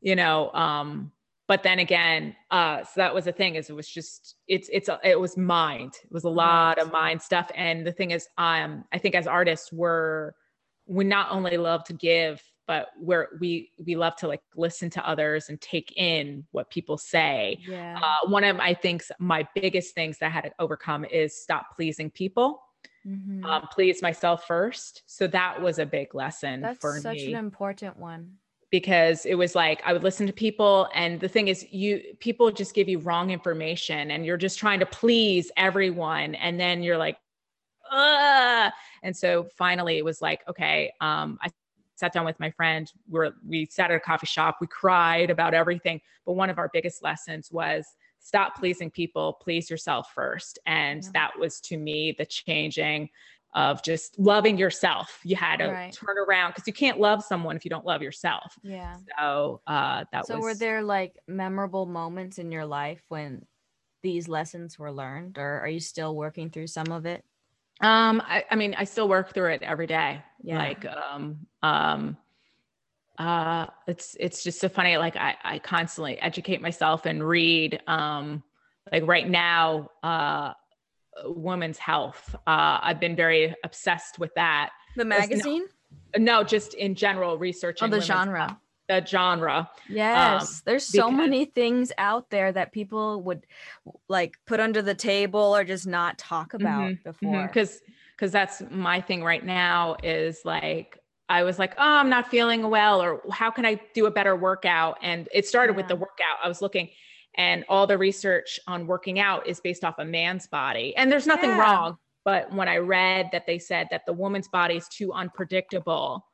You 0.00 0.16
know, 0.16 0.50
um, 0.52 1.12
but 1.50 1.64
then 1.64 1.80
again 1.80 2.36
uh 2.52 2.84
so 2.84 2.92
that 2.94 3.12
was 3.12 3.24
the 3.24 3.32
thing 3.32 3.56
is 3.56 3.68
it 3.68 3.72
was 3.72 3.88
just 3.88 4.36
it's 4.46 4.70
it's 4.72 4.88
a, 4.88 5.00
it 5.02 5.18
was 5.18 5.36
mind 5.36 5.94
it 6.04 6.12
was 6.12 6.22
a 6.22 6.28
lot 6.28 6.78
of 6.78 6.92
mind 6.92 7.20
stuff 7.20 7.50
and 7.56 7.84
the 7.84 7.90
thing 7.90 8.12
is 8.12 8.28
um 8.38 8.84
i 8.92 8.98
think 8.98 9.16
as 9.16 9.26
artists 9.26 9.72
we're 9.72 10.30
we 10.86 11.02
not 11.02 11.26
only 11.32 11.56
love 11.56 11.82
to 11.82 11.92
give 11.92 12.40
but 12.70 12.90
we're 12.96 13.26
we 13.40 13.72
we 13.84 13.96
love 13.96 14.14
to 14.14 14.28
like 14.28 14.42
listen 14.54 14.88
to 14.88 15.04
others 15.04 15.48
and 15.48 15.60
take 15.60 15.92
in 15.96 16.44
what 16.52 16.70
people 16.70 16.96
say 16.96 17.58
yeah. 17.66 17.98
uh, 18.00 18.28
one 18.28 18.44
of 18.44 18.60
i 18.60 18.72
think 18.72 19.02
my 19.18 19.44
biggest 19.56 19.92
things 19.92 20.18
that 20.18 20.26
i 20.26 20.28
had 20.28 20.44
to 20.44 20.52
overcome 20.60 21.04
is 21.04 21.36
stop 21.36 21.74
pleasing 21.74 22.08
people 22.08 22.62
mm-hmm. 23.04 23.44
um, 23.44 23.66
please 23.72 24.00
myself 24.02 24.46
first 24.46 25.02
so 25.06 25.26
that 25.26 25.60
was 25.60 25.80
a 25.80 25.84
big 25.84 26.14
lesson 26.14 26.60
That's 26.60 26.78
for 26.78 26.96
such 27.00 27.22
an 27.22 27.34
important 27.34 27.98
one 27.98 28.34
because 28.70 29.26
it 29.26 29.34
was 29.34 29.56
like 29.56 29.82
I 29.84 29.92
would 29.92 30.04
listen 30.04 30.28
to 30.28 30.32
people 30.32 30.88
and 30.94 31.18
the 31.18 31.28
thing 31.28 31.48
is 31.48 31.66
you 31.72 32.00
people 32.20 32.52
just 32.52 32.72
give 32.72 32.88
you 32.88 33.00
wrong 33.00 33.32
information 33.32 34.12
and 34.12 34.24
you're 34.24 34.36
just 34.36 34.60
trying 34.60 34.78
to 34.78 34.86
please 34.86 35.50
everyone 35.56 36.36
and 36.36 36.60
then 36.60 36.84
you're 36.84 36.98
like 36.98 37.18
Ugh! 37.90 38.70
and 39.02 39.16
so 39.16 39.48
finally 39.58 39.98
it 39.98 40.04
was 40.04 40.22
like 40.22 40.42
okay 40.48 40.92
um 41.00 41.36
I 41.42 41.48
sat 42.00 42.12
down 42.12 42.24
with 42.24 42.40
my 42.40 42.50
friend 42.50 42.92
we 43.08 43.30
we 43.46 43.66
sat 43.70 43.90
at 43.90 43.96
a 43.96 44.00
coffee 44.00 44.26
shop 44.26 44.56
we 44.60 44.66
cried 44.66 45.30
about 45.30 45.54
everything 45.54 46.00
but 46.26 46.32
one 46.32 46.50
of 46.50 46.58
our 46.58 46.70
biggest 46.72 47.02
lessons 47.02 47.50
was 47.52 47.86
stop 48.18 48.56
pleasing 48.56 48.90
people 48.90 49.38
please 49.42 49.70
yourself 49.70 50.08
first 50.14 50.58
and 50.66 51.04
yeah. 51.04 51.10
that 51.12 51.30
was 51.38 51.60
to 51.60 51.76
me 51.76 52.14
the 52.18 52.26
changing 52.26 53.08
of 53.54 53.82
just 53.82 54.18
loving 54.18 54.56
yourself. 54.56 55.18
You 55.24 55.36
had 55.36 55.56
to 55.56 55.66
right. 55.68 55.92
turn 55.92 56.16
around 56.28 56.50
because 56.50 56.66
you 56.66 56.72
can't 56.72 57.00
love 57.00 57.24
someone 57.24 57.56
if 57.56 57.64
you 57.64 57.68
don't 57.68 57.84
love 57.84 58.02
yourself. 58.02 58.54
Yeah. 58.62 58.96
So 59.18 59.60
uh, 59.66 60.04
that 60.12 60.26
so 60.26 60.36
was. 60.36 60.42
So 60.42 60.46
were 60.46 60.54
there 60.54 60.82
like 60.82 61.16
memorable 61.26 61.86
moments 61.86 62.38
in 62.38 62.52
your 62.52 62.64
life 62.64 63.02
when 63.08 63.44
these 64.02 64.28
lessons 64.28 64.78
were 64.78 64.92
learned, 64.92 65.36
or 65.36 65.60
are 65.60 65.68
you 65.68 65.80
still 65.80 66.14
working 66.14 66.50
through 66.50 66.68
some 66.68 66.92
of 66.92 67.06
it? 67.06 67.24
Um, 67.80 68.22
I, 68.24 68.44
I 68.50 68.56
mean, 68.56 68.74
I 68.76 68.84
still 68.84 69.08
work 69.08 69.32
through 69.32 69.52
it 69.52 69.62
every 69.62 69.86
day. 69.86 70.22
Yeah. 70.42 70.58
Like, 70.58 70.86
um, 70.86 71.46
um, 71.62 72.16
uh, 73.18 73.66
it's 73.86 74.16
it's 74.18 74.42
just 74.42 74.60
so 74.60 74.68
funny. 74.68 74.96
Like 74.96 75.16
I, 75.16 75.36
I 75.44 75.58
constantly 75.58 76.18
educate 76.18 76.62
myself 76.62 77.06
and 77.06 77.26
read. 77.26 77.80
Um, 77.86 78.42
like 78.90 79.06
right 79.06 79.28
now, 79.28 79.90
uh, 80.02 80.54
women's 81.24 81.78
health. 81.78 82.34
Uh, 82.46 82.78
I've 82.82 83.00
been 83.00 83.16
very 83.16 83.54
obsessed 83.64 84.18
with 84.18 84.34
that. 84.36 84.70
The 84.96 85.04
magazine? 85.04 85.66
No, 86.16 86.40
no 86.40 86.44
just 86.44 86.74
in 86.74 86.94
general, 86.94 87.36
researching 87.36 87.92
oh, 87.92 87.96
the 87.96 88.00
genre. 88.00 88.48
Health 88.48 88.56
the 88.90 89.06
genre. 89.06 89.70
Yes, 89.88 90.42
um, 90.42 90.62
there's 90.66 90.84
so 90.84 91.10
many 91.10 91.44
things 91.44 91.92
out 91.96 92.28
there 92.30 92.50
that 92.50 92.72
people 92.72 93.22
would 93.22 93.46
like 94.08 94.36
put 94.46 94.58
under 94.58 94.82
the 94.82 94.96
table 94.96 95.54
or 95.54 95.62
just 95.62 95.86
not 95.86 96.18
talk 96.18 96.54
about 96.54 96.90
mm-hmm, 96.90 97.08
before. 97.08 97.46
Because 97.46 97.76
mm-hmm, 97.76 97.92
because 98.16 98.32
that's 98.32 98.62
my 98.70 99.00
thing 99.00 99.22
right 99.22 99.44
now 99.44 99.96
is 100.02 100.40
like 100.44 100.98
I 101.28 101.44
was 101.44 101.60
like, 101.60 101.74
oh, 101.78 101.82
I'm 101.82 102.10
not 102.10 102.28
feeling 102.28 102.68
well, 102.68 103.00
or 103.00 103.22
how 103.30 103.52
can 103.52 103.64
I 103.64 103.80
do 103.94 104.06
a 104.06 104.10
better 104.10 104.34
workout? 104.34 104.98
And 105.02 105.28
it 105.32 105.46
started 105.46 105.74
yeah. 105.74 105.76
with 105.76 105.88
the 105.88 105.96
workout. 105.96 106.38
I 106.42 106.48
was 106.48 106.60
looking, 106.60 106.90
and 107.36 107.64
all 107.68 107.86
the 107.86 107.96
research 107.96 108.58
on 108.66 108.88
working 108.88 109.20
out 109.20 109.46
is 109.46 109.60
based 109.60 109.84
off 109.84 109.94
a 109.98 110.04
man's 110.04 110.48
body, 110.48 110.96
and 110.96 111.12
there's 111.12 111.28
nothing 111.28 111.50
yeah. 111.50 111.60
wrong. 111.60 111.96
But 112.24 112.52
when 112.52 112.68
I 112.68 112.78
read 112.78 113.28
that 113.30 113.46
they 113.46 113.60
said 113.60 113.86
that 113.92 114.04
the 114.04 114.12
woman's 114.12 114.48
body 114.48 114.74
is 114.76 114.88
too 114.88 115.12
unpredictable, 115.12 116.26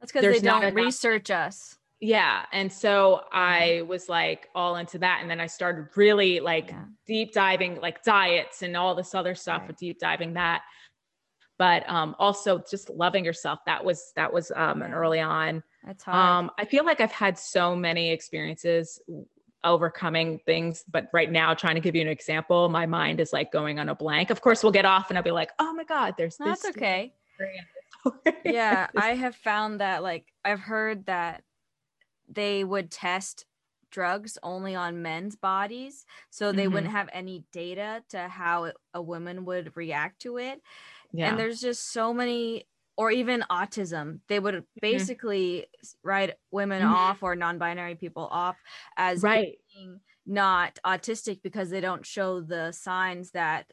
that's 0.00 0.12
because 0.12 0.34
they 0.34 0.46
don't 0.46 0.74
research 0.74 1.30
us 1.30 1.78
yeah 2.04 2.44
and 2.52 2.70
so 2.70 3.22
i 3.32 3.82
was 3.88 4.10
like 4.10 4.50
all 4.54 4.76
into 4.76 4.98
that 4.98 5.20
and 5.22 5.30
then 5.30 5.40
i 5.40 5.46
started 5.46 5.86
really 5.96 6.38
like 6.38 6.68
yeah. 6.68 6.84
deep 7.06 7.32
diving 7.32 7.80
like 7.80 8.02
diets 8.04 8.60
and 8.60 8.76
all 8.76 8.94
this 8.94 9.14
other 9.14 9.34
stuff 9.34 9.62
right. 9.62 9.76
deep 9.78 9.98
diving 9.98 10.34
that 10.34 10.60
but 11.58 11.88
um 11.88 12.14
also 12.18 12.62
just 12.70 12.90
loving 12.90 13.24
yourself 13.24 13.58
that 13.64 13.82
was 13.82 14.12
that 14.16 14.30
was 14.30 14.52
um 14.54 14.80
yeah. 14.80 14.92
early 14.92 15.20
on 15.20 15.62
that's 15.82 16.04
hard. 16.04 16.16
um 16.16 16.50
i 16.58 16.64
feel 16.66 16.84
like 16.84 17.00
i've 17.00 17.10
had 17.10 17.38
so 17.38 17.74
many 17.74 18.10
experiences 18.10 19.00
overcoming 19.64 20.38
things 20.44 20.84
but 20.92 21.08
right 21.14 21.32
now 21.32 21.54
trying 21.54 21.74
to 21.74 21.80
give 21.80 21.94
you 21.94 22.02
an 22.02 22.08
example 22.08 22.68
my 22.68 22.84
mind 22.84 23.18
is 23.18 23.32
like 23.32 23.50
going 23.50 23.78
on 23.78 23.88
a 23.88 23.94
blank 23.94 24.28
of 24.28 24.42
course 24.42 24.62
we'll 24.62 24.72
get 24.72 24.84
off 24.84 25.08
and 25.08 25.16
i'll 25.16 25.24
be 25.24 25.30
like 25.30 25.52
oh 25.58 25.72
my 25.72 25.84
god 25.84 26.12
there's 26.18 26.36
that's 26.36 26.60
this 26.60 26.76
okay 26.76 27.14
yeah 28.44 28.88
i 28.96 29.14
have 29.14 29.34
found 29.34 29.80
that 29.80 30.02
like 30.02 30.26
i've 30.44 30.60
heard 30.60 31.06
that 31.06 31.42
they 32.28 32.64
would 32.64 32.90
test 32.90 33.46
drugs 33.90 34.36
only 34.42 34.74
on 34.74 35.02
men's 35.02 35.36
bodies 35.36 36.04
so 36.28 36.50
they 36.50 36.64
mm-hmm. 36.64 36.74
wouldn't 36.74 36.92
have 36.92 37.08
any 37.12 37.44
data 37.52 38.02
to 38.08 38.18
how 38.28 38.72
a 38.92 39.00
woman 39.00 39.44
would 39.44 39.70
react 39.76 40.20
to 40.20 40.36
it 40.36 40.60
yeah. 41.12 41.28
and 41.28 41.38
there's 41.38 41.60
just 41.60 41.92
so 41.92 42.12
many 42.12 42.66
or 42.96 43.10
even 43.10 43.44
autism 43.50 44.18
they 44.26 44.40
would 44.40 44.54
mm-hmm. 44.54 44.80
basically 44.80 45.58
mm-hmm. 45.58 46.08
write 46.08 46.34
women 46.50 46.82
mm-hmm. 46.82 46.92
off 46.92 47.22
or 47.22 47.36
non-binary 47.36 47.94
people 47.94 48.26
off 48.32 48.56
as 48.96 49.22
right. 49.22 49.58
being 49.72 50.00
not 50.26 50.78
autistic 50.84 51.40
because 51.42 51.70
they 51.70 51.80
don't 51.80 52.06
show 52.06 52.40
the 52.40 52.72
signs 52.72 53.30
that 53.32 53.66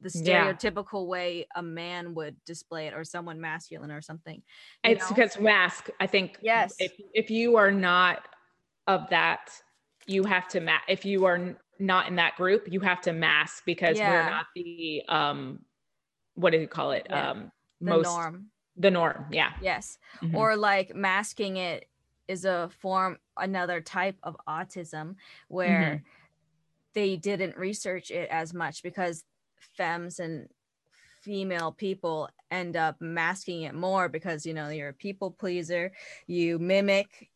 the 0.00 0.08
stereotypical 0.08 1.04
yeah. 1.04 1.10
way 1.10 1.46
a 1.56 1.62
man 1.62 2.14
would 2.14 2.36
display 2.44 2.86
it 2.86 2.94
or 2.94 3.04
someone 3.04 3.40
masculine 3.40 3.90
or 3.90 4.00
something. 4.00 4.42
It's 4.84 5.10
know? 5.10 5.16
because 5.16 5.38
mask, 5.40 5.90
I 6.00 6.06
think 6.06 6.38
yes. 6.40 6.76
If 6.78 6.92
if 7.14 7.30
you 7.30 7.56
are 7.56 7.72
not 7.72 8.22
of 8.86 9.08
that, 9.10 9.50
you 10.06 10.24
have 10.24 10.48
to 10.48 10.60
mask 10.60 10.84
if 10.88 11.04
you 11.04 11.24
are 11.24 11.56
not 11.78 12.08
in 12.08 12.16
that 12.16 12.36
group, 12.36 12.70
you 12.70 12.80
have 12.80 13.00
to 13.02 13.12
mask 13.12 13.64
because 13.66 13.98
yeah. 13.98 14.10
we're 14.10 14.30
not 14.30 14.46
the 14.54 15.02
um 15.08 15.60
what 16.34 16.50
do 16.50 16.58
you 16.58 16.68
call 16.68 16.92
it? 16.92 17.06
Yeah. 17.10 17.30
Um 17.30 17.52
the 17.80 17.90
most 17.90 18.04
norm. 18.04 18.46
The 18.76 18.90
norm, 18.90 19.26
yeah. 19.32 19.52
Yes. 19.60 19.98
Mm-hmm. 20.22 20.36
Or 20.36 20.56
like 20.56 20.94
masking 20.94 21.56
it 21.56 21.88
is 22.28 22.44
a 22.44 22.70
form 22.80 23.18
another 23.36 23.80
type 23.80 24.16
of 24.22 24.36
autism 24.48 25.16
where 25.48 25.80
mm-hmm. 25.80 26.04
they 26.94 27.16
didn't 27.16 27.56
research 27.56 28.10
it 28.10 28.28
as 28.30 28.54
much 28.54 28.82
because 28.82 29.24
femmes 29.78 30.18
and 30.18 30.48
female 31.22 31.72
people 31.72 32.28
end 32.50 32.76
up 32.76 32.96
masking 33.00 33.62
it 33.62 33.74
more 33.74 34.08
because 34.08 34.44
you 34.44 34.54
know 34.54 34.68
you're 34.68 34.90
a 34.90 34.94
people 34.94 35.30
pleaser. 35.30 35.92
You 36.26 36.58
mimic 36.58 37.30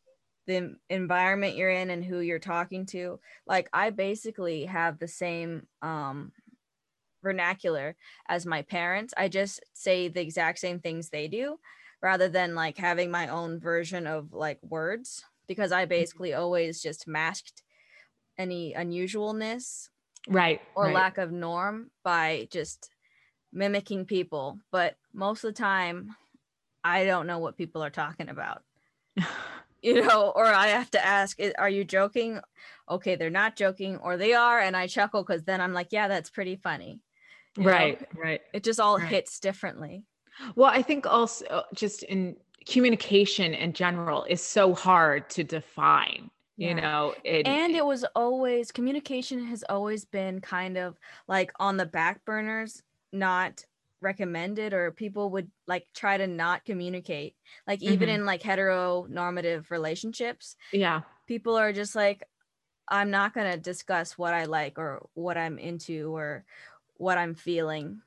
the 0.47 0.76
environment 0.90 1.57
you're 1.57 1.70
in 1.70 1.90
and 1.90 2.05
who 2.05 2.18
you're 2.20 2.38
talking 2.38 2.84
to. 2.86 3.20
Like 3.47 3.68
i 3.72 3.90
basically 3.90 4.64
have 4.66 4.99
the 4.99 5.09
same 5.09 5.66
um 5.80 6.32
vernacular 7.22 7.97
as 8.28 8.45
my 8.45 8.62
parents. 8.62 9.14
I 9.16 9.28
just 9.28 9.61
say 9.72 10.09
the 10.09 10.20
exact 10.20 10.59
same 10.59 10.80
things 10.80 11.09
they 11.09 11.28
do 11.28 11.59
rather 12.03 12.28
than 12.28 12.55
like 12.55 12.76
having 12.76 13.11
my 13.11 13.28
own 13.28 13.61
version 13.61 14.07
of 14.07 14.32
like 14.32 14.59
words 14.62 15.24
because 15.47 15.72
i 15.72 15.82
mm-hmm. 15.82 15.90
basically 15.90 16.34
always 16.34 16.82
just 16.82 17.07
masked 17.07 17.62
any 18.36 18.74
unusualness 18.76 19.88
right 20.29 20.61
or 20.75 20.85
right. 20.87 20.95
lack 20.95 21.18
of 21.18 21.33
norm 21.33 21.91
by 22.05 22.47
just 22.51 22.91
mimicking 23.53 24.05
people. 24.05 24.59
But 24.70 24.97
most 25.12 25.45
of 25.45 25.55
the 25.55 25.61
time 25.61 26.14
i 26.85 27.05
don't 27.05 27.27
know 27.27 27.39
what 27.39 27.57
people 27.57 27.83
are 27.83 27.91
talking 27.91 28.29
about. 28.29 28.62
You 29.85 30.01
know 30.01 30.33
or 30.37 30.45
i 30.45 30.68
have 30.68 30.93
to 30.93 31.05
ask 31.05 31.41
are 31.59 31.68
you 31.68 31.83
joking? 31.83 32.39
Okay 32.89 33.16
they're 33.16 33.31
not 33.31 33.57
joking 33.57 33.97
or 33.97 34.16
they 34.16 34.33
are 34.33 34.61
and 34.61 34.77
i 34.77 34.87
chuckle 34.87 35.25
because 35.25 35.43
then 35.43 35.61
i'm 35.61 35.73
like 35.73 35.89
yeah 35.91 36.07
that's 36.07 36.31
pretty 36.31 36.55
funny. 36.55 37.01
You 37.59 37.64
right 37.64 38.01
know? 38.01 38.23
right. 38.23 38.41
It 38.53 38.62
just 38.62 38.79
all 38.79 38.99
right. 38.99 39.09
hits 39.09 39.41
differently. 39.41 40.05
Well 40.55 40.70
i 40.70 40.83
think 40.83 41.05
also 41.05 41.45
uh, 41.47 41.62
just 41.75 42.05
in 42.05 42.37
communication 42.64 43.55
in 43.55 43.73
general 43.73 44.25
is 44.29 44.41
so 44.41 44.73
hard 44.73 45.29
to 45.31 45.43
define 45.43 46.31
you 46.57 46.68
yeah. 46.68 46.74
know 46.74 47.14
it, 47.24 47.46
and 47.46 47.74
it 47.74 47.84
was 47.84 48.05
always 48.14 48.70
communication 48.70 49.46
has 49.46 49.64
always 49.68 50.05
been 50.05 50.40
kind 50.40 50.76
of 50.76 50.98
like 51.28 51.53
on 51.59 51.76
the 51.76 51.86
back 51.86 52.24
burners 52.24 52.82
not 53.12 53.64
recommended 54.00 54.74
or 54.74 54.90
people 54.90 55.30
would 55.30 55.50
like 55.66 55.86
try 55.94 56.16
to 56.16 56.26
not 56.26 56.64
communicate 56.64 57.34
like 57.66 57.80
even 57.82 58.09
mm-hmm. 58.09 58.20
in 58.20 58.26
like 58.26 58.42
heteronormative 58.42 59.70
relationships 59.70 60.57
yeah 60.72 61.03
people 61.26 61.57
are 61.57 61.72
just 61.72 61.94
like 61.94 62.24
i'm 62.88 63.11
not 63.11 63.32
going 63.32 63.50
to 63.50 63.59
discuss 63.59 64.18
what 64.18 64.34
i 64.34 64.44
like 64.44 64.78
or 64.78 65.07
what 65.14 65.38
i'm 65.38 65.57
into 65.59 66.14
or 66.14 66.44
what 66.96 67.16
i'm 67.16 67.34
feeling 67.34 68.00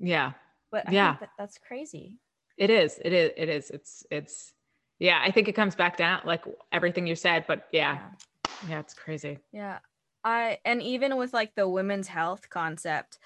yeah 0.00 0.32
but 0.70 0.88
I 0.88 0.92
yeah 0.92 1.16
that, 1.20 1.30
that's 1.38 1.58
crazy 1.58 2.18
it 2.56 2.70
is 2.70 2.98
it 3.02 3.12
is 3.12 3.30
it 3.36 3.48
is 3.48 3.70
it's 3.70 4.04
it's 4.10 4.52
yeah 4.98 5.20
i 5.24 5.30
think 5.30 5.48
it 5.48 5.52
comes 5.52 5.74
back 5.74 5.96
down 5.96 6.20
like 6.24 6.44
everything 6.72 7.06
you 7.06 7.14
said 7.14 7.44
but 7.46 7.68
yeah. 7.72 7.98
Yeah, 8.44 8.70
yeah 8.70 8.80
it's 8.80 8.94
crazy. 8.94 9.38
Yeah 9.52 9.78
i 10.24 10.58
and 10.64 10.82
even 10.82 11.16
with 11.16 11.32
like 11.32 11.54
the 11.54 11.68
women's 11.68 12.08
health 12.08 12.50
concept 12.50 13.18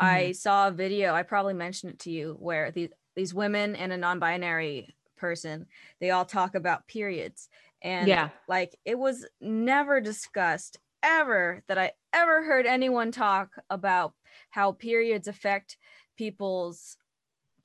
mm-hmm. 0.00 0.06
i 0.06 0.32
saw 0.32 0.68
a 0.68 0.72
video 0.72 1.14
i 1.14 1.22
probably 1.22 1.54
mentioned 1.54 1.92
it 1.92 1.98
to 2.00 2.10
you 2.10 2.36
where 2.38 2.70
these 2.70 2.90
these 3.16 3.32
women 3.32 3.76
and 3.76 3.92
a 3.92 3.96
non-binary 3.96 4.94
person 5.16 5.66
they 6.00 6.10
all 6.10 6.24
talk 6.24 6.54
about 6.54 6.86
periods. 6.86 7.48
And 7.82 8.08
yeah. 8.08 8.30
like 8.48 8.76
it 8.84 8.98
was 8.98 9.26
never 9.40 10.00
discussed 10.00 10.78
ever 11.02 11.62
that 11.68 11.78
i 11.78 11.92
ever 12.14 12.42
heard 12.42 12.66
anyone 12.66 13.12
talk 13.12 13.50
about 13.68 14.14
how 14.50 14.72
periods 14.72 15.28
affect 15.28 15.76
people's 16.16 16.96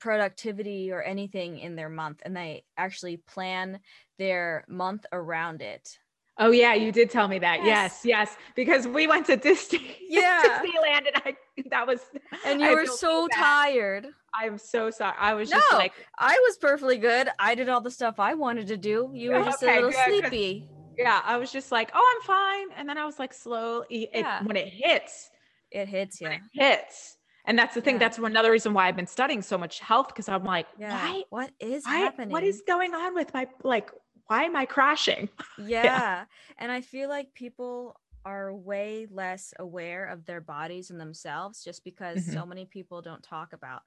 productivity 0.00 0.90
or 0.90 1.02
anything 1.02 1.58
in 1.58 1.76
their 1.76 1.88
month 1.88 2.22
and 2.24 2.36
they 2.36 2.64
actually 2.76 3.18
plan 3.18 3.78
their 4.18 4.64
month 4.68 5.06
around 5.12 5.62
it. 5.62 5.98
Oh 6.38 6.52
yeah, 6.52 6.72
you 6.72 6.90
did 6.90 7.10
tell 7.10 7.28
me 7.28 7.38
that. 7.40 7.64
Yes, 7.64 8.00
yes, 8.02 8.28
yes 8.30 8.36
because 8.56 8.88
we 8.88 9.06
went 9.06 9.26
to 9.26 9.36
Disney, 9.48 9.96
yeah. 10.08 10.42
Disneyland, 10.42 11.06
and 11.06 11.22
I 11.24 11.36
that 11.70 11.86
was. 11.86 12.00
And 12.46 12.60
you 12.62 12.68
I 12.68 12.74
were 12.74 12.86
so 12.86 13.28
tired. 13.28 14.06
I'm 14.34 14.56
so 14.56 14.90
sorry. 14.90 15.14
I 15.18 15.34
was 15.34 15.50
no, 15.50 15.58
just 15.58 15.72
like, 15.74 15.92
I 16.18 16.32
was 16.46 16.56
perfectly 16.56 16.96
good. 16.96 17.28
I 17.38 17.54
did 17.54 17.68
all 17.68 17.80
the 17.80 17.90
stuff 17.90 18.18
I 18.18 18.34
wanted 18.34 18.68
to 18.68 18.76
do. 18.78 19.10
You 19.12 19.32
were 19.32 19.44
just 19.44 19.62
okay, 19.62 19.78
a 19.78 19.86
little 19.86 19.90
good, 19.90 20.22
sleepy. 20.22 20.68
Yeah, 20.96 21.20
I 21.24 21.36
was 21.36 21.52
just 21.52 21.72
like, 21.72 21.90
oh, 21.94 22.14
I'm 22.14 22.26
fine, 22.26 22.78
and 22.78 22.88
then 22.88 22.96
I 22.96 23.04
was 23.04 23.18
like, 23.18 23.34
slowly. 23.34 24.08
Yeah. 24.12 24.40
It, 24.40 24.46
when 24.46 24.56
it 24.56 24.68
hits, 24.68 25.30
it 25.70 25.88
hits. 25.88 26.20
Yeah, 26.20 26.30
it 26.32 26.40
hits 26.52 27.18
and 27.44 27.58
that's 27.58 27.74
the 27.74 27.80
thing. 27.80 27.94
Yeah. 27.94 28.00
That's 28.00 28.18
another 28.18 28.50
reason 28.50 28.74
why 28.74 28.88
I've 28.88 28.96
been 28.96 29.06
studying 29.06 29.42
so 29.42 29.58
much 29.58 29.80
health 29.80 30.08
because 30.08 30.28
I'm 30.28 30.44
like, 30.44 30.66
yeah. 30.78 30.92
why? 30.92 31.22
What 31.30 31.50
is 31.60 31.84
why, 31.84 31.98
happening? 31.98 32.30
What 32.30 32.44
is 32.44 32.62
going 32.66 32.94
on 32.94 33.14
with 33.14 33.32
my 33.34 33.46
like? 33.62 33.90
Why 34.26 34.44
am 34.44 34.56
I 34.56 34.66
crashing? 34.66 35.28
Yeah. 35.58 35.84
yeah. 35.84 36.24
And 36.58 36.70
I 36.70 36.80
feel 36.80 37.08
like 37.08 37.34
people 37.34 37.98
are 38.24 38.54
way 38.54 39.06
less 39.10 39.52
aware 39.58 40.06
of 40.06 40.26
their 40.26 40.40
bodies 40.40 40.90
and 40.90 41.00
themselves 41.00 41.64
just 41.64 41.84
because 41.84 42.18
mm-hmm. 42.18 42.32
so 42.32 42.46
many 42.46 42.66
people 42.66 43.02
don't 43.02 43.22
talk 43.22 43.52
about 43.52 43.82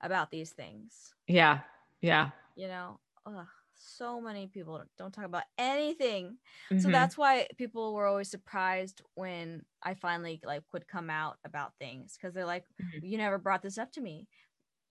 about 0.00 0.30
these 0.30 0.50
things. 0.50 1.14
Yeah. 1.26 1.60
Yeah. 2.00 2.30
You 2.56 2.68
know, 2.68 3.00
ugh 3.26 3.46
so 3.84 4.20
many 4.20 4.46
people 4.46 4.82
don't 4.98 5.12
talk 5.12 5.24
about 5.24 5.44
anything 5.58 6.36
mm-hmm. 6.70 6.78
so 6.78 6.88
that's 6.90 7.18
why 7.18 7.46
people 7.56 7.94
were 7.94 8.06
always 8.06 8.30
surprised 8.30 9.02
when 9.14 9.62
i 9.82 9.94
finally 9.94 10.40
like 10.44 10.62
would 10.72 10.88
come 10.88 11.10
out 11.10 11.36
about 11.44 11.72
things 11.78 12.16
because 12.16 12.34
they're 12.34 12.46
like 12.46 12.64
mm-hmm. 12.82 13.04
you 13.04 13.18
never 13.18 13.38
brought 13.38 13.62
this 13.62 13.78
up 13.78 13.92
to 13.92 14.00
me 14.00 14.26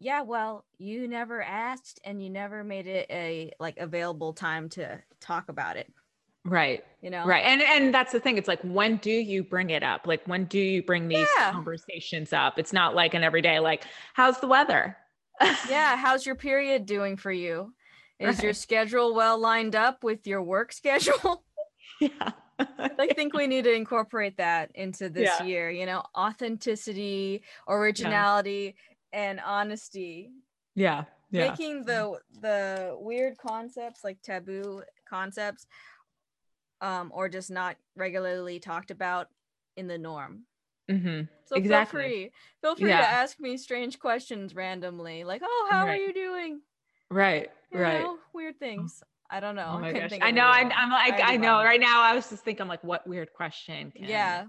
yeah, 0.04 0.22
well, 0.22 0.66
you 0.78 1.08
never 1.08 1.42
asked 1.42 2.02
and 2.04 2.22
you 2.22 2.30
never 2.30 2.64
made 2.64 2.88
it 2.88 3.08
a 3.10 3.52
like 3.60 3.78
available 3.78 4.34
time 4.34 4.68
to 4.70 5.02
talk 5.22 5.48
about 5.48 5.78
it. 5.78 5.92
Right. 6.46 6.84
You 7.02 7.10
know. 7.10 7.26
Right. 7.26 7.46
And 7.46 7.62
and 7.62 7.94
that's 7.94 8.12
the 8.12 8.20
thing. 8.20 8.38
It's 8.38 8.50
like 8.50 8.62
when 8.64 8.98
do 8.98 9.12
you 9.12 9.44
bring 9.44 9.70
it 9.70 9.82
up? 9.82 10.06
Like 10.06 10.26
when 10.26 10.44
do 10.46 10.60
you 10.60 10.84
bring 10.84 11.08
these 11.08 11.28
yeah. 11.38 11.54
conversations 11.54 12.34
up? 12.34 12.60
It's 12.60 12.74
not 12.74 12.96
like 12.96 13.14
an 13.14 13.24
everyday 13.24 13.60
like 13.60 13.86
how's 14.14 14.42
the 14.42 14.48
weather? 14.48 14.98
yeah, 15.70 15.96
how's 15.96 16.26
your 16.26 16.36
period 16.36 16.86
doing 16.86 17.16
for 17.16 17.32
you? 17.32 17.74
Is 18.24 18.38
right. 18.38 18.44
your 18.44 18.54
schedule 18.54 19.14
well 19.14 19.40
lined 19.40 19.76
up 19.76 20.04
with 20.04 20.26
your 20.26 20.42
work 20.42 20.72
schedule? 20.74 21.44
yeah. 22.02 22.32
I 22.60 23.08
think 23.16 23.34
we 23.34 23.48
need 23.48 23.64
to 23.64 23.74
incorporate 23.74 24.38
that 24.38 24.72
into 24.76 25.10
this 25.10 25.30
yeah. 25.40 25.46
year, 25.46 25.70
you 25.72 25.86
know, 25.86 26.04
authenticity, 26.16 27.42
originality, 27.68 28.76
yeah. 29.12 29.20
and 29.20 29.40
honesty. 29.40 30.32
Yeah. 30.76 31.06
Yeah. 31.32 31.50
Making 31.50 31.86
the 31.86 32.20
the 32.42 32.96
weird 33.00 33.38
concepts 33.38 34.04
like 34.04 34.22
taboo 34.22 34.84
concepts 35.10 35.66
um 36.80 37.12
or 37.14 37.28
just 37.28 37.50
not 37.50 37.76
regularly 37.96 38.60
talked 38.60 38.92
about 38.92 39.28
in 39.76 39.88
the 39.88 39.98
norm. 39.98 40.44
Mm-hmm. 40.90 41.22
So 41.46 41.56
exactly. 41.56 42.02
feel 42.02 42.10
free. 42.10 42.32
Feel 42.62 42.76
free 42.76 42.90
yeah. 42.90 43.02
to 43.02 43.08
ask 43.08 43.40
me 43.40 43.58
strange 43.58 44.00
questions 44.00 44.54
randomly, 44.54 45.24
like, 45.24 45.42
"Oh, 45.44 45.68
how 45.72 45.86
right. 45.86 46.00
are 46.00 46.04
you 46.04 46.14
doing?" 46.14 46.62
Right. 47.14 47.50
You 47.72 47.80
right. 47.80 48.02
Know, 48.02 48.18
weird 48.34 48.60
things. 48.60 49.04
I 49.30 49.40
don't 49.40 49.56
know. 49.56 49.72
Oh 49.76 49.80
my 49.80 49.94
gosh. 49.94 50.12
I 50.22 50.32
know. 50.32 50.46
I, 50.46 50.60
am 50.62 50.92
like, 50.92 51.20
I, 51.20 51.34
I 51.34 51.38
know. 51.38 51.58
Right 51.64 51.80
now, 51.80 52.02
I 52.02 52.14
was 52.14 52.30
just 52.30 52.44
thinking, 52.44 52.68
like, 52.68 52.84
what 52.84 53.08
weird 53.08 53.34
question? 53.34 53.92
yeah. 53.96 54.46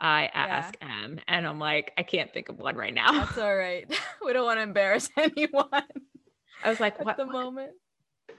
I 0.00 0.30
ask 0.32 0.74
yeah. 0.80 1.04
M, 1.04 1.20
and 1.28 1.46
I'm 1.46 1.58
like, 1.58 1.92
I 1.98 2.02
can't 2.02 2.32
think 2.32 2.48
of 2.48 2.58
one 2.58 2.74
right 2.74 2.94
now. 2.94 3.12
That's 3.12 3.36
all 3.36 3.54
right. 3.54 3.86
we 4.24 4.32
don't 4.32 4.46
want 4.46 4.58
to 4.58 4.62
embarrass 4.62 5.10
anyone. 5.16 5.68
I 5.72 6.70
was 6.70 6.80
like, 6.80 7.04
what? 7.04 7.18
The 7.18 7.26
what? 7.26 7.32
moment. 7.32 7.72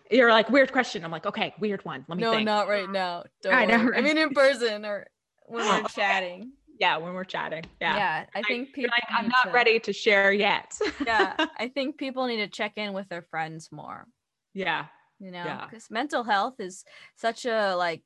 You're 0.09 0.31
like 0.31 0.49
weird 0.49 0.71
question. 0.71 1.05
I'm 1.05 1.11
like, 1.11 1.25
okay, 1.27 1.53
weird 1.59 1.85
one. 1.85 2.03
Let 2.07 2.17
me. 2.17 2.23
No, 2.23 2.31
think. 2.31 2.45
not 2.45 2.67
right 2.67 2.89
now. 2.89 3.25
Don't 3.43 3.53
I 3.53 3.65
know. 3.65 3.83
Right? 3.83 3.99
I 3.99 4.01
mean, 4.01 4.17
in 4.17 4.31
person 4.31 4.85
or 4.85 5.07
when 5.45 5.65
we're 5.65 5.87
chatting. 5.89 6.53
Yeah, 6.81 6.97
when 6.97 7.13
we're 7.13 7.23
chatting. 7.23 7.63
Yeah. 7.79 7.95
Yeah, 7.95 8.25
I 8.35 8.41
think 8.41 8.69
I, 8.69 8.71
people. 8.73 8.91
Like, 8.91 9.03
I'm 9.09 9.29
not 9.29 9.43
to, 9.45 9.51
ready 9.51 9.79
to 9.79 9.93
share 9.93 10.33
yet. 10.33 10.77
yeah, 11.05 11.35
I 11.57 11.69
think 11.69 11.97
people 11.97 12.25
need 12.25 12.37
to 12.37 12.47
check 12.47 12.73
in 12.75 12.91
with 12.91 13.07
their 13.07 13.21
friends 13.21 13.69
more. 13.71 14.07
Yeah, 14.53 14.87
you 15.21 15.31
know 15.31 15.61
because 15.69 15.87
yeah. 15.89 15.93
mental 15.93 16.23
health 16.23 16.55
is 16.59 16.83
such 17.15 17.45
a 17.45 17.75
like 17.75 18.01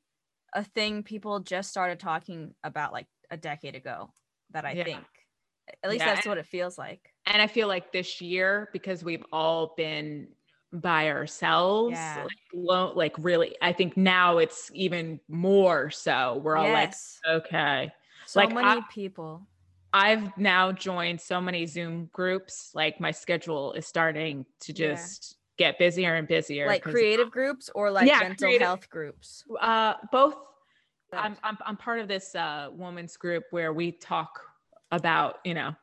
a 0.54 0.62
thing 0.62 1.02
people 1.02 1.40
just 1.40 1.70
started 1.70 1.98
talking 1.98 2.54
about 2.62 2.92
like 2.92 3.06
a 3.30 3.36
decade 3.36 3.74
ago 3.74 4.12
that 4.52 4.64
i 4.64 4.72
yeah. 4.72 4.84
think 4.84 5.04
at 5.82 5.90
least 5.90 6.04
yeah. 6.04 6.14
that's 6.14 6.26
what 6.26 6.38
it 6.38 6.46
feels 6.46 6.78
like 6.78 7.00
and 7.26 7.42
i 7.42 7.46
feel 7.46 7.66
like 7.66 7.90
this 7.90 8.20
year 8.20 8.68
because 8.72 9.02
we've 9.02 9.24
all 9.32 9.74
been 9.76 10.28
by 10.72 11.08
ourselves 11.08 11.94
yeah. 11.94 12.22
like, 12.22 12.36
lo- 12.52 12.92
like 12.94 13.14
really 13.18 13.56
i 13.62 13.72
think 13.72 13.96
now 13.96 14.38
it's 14.38 14.70
even 14.74 15.18
more 15.28 15.90
so 15.90 16.40
we're 16.44 16.56
all 16.56 16.66
yes. 16.66 17.18
like 17.26 17.34
okay 17.42 17.92
so 18.26 18.40
like 18.40 18.52
many 18.52 18.66
I, 18.66 18.80
people 18.90 19.46
i've 19.92 20.36
now 20.36 20.72
joined 20.72 21.20
so 21.20 21.40
many 21.40 21.66
zoom 21.66 22.10
groups 22.12 22.72
like 22.74 23.00
my 23.00 23.10
schedule 23.10 23.72
is 23.72 23.86
starting 23.86 24.44
to 24.60 24.72
just 24.72 25.36
get 25.56 25.78
busier 25.78 26.14
and 26.14 26.28
busier. 26.28 26.66
Like 26.66 26.82
creative 26.82 27.30
groups 27.30 27.70
or 27.74 27.90
like 27.90 28.06
yeah, 28.06 28.20
mental 28.20 28.46
creative, 28.46 28.66
health 28.66 28.90
groups? 28.90 29.44
Uh, 29.60 29.94
both. 30.12 30.36
I'm, 31.12 31.36
I'm, 31.42 31.56
I'm 31.64 31.76
part 31.76 32.00
of 32.00 32.08
this 32.08 32.34
uh, 32.34 32.68
women's 32.72 33.16
group 33.16 33.44
where 33.50 33.72
we 33.72 33.92
talk 33.92 34.40
about, 34.90 35.36
you 35.44 35.54
know, 35.54 35.74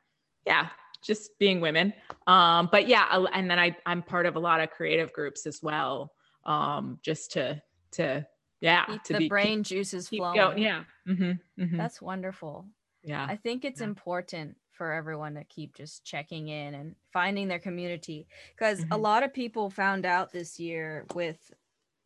yeah, 0.46 0.68
just 1.02 1.32
being 1.40 1.60
women. 1.62 1.94
Um, 2.28 2.70
but 2.72 2.88
yeah, 2.88 3.26
and 3.34 3.50
then 3.50 3.58
I, 3.58 3.76
I'm 3.86 4.04
part 4.04 4.26
of 4.26 4.36
a 4.36 4.40
lot 4.40 4.60
of 4.60 4.70
creative 4.70 5.12
groups 5.14 5.48
as 5.48 5.62
well. 5.64 6.12
Um, 6.46 7.00
just 7.02 7.32
to, 7.32 7.62
to, 7.92 8.28
yeah, 8.64 8.86
keep 8.86 9.04
to 9.04 9.14
the 9.14 9.20
be, 9.20 9.30
brain 9.30 9.60
keep, 9.60 9.78
juices 9.78 10.08
flowing. 10.08 10.36
Going. 10.36 10.58
Yeah. 10.58 10.84
Mm-hmm, 11.08 11.62
mm-hmm. 11.62 11.78
That's 11.78 12.02
wonderful. 12.02 12.66
Yeah. 13.04 13.26
I 13.30 13.36
think 13.36 13.66
it's 13.66 13.82
yeah. 13.82 13.88
important 13.88 14.56
for 14.72 14.94
everyone 14.94 15.36
to 15.36 15.44
keep 15.44 15.76
just 15.76 16.06
checking 16.06 16.48
in 16.48 16.74
and 16.74 16.96
finding 17.12 17.50
their 17.50 17.60
community 17.60 18.26
because 18.58 18.80
mm-hmm. 18.80 18.94
a 18.94 18.98
lot 18.98 19.24
of 19.24 19.34
people 19.34 19.70
found 19.70 20.06
out 20.06 20.32
this 20.32 20.60
year 20.60 21.06
with 21.14 21.52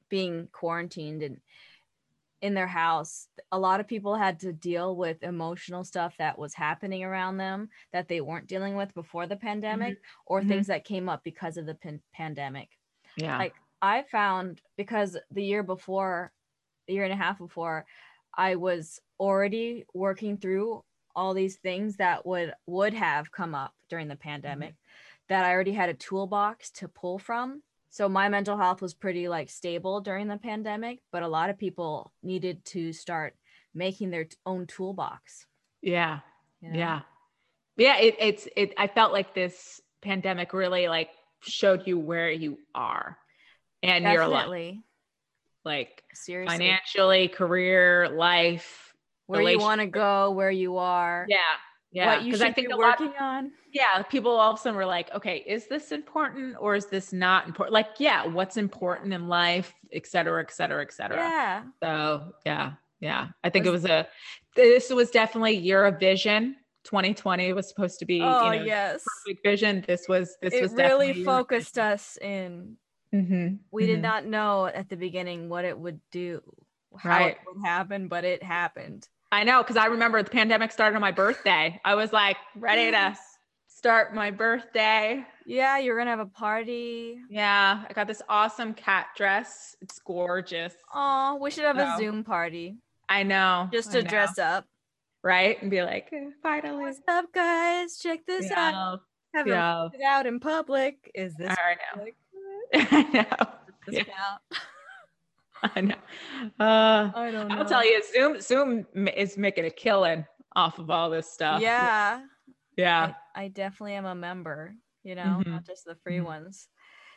being 0.09 0.47
quarantined 0.51 1.21
and 1.21 1.37
in 2.41 2.53
their 2.53 2.67
house 2.67 3.27
a 3.51 3.57
lot 3.57 3.79
of 3.79 3.87
people 3.87 4.15
had 4.15 4.39
to 4.39 4.53
deal 4.53 4.95
with 4.95 5.23
emotional 5.23 5.83
stuff 5.83 6.13
that 6.19 6.37
was 6.37 6.53
happening 6.53 7.03
around 7.03 7.37
them 7.37 7.67
that 7.93 8.07
they 8.07 8.21
weren't 8.21 8.47
dealing 8.47 8.75
with 8.75 8.93
before 8.93 9.25
the 9.25 9.35
pandemic 9.35 9.93
mm-hmm. 9.93 10.23
or 10.27 10.39
mm-hmm. 10.39 10.49
things 10.49 10.67
that 10.67 10.85
came 10.85 11.09
up 11.09 11.23
because 11.23 11.57
of 11.57 11.65
the 11.65 11.73
pan- 11.73 12.01
pandemic 12.13 12.69
yeah 13.15 13.39
like 13.39 13.55
i 13.81 14.03
found 14.03 14.61
because 14.75 15.17
the 15.31 15.43
year 15.43 15.63
before 15.63 16.31
a 16.87 16.93
year 16.93 17.03
and 17.03 17.13
a 17.13 17.17
half 17.17 17.37
before 17.37 17.85
i 18.35 18.55
was 18.55 18.99
already 19.19 19.85
working 19.93 20.37
through 20.37 20.83
all 21.17 21.33
these 21.33 21.55
things 21.55 21.97
that 21.97 22.25
would 22.25 22.53
would 22.67 22.93
have 22.93 23.31
come 23.31 23.55
up 23.55 23.73
during 23.89 24.07
the 24.07 24.15
pandemic 24.15 24.69
mm-hmm. 24.69 25.25
that 25.29 25.43
I 25.43 25.51
already 25.51 25.73
had 25.73 25.89
a 25.89 25.95
toolbox 25.95 26.69
to 26.71 26.87
pull 26.87 27.17
from. 27.17 27.63
So 27.89 28.07
my 28.07 28.29
mental 28.29 28.55
health 28.55 28.81
was 28.81 28.93
pretty 28.93 29.27
like 29.27 29.49
stable 29.49 29.99
during 29.99 30.27
the 30.27 30.37
pandemic, 30.37 30.99
but 31.11 31.23
a 31.23 31.27
lot 31.27 31.49
of 31.49 31.57
people 31.57 32.13
needed 32.21 32.63
to 32.65 32.93
start 32.93 33.35
making 33.73 34.11
their 34.11 34.27
own 34.45 34.67
toolbox. 34.67 35.47
Yeah. 35.81 36.19
You 36.61 36.71
know? 36.71 36.77
Yeah. 36.77 36.99
Yeah, 37.77 37.97
it, 37.97 38.15
it's 38.19 38.47
it 38.55 38.73
I 38.77 38.87
felt 38.87 39.13
like 39.13 39.33
this 39.33 39.81
pandemic 40.01 40.53
really 40.53 40.87
like 40.87 41.09
showed 41.41 41.87
you 41.87 41.97
where 41.97 42.29
you 42.29 42.59
are 42.75 43.17
and 43.81 44.03
Definitely. 44.03 44.65
your 44.65 44.73
life. 44.73 44.83
Like 45.67 46.03
seriously 46.13 46.57
financially, 46.57 47.27
career, 47.27 48.07
life, 48.09 48.95
where 49.25 49.41
you 49.41 49.59
want 49.59 49.81
to 49.81 49.87
go, 49.87 50.31
where 50.31 50.49
you 50.49 50.77
are. 50.77 51.25
Yeah. 51.27 51.37
Yeah. 51.91 52.15
What 52.15 52.23
you 52.23 52.33
should 52.33 52.47
I 52.47 52.53
think 52.53 52.69
be 52.69 52.73
working 52.73 53.07
lot, 53.07 53.21
on. 53.21 53.51
Yeah. 53.73 54.01
People 54.03 54.31
all 54.31 54.51
of 54.51 54.59
a 54.59 54.61
sudden 54.61 54.77
were 54.77 54.85
like, 54.85 55.13
okay, 55.13 55.43
is 55.45 55.67
this 55.67 55.91
important 55.91 56.55
or 56.59 56.75
is 56.75 56.85
this 56.85 57.11
not 57.11 57.47
important? 57.47 57.73
Like, 57.73 57.99
yeah, 57.99 58.25
what's 58.25 58.55
important 58.55 59.13
in 59.13 59.27
life, 59.27 59.73
et 59.91 60.07
cetera, 60.07 60.41
et 60.41 60.51
cetera, 60.51 60.81
et 60.81 60.93
cetera. 60.93 61.17
Yeah. 61.17 61.63
So 61.83 62.33
yeah. 62.45 62.73
Yeah. 63.01 63.27
I 63.43 63.49
think 63.49 63.65
was, 63.65 63.83
it 63.85 63.89
was 63.89 63.91
a, 63.91 64.07
this 64.55 64.89
was 64.89 65.11
definitely 65.11 65.57
year 65.57 65.85
of 65.85 65.99
vision. 65.99 66.55
2020 66.85 67.51
was 67.51 67.67
supposed 67.67 67.99
to 67.99 68.05
be, 68.05 68.21
oh, 68.21 68.51
you 68.51 68.59
know, 68.59 68.65
yes. 68.65 69.03
perfect 69.25 69.43
vision. 69.43 69.83
This 69.85 70.07
was, 70.07 70.37
this 70.41 70.53
it 70.53 70.61
was 70.61 70.73
really 70.73 71.25
focused 71.25 71.77
us 71.77 72.17
in, 72.21 72.77
mm-hmm. 73.13 73.55
we 73.71 73.83
mm-hmm. 73.83 73.91
did 73.91 74.01
not 74.01 74.25
know 74.25 74.65
at 74.65 74.89
the 74.89 74.95
beginning 74.95 75.49
what 75.49 75.65
it 75.65 75.77
would 75.77 75.99
do, 76.11 76.41
how 76.97 77.09
right. 77.09 77.31
it 77.31 77.37
would 77.45 77.65
happen, 77.65 78.07
but 78.07 78.23
it 78.23 78.43
happened. 78.43 79.07
I 79.31 79.43
know 79.43 79.61
because 79.61 79.77
I 79.77 79.87
remember 79.87 80.21
the 80.23 80.29
pandemic 80.29 80.71
started 80.71 80.95
on 80.95 81.01
my 81.01 81.11
birthday. 81.11 81.79
I 81.83 81.95
was 81.95 82.13
like 82.13 82.37
ready 82.55 82.91
to 82.91 83.17
start 83.67 84.15
my 84.15 84.31
birthday. 84.31 85.25
Yeah, 85.45 85.77
you're 85.77 85.97
gonna 85.97 86.09
have 86.09 86.19
a 86.19 86.25
party. 86.25 87.19
Yeah, 87.29 87.83
I 87.87 87.93
got 87.93 88.07
this 88.07 88.21
awesome 88.29 88.73
cat 88.73 89.07
dress. 89.15 89.75
It's 89.81 89.99
gorgeous. 89.99 90.73
Oh, 90.93 91.37
we 91.41 91.51
should 91.51 91.65
have 91.65 91.77
so, 91.77 91.83
a 91.83 91.97
Zoom 91.97 92.23
party. 92.23 92.77
I 93.09 93.23
know. 93.23 93.69
Just 93.71 93.91
to 93.91 94.01
know. 94.01 94.09
dress 94.09 94.37
up. 94.37 94.65
Right? 95.23 95.61
And 95.61 95.71
be 95.71 95.81
like, 95.81 96.11
finally. 96.41 96.83
What's 96.83 97.01
up, 97.07 97.33
guys? 97.33 97.97
Check 97.97 98.25
this 98.25 98.49
yeah. 98.49 98.71
out. 98.73 99.01
Haven't 99.33 99.51
yeah. 99.51 99.89
it 99.93 100.01
out 100.05 100.25
in 100.25 100.39
public. 100.39 101.11
Is 101.13 101.35
this 101.35 101.49
I 101.49 101.75
know. 101.95 102.05
I 102.73 103.03
know. 103.13 103.47
Yeah. 103.89 104.03
I 105.63 105.81
know. 105.81 105.95
Uh, 106.59 107.11
I 107.15 107.31
don't 107.31 107.47
know. 107.47 107.55
I'll 107.57 107.65
tell 107.65 107.85
you, 107.85 108.01
Zoom 108.13 108.39
Zoom 108.41 108.85
is 109.15 109.37
making 109.37 109.65
a 109.65 109.69
killing 109.69 110.25
off 110.55 110.79
of 110.79 110.89
all 110.89 111.09
this 111.09 111.31
stuff. 111.31 111.61
Yeah. 111.61 112.21
Yeah. 112.77 113.13
I, 113.35 113.43
I 113.43 113.47
definitely 113.47 113.93
am 113.93 114.05
a 114.05 114.15
member, 114.15 114.75
you 115.03 115.15
know, 115.15 115.23
mm-hmm. 115.23 115.51
not 115.51 115.65
just 115.65 115.85
the 115.85 115.95
free 116.03 116.17
mm-hmm. 116.17 116.25
ones. 116.25 116.67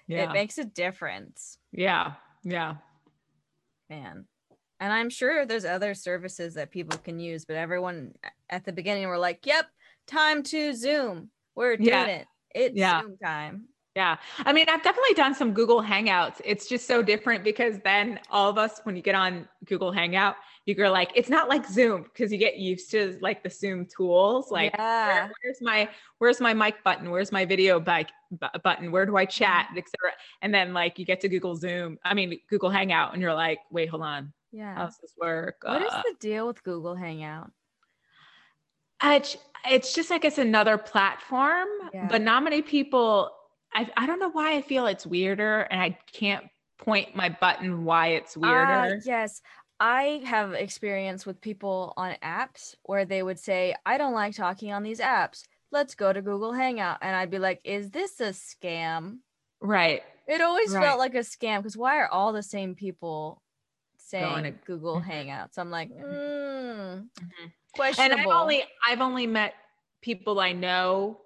Yeah. 0.07 0.31
It 0.31 0.33
makes 0.33 0.59
a 0.59 0.65
difference. 0.65 1.59
Yeah. 1.73 2.15
Yeah. 2.43 2.77
Man. 3.89 4.27
And 4.81 4.93
I'm 4.93 5.11
sure 5.11 5.45
there's 5.45 5.67
other 5.67 5.95
services 5.95 6.55
that 6.55 6.71
people 6.71 6.99
can 6.99 7.21
use, 7.21 7.45
but 7.45 7.57
everyone 7.57 8.15
at 8.49 8.65
the 8.65 8.73
beginning 8.73 9.07
were 9.09 9.19
like, 9.19 9.45
yep, 9.45 9.67
time 10.07 10.43
to 10.45 10.75
Zoom. 10.75 11.31
We're 11.55 11.77
doing 11.77 11.89
yeah. 11.89 12.07
it. 12.07 12.27
It's 12.55 12.77
yeah. 12.77 13.03
Zoom 13.03 13.17
time. 13.23 13.69
Yeah. 13.97 14.19
I 14.39 14.53
mean, 14.53 14.67
I've 14.69 14.83
definitely 14.85 15.15
done 15.15 15.35
some 15.35 15.53
Google 15.53 15.83
Hangouts. 15.83 16.41
It's 16.45 16.69
just 16.69 16.87
so 16.87 17.03
different 17.03 17.43
because 17.43 17.81
then 17.81 18.21
all 18.31 18.49
of 18.49 18.57
us, 18.57 18.81
when 18.85 18.95
you 18.95 19.03
get 19.03 19.17
on 19.17 19.49
Google 19.65 19.91
Hangout, 19.91 20.37
you 20.65 20.77
go 20.77 20.93
like, 20.93 21.11
it's 21.17 21.29
not 21.29 21.49
like 21.49 21.67
Zoom 21.67 22.05
because 22.05 22.31
you 22.31 22.39
get 22.39 22.57
used 22.57 22.91
to 22.93 23.19
like 23.21 23.43
the 23.43 23.51
Zoom 23.51 23.87
tools. 23.87 24.53
Like, 24.53 24.73
yeah. 24.75 25.07
where, 25.07 25.33
where's 25.43 25.59
my 25.61 25.89
where's 26.19 26.41
my 26.41 26.55
mic 26.55 26.85
button? 26.85 27.11
Where's 27.11 27.33
my 27.33 27.45
video 27.45 27.81
bike 27.81 28.11
button? 28.63 28.93
Where 28.93 29.07
do 29.07 29.17
I 29.17 29.25
chat, 29.25 29.67
mm-hmm. 29.71 29.79
etc. 29.79 30.13
And 30.41 30.55
then 30.55 30.73
like 30.73 30.99
you 30.99 31.05
get 31.05 31.21
to 31.23 31.29
Google 31.29 31.57
Zoom, 31.57 31.99
I 32.05 32.15
mean 32.15 32.39
Google 32.49 32.71
Hangout, 32.71 33.13
and 33.13 33.21
you're 33.21 33.35
like, 33.35 33.59
wait, 33.73 33.89
hold 33.89 34.03
on. 34.03 34.33
Yeah. 34.53 34.77
How's 34.77 34.99
this 34.99 35.15
work? 35.19 35.57
What 35.63 35.83
uh, 35.83 35.87
is 35.87 35.93
the 35.93 36.15
deal 36.21 36.47
with 36.47 36.63
Google 36.63 36.95
Hangout? 36.95 37.51
it's, 39.03 39.37
it's 39.69 39.95
just 39.95 40.11
like 40.11 40.25
it's 40.25 40.39
another 40.39 40.77
platform, 40.79 41.69
yeah. 41.93 42.07
but 42.09 42.23
not 42.23 42.43
many 42.45 42.63
people. 42.63 43.31
I, 43.75 43.89
I 43.97 44.07
don't 44.07 44.19
know 44.19 44.31
why 44.31 44.57
I 44.57 44.63
feel 44.63 44.87
it's 44.87 45.07
weirder, 45.07 45.61
and 45.63 45.81
I 45.81 45.99
can't 46.13 46.45
point 46.79 47.15
my 47.15 47.29
button 47.29 47.85
why 47.85 48.09
it's 48.09 48.37
ah, 48.37 48.41
weirder. 48.41 48.97
Uh, 48.97 49.01
yes, 49.05 49.43
I 49.79 50.23
have 50.25 50.53
experience 50.53 51.25
with 51.25 51.41
people 51.41 51.95
on 51.97 52.15
apps 52.23 52.75
where 52.83 53.05
they 53.05 53.23
would 53.23 53.39
say, 53.39 53.75
I 53.87 53.97
don't 53.97 54.13
like 54.13 54.35
talking 54.35 54.73
on 54.73 54.83
these 54.83 55.01
apps. 55.01 55.45
Let's 55.73 55.95
go 55.95 56.13
to 56.13 56.21
Google 56.21 56.53
Hangout. 56.53 56.99
And 57.01 57.17
I'd 57.17 57.31
be 57.31 57.39
like, 57.39 57.61
is 57.65 57.91
this 57.91 58.21
a 58.21 58.31
scam? 58.31 59.19
Right. 59.61 60.03
It 60.27 60.41
always 60.41 60.75
right. 60.75 60.85
felt 60.85 60.99
like 60.99 61.15
a 61.15 61.19
scam 61.19 61.59
because 61.59 61.77
why 61.77 61.99
are 61.99 62.09
all 62.09 62.33
the 62.33 62.43
same 62.43 62.75
people 62.75 63.41
saying 63.97 64.45
to- 64.45 64.51
Google. 64.67 65.01
Hangouts? 65.09 65.59
I'm 65.59 65.71
like, 65.71 65.91
mm, 65.91 66.03
mm-hmm. 66.03 67.47
questionable. 67.75 68.13
And 68.13 68.21
I've 68.21 68.37
only 68.37 68.65
I've 68.87 69.01
only 69.01 69.27
met 69.27 69.55
people 70.03 70.41
I 70.41 70.53
know 70.53 71.21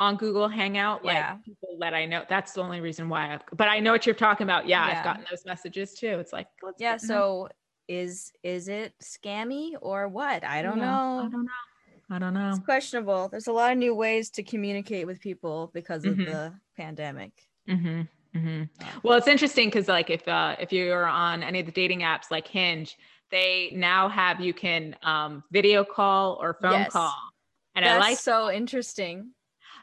on 0.00 0.16
Google 0.16 0.48
Hangout, 0.48 1.04
like 1.04 1.14
yeah. 1.14 1.36
people 1.44 1.76
that 1.78 1.94
I 1.94 2.06
know. 2.06 2.24
That's 2.28 2.52
the 2.52 2.62
only 2.62 2.80
reason 2.80 3.08
why 3.08 3.34
I've 3.34 3.42
but 3.52 3.68
I 3.68 3.78
know 3.78 3.92
what 3.92 4.06
you're 4.06 4.14
talking 4.14 4.44
about. 4.44 4.66
Yeah, 4.66 4.88
yeah. 4.88 4.98
I've 4.98 5.04
gotten 5.04 5.24
those 5.30 5.44
messages 5.44 5.94
too. 5.94 6.18
It's 6.18 6.32
like, 6.32 6.48
yeah, 6.78 6.96
so 6.96 7.48
is 7.86 8.32
is 8.42 8.68
it 8.68 8.94
scammy 9.02 9.74
or 9.80 10.08
what? 10.08 10.42
I 10.42 10.62
don't 10.62 10.78
know. 10.78 11.22
I 11.24 11.28
don't 11.30 11.44
know. 11.44 11.50
I 12.12 12.18
don't 12.18 12.34
know. 12.34 12.48
It's 12.48 12.58
questionable. 12.58 13.28
There's 13.28 13.46
a 13.46 13.52
lot 13.52 13.70
of 13.70 13.78
new 13.78 13.94
ways 13.94 14.30
to 14.30 14.42
communicate 14.42 15.06
with 15.06 15.20
people 15.20 15.70
because 15.72 16.04
of 16.04 16.14
mm-hmm. 16.14 16.24
the 16.24 16.54
pandemic. 16.76 17.30
Mm-hmm. 17.68 18.02
Mm-hmm. 18.36 18.62
Well, 19.02 19.18
it's 19.18 19.28
interesting 19.28 19.68
because 19.68 19.86
like 19.86 20.08
if 20.08 20.26
uh, 20.26 20.56
if 20.58 20.72
you're 20.72 21.06
on 21.06 21.42
any 21.42 21.60
of 21.60 21.66
the 21.66 21.72
dating 21.72 22.00
apps 22.00 22.30
like 22.30 22.48
Hinge, 22.48 22.96
they 23.30 23.70
now 23.74 24.08
have 24.08 24.40
you 24.40 24.54
can 24.54 24.96
um, 25.02 25.44
video 25.52 25.84
call 25.84 26.38
or 26.40 26.54
phone 26.54 26.72
yes. 26.72 26.92
call, 26.92 27.14
and 27.74 27.84
That's 27.84 28.04
I 28.04 28.08
like 28.08 28.18
so 28.18 28.50
interesting. 28.50 29.32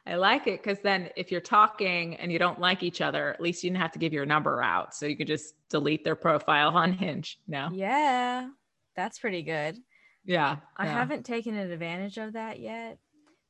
I 0.07 0.15
like 0.15 0.47
it 0.47 0.63
because 0.63 0.79
then 0.79 1.09
if 1.17 1.31
you're 1.31 1.41
talking 1.41 2.15
and 2.15 2.31
you 2.31 2.39
don't 2.39 2.59
like 2.59 2.81
each 2.81 3.01
other, 3.01 3.33
at 3.33 3.41
least 3.41 3.63
you 3.63 3.69
didn't 3.69 3.81
have 3.81 3.91
to 3.91 3.99
give 3.99 4.13
your 4.13 4.25
number 4.25 4.61
out. 4.63 4.95
So 4.95 5.05
you 5.05 5.17
could 5.17 5.27
just 5.27 5.53
delete 5.69 6.05
their 6.05 6.15
profile 6.15 6.69
on 6.69 6.93
Hinge 6.93 7.39
now. 7.47 7.69
Yeah, 7.73 8.47
that's 8.95 9.19
pretty 9.19 9.43
good. 9.43 9.77
Yeah. 10.23 10.57
I 10.77 10.85
yeah. 10.85 10.93
haven't 10.93 11.25
taken 11.25 11.55
advantage 11.57 12.17
of 12.17 12.33
that 12.33 12.59
yet, 12.59 12.99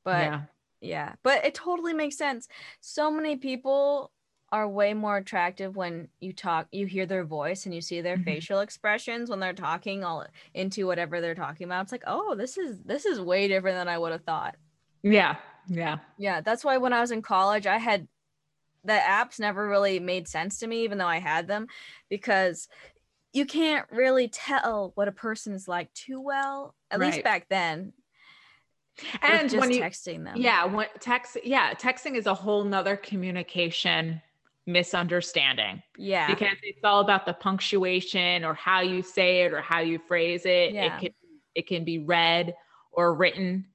but 0.03 0.23
yeah. 0.25 0.41
yeah, 0.81 1.13
but 1.21 1.45
it 1.45 1.53
totally 1.53 1.93
makes 1.93 2.17
sense. 2.17 2.47
So 2.81 3.11
many 3.11 3.35
people 3.35 4.11
are 4.51 4.67
way 4.67 4.93
more 4.93 5.17
attractive 5.17 5.75
when 5.75 6.07
you 6.19 6.31
talk 6.31 6.67
you 6.71 6.85
hear 6.85 7.05
their 7.05 7.25
voice 7.25 7.65
and 7.65 7.75
you 7.75 7.81
see 7.81 7.99
their 7.99 8.15
mm-hmm. 8.15 8.23
facial 8.23 8.61
expressions 8.61 9.29
when 9.29 9.41
they're 9.41 9.51
talking 9.51 10.05
all 10.05 10.25
into 10.53 10.87
whatever 10.87 11.19
they're 11.19 11.35
talking 11.35 11.65
about 11.65 11.83
it's 11.83 11.91
like 11.91 12.03
oh 12.07 12.33
this 12.33 12.57
is 12.57 12.81
this 12.83 13.05
is 13.05 13.19
way 13.19 13.49
different 13.49 13.75
than 13.75 13.89
i 13.89 13.97
would 13.97 14.13
have 14.13 14.23
thought 14.23 14.55
yeah 15.03 15.35
yeah. 15.67 15.97
Yeah. 16.17 16.41
That's 16.41 16.63
why 16.63 16.77
when 16.77 16.93
I 16.93 17.01
was 17.01 17.11
in 17.11 17.21
college, 17.21 17.67
I 17.67 17.77
had 17.77 18.07
the 18.83 18.93
apps 18.93 19.39
never 19.39 19.67
really 19.67 19.99
made 19.99 20.27
sense 20.27 20.59
to 20.59 20.67
me, 20.67 20.83
even 20.83 20.97
though 20.97 21.07
I 21.07 21.19
had 21.19 21.47
them, 21.47 21.67
because 22.09 22.67
you 23.33 23.45
can't 23.45 23.85
really 23.91 24.27
tell 24.27 24.91
what 24.95 25.07
a 25.07 25.11
person 25.11 25.53
is 25.53 25.67
like 25.67 25.93
too 25.93 26.21
well, 26.21 26.73
at 26.89 26.99
right. 26.99 27.07
least 27.07 27.23
back 27.23 27.47
then. 27.49 27.93
And 29.21 29.51
when 29.51 29.71
you 29.71 29.81
texting 29.81 30.23
them. 30.23 30.37
Yeah, 30.37 30.65
when 30.65 30.87
text 30.99 31.37
yeah, 31.43 31.73
texting 31.73 32.15
is 32.15 32.25
a 32.25 32.33
whole 32.33 32.63
nother 32.63 32.95
communication 32.95 34.21
misunderstanding. 34.65 35.83
Yeah. 35.97 36.27
Because 36.27 36.57
it's 36.63 36.83
all 36.83 37.01
about 37.01 37.25
the 37.25 37.33
punctuation 37.33 38.43
or 38.43 38.53
how 38.53 38.81
you 38.81 39.03
say 39.03 39.43
it 39.43 39.53
or 39.53 39.61
how 39.61 39.79
you 39.79 39.99
phrase 40.07 40.45
it. 40.45 40.73
Yeah. 40.73 40.95
It 40.95 40.99
can 40.99 41.09
it 41.55 41.67
can 41.67 41.83
be 41.83 41.99
read 41.99 42.55
or 42.91 43.13
written 43.13 43.65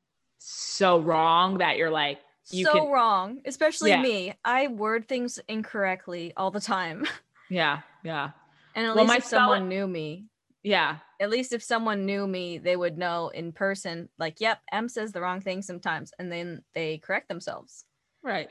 so 0.45 0.99
wrong 1.01 1.59
that 1.59 1.77
you're 1.77 1.91
like 1.91 2.19
you 2.51 2.65
so 2.65 2.73
can, 2.73 2.91
wrong 2.91 3.41
especially 3.47 3.91
yeah. 3.91 4.03
me. 4.03 4.35
I 4.45 4.67
word 4.67 5.09
things 5.09 5.39
incorrectly 5.49 6.33
all 6.37 6.51
the 6.51 6.61
time. 6.61 7.07
Yeah 7.51 7.81
yeah. 8.03 8.31
And 8.75 8.87
at 8.87 8.95
well, 8.95 9.05
least 9.05 9.19
if 9.19 9.25
someone 9.27 9.69
knew 9.69 9.87
me. 9.87 10.25
Yeah. 10.63 10.99
At 11.21 11.29
least 11.29 11.53
if 11.53 11.63
someone 11.63 12.07
knew 12.07 12.27
me 12.27 12.57
they 12.57 12.77
would 12.77 12.97
know 12.97 13.29
in 13.29 13.53
person 13.53 14.09
like 14.19 14.41
yep 14.41 14.61
m 14.73 14.89
says 14.89 15.13
the 15.13 15.21
wrong 15.21 15.43
thing 15.43 15.61
sometimes 15.61 16.13
and 16.19 16.33
then 16.33 16.63
they 16.73 16.97
correct 16.99 17.29
themselves. 17.29 17.85
Right. 18.23 18.49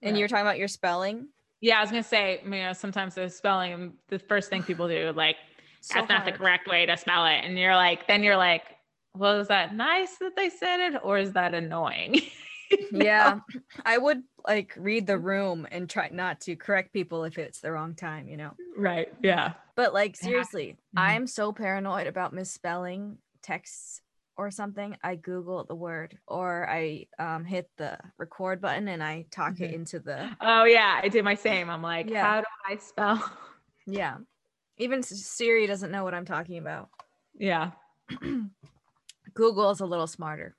And 0.00 0.12
right. 0.12 0.18
you're 0.18 0.28
talking 0.28 0.46
about 0.46 0.58
your 0.58 0.68
spelling? 0.68 1.28
Yeah 1.60 1.78
i 1.78 1.82
was 1.82 1.90
gonna 1.90 2.02
say 2.02 2.40
you 2.42 2.50
know 2.50 2.72
sometimes 2.72 3.16
the 3.16 3.28
spelling 3.28 3.92
the 4.08 4.18
first 4.18 4.48
thing 4.48 4.62
people 4.62 4.88
do 4.88 5.12
like 5.14 5.36
so 5.80 5.94
that's 5.94 6.10
hard. 6.10 6.26
not 6.26 6.32
the 6.32 6.36
correct 6.36 6.68
way 6.68 6.86
to 6.86 6.96
spell 6.96 7.26
it. 7.26 7.40
And 7.44 7.58
you're 7.58 7.76
like 7.76 8.06
then 8.06 8.22
you're 8.22 8.36
like 8.36 8.62
well, 9.18 9.40
is 9.40 9.48
that 9.48 9.74
nice 9.74 10.16
that 10.18 10.36
they 10.36 10.48
said 10.48 10.80
it 10.80 11.00
or 11.02 11.18
is 11.18 11.32
that 11.32 11.54
annoying? 11.54 12.20
yeah. 12.92 13.40
I 13.84 13.98
would 13.98 14.22
like 14.46 14.74
read 14.76 15.06
the 15.06 15.18
room 15.18 15.66
and 15.70 15.90
try 15.90 16.08
not 16.12 16.40
to 16.42 16.56
correct 16.56 16.92
people 16.92 17.24
if 17.24 17.36
it's 17.36 17.60
the 17.60 17.72
wrong 17.72 17.94
time, 17.94 18.28
you 18.28 18.36
know? 18.36 18.52
Right. 18.76 19.12
Yeah. 19.22 19.54
But 19.74 19.92
like, 19.92 20.16
seriously, 20.16 20.76
yeah. 20.94 21.00
mm-hmm. 21.00 21.10
I'm 21.10 21.26
so 21.26 21.52
paranoid 21.52 22.06
about 22.06 22.32
misspelling 22.32 23.18
texts 23.42 24.02
or 24.36 24.50
something. 24.50 24.96
I 25.02 25.16
Google 25.16 25.64
the 25.64 25.74
word 25.74 26.16
or 26.26 26.68
I 26.68 27.06
um, 27.18 27.44
hit 27.44 27.68
the 27.76 27.98
record 28.18 28.60
button 28.60 28.86
and 28.86 29.02
I 29.02 29.26
talk 29.30 29.54
mm-hmm. 29.54 29.64
it 29.64 29.74
into 29.74 29.98
the. 29.98 30.30
Oh, 30.40 30.64
yeah. 30.64 31.00
I 31.02 31.08
did 31.08 31.24
my 31.24 31.34
same. 31.34 31.68
I'm 31.68 31.82
like, 31.82 32.08
yeah. 32.08 32.22
how 32.22 32.40
do 32.40 32.46
I 32.66 32.76
spell? 32.76 33.32
Yeah. 33.86 34.18
Even 34.76 35.02
Siri 35.02 35.66
doesn't 35.66 35.90
know 35.90 36.04
what 36.04 36.14
I'm 36.14 36.26
talking 36.26 36.58
about. 36.58 36.90
Yeah. 37.36 37.72
Google 39.38 39.70
is 39.70 39.78
a 39.78 39.86
little 39.86 40.08
smarter. 40.08 40.56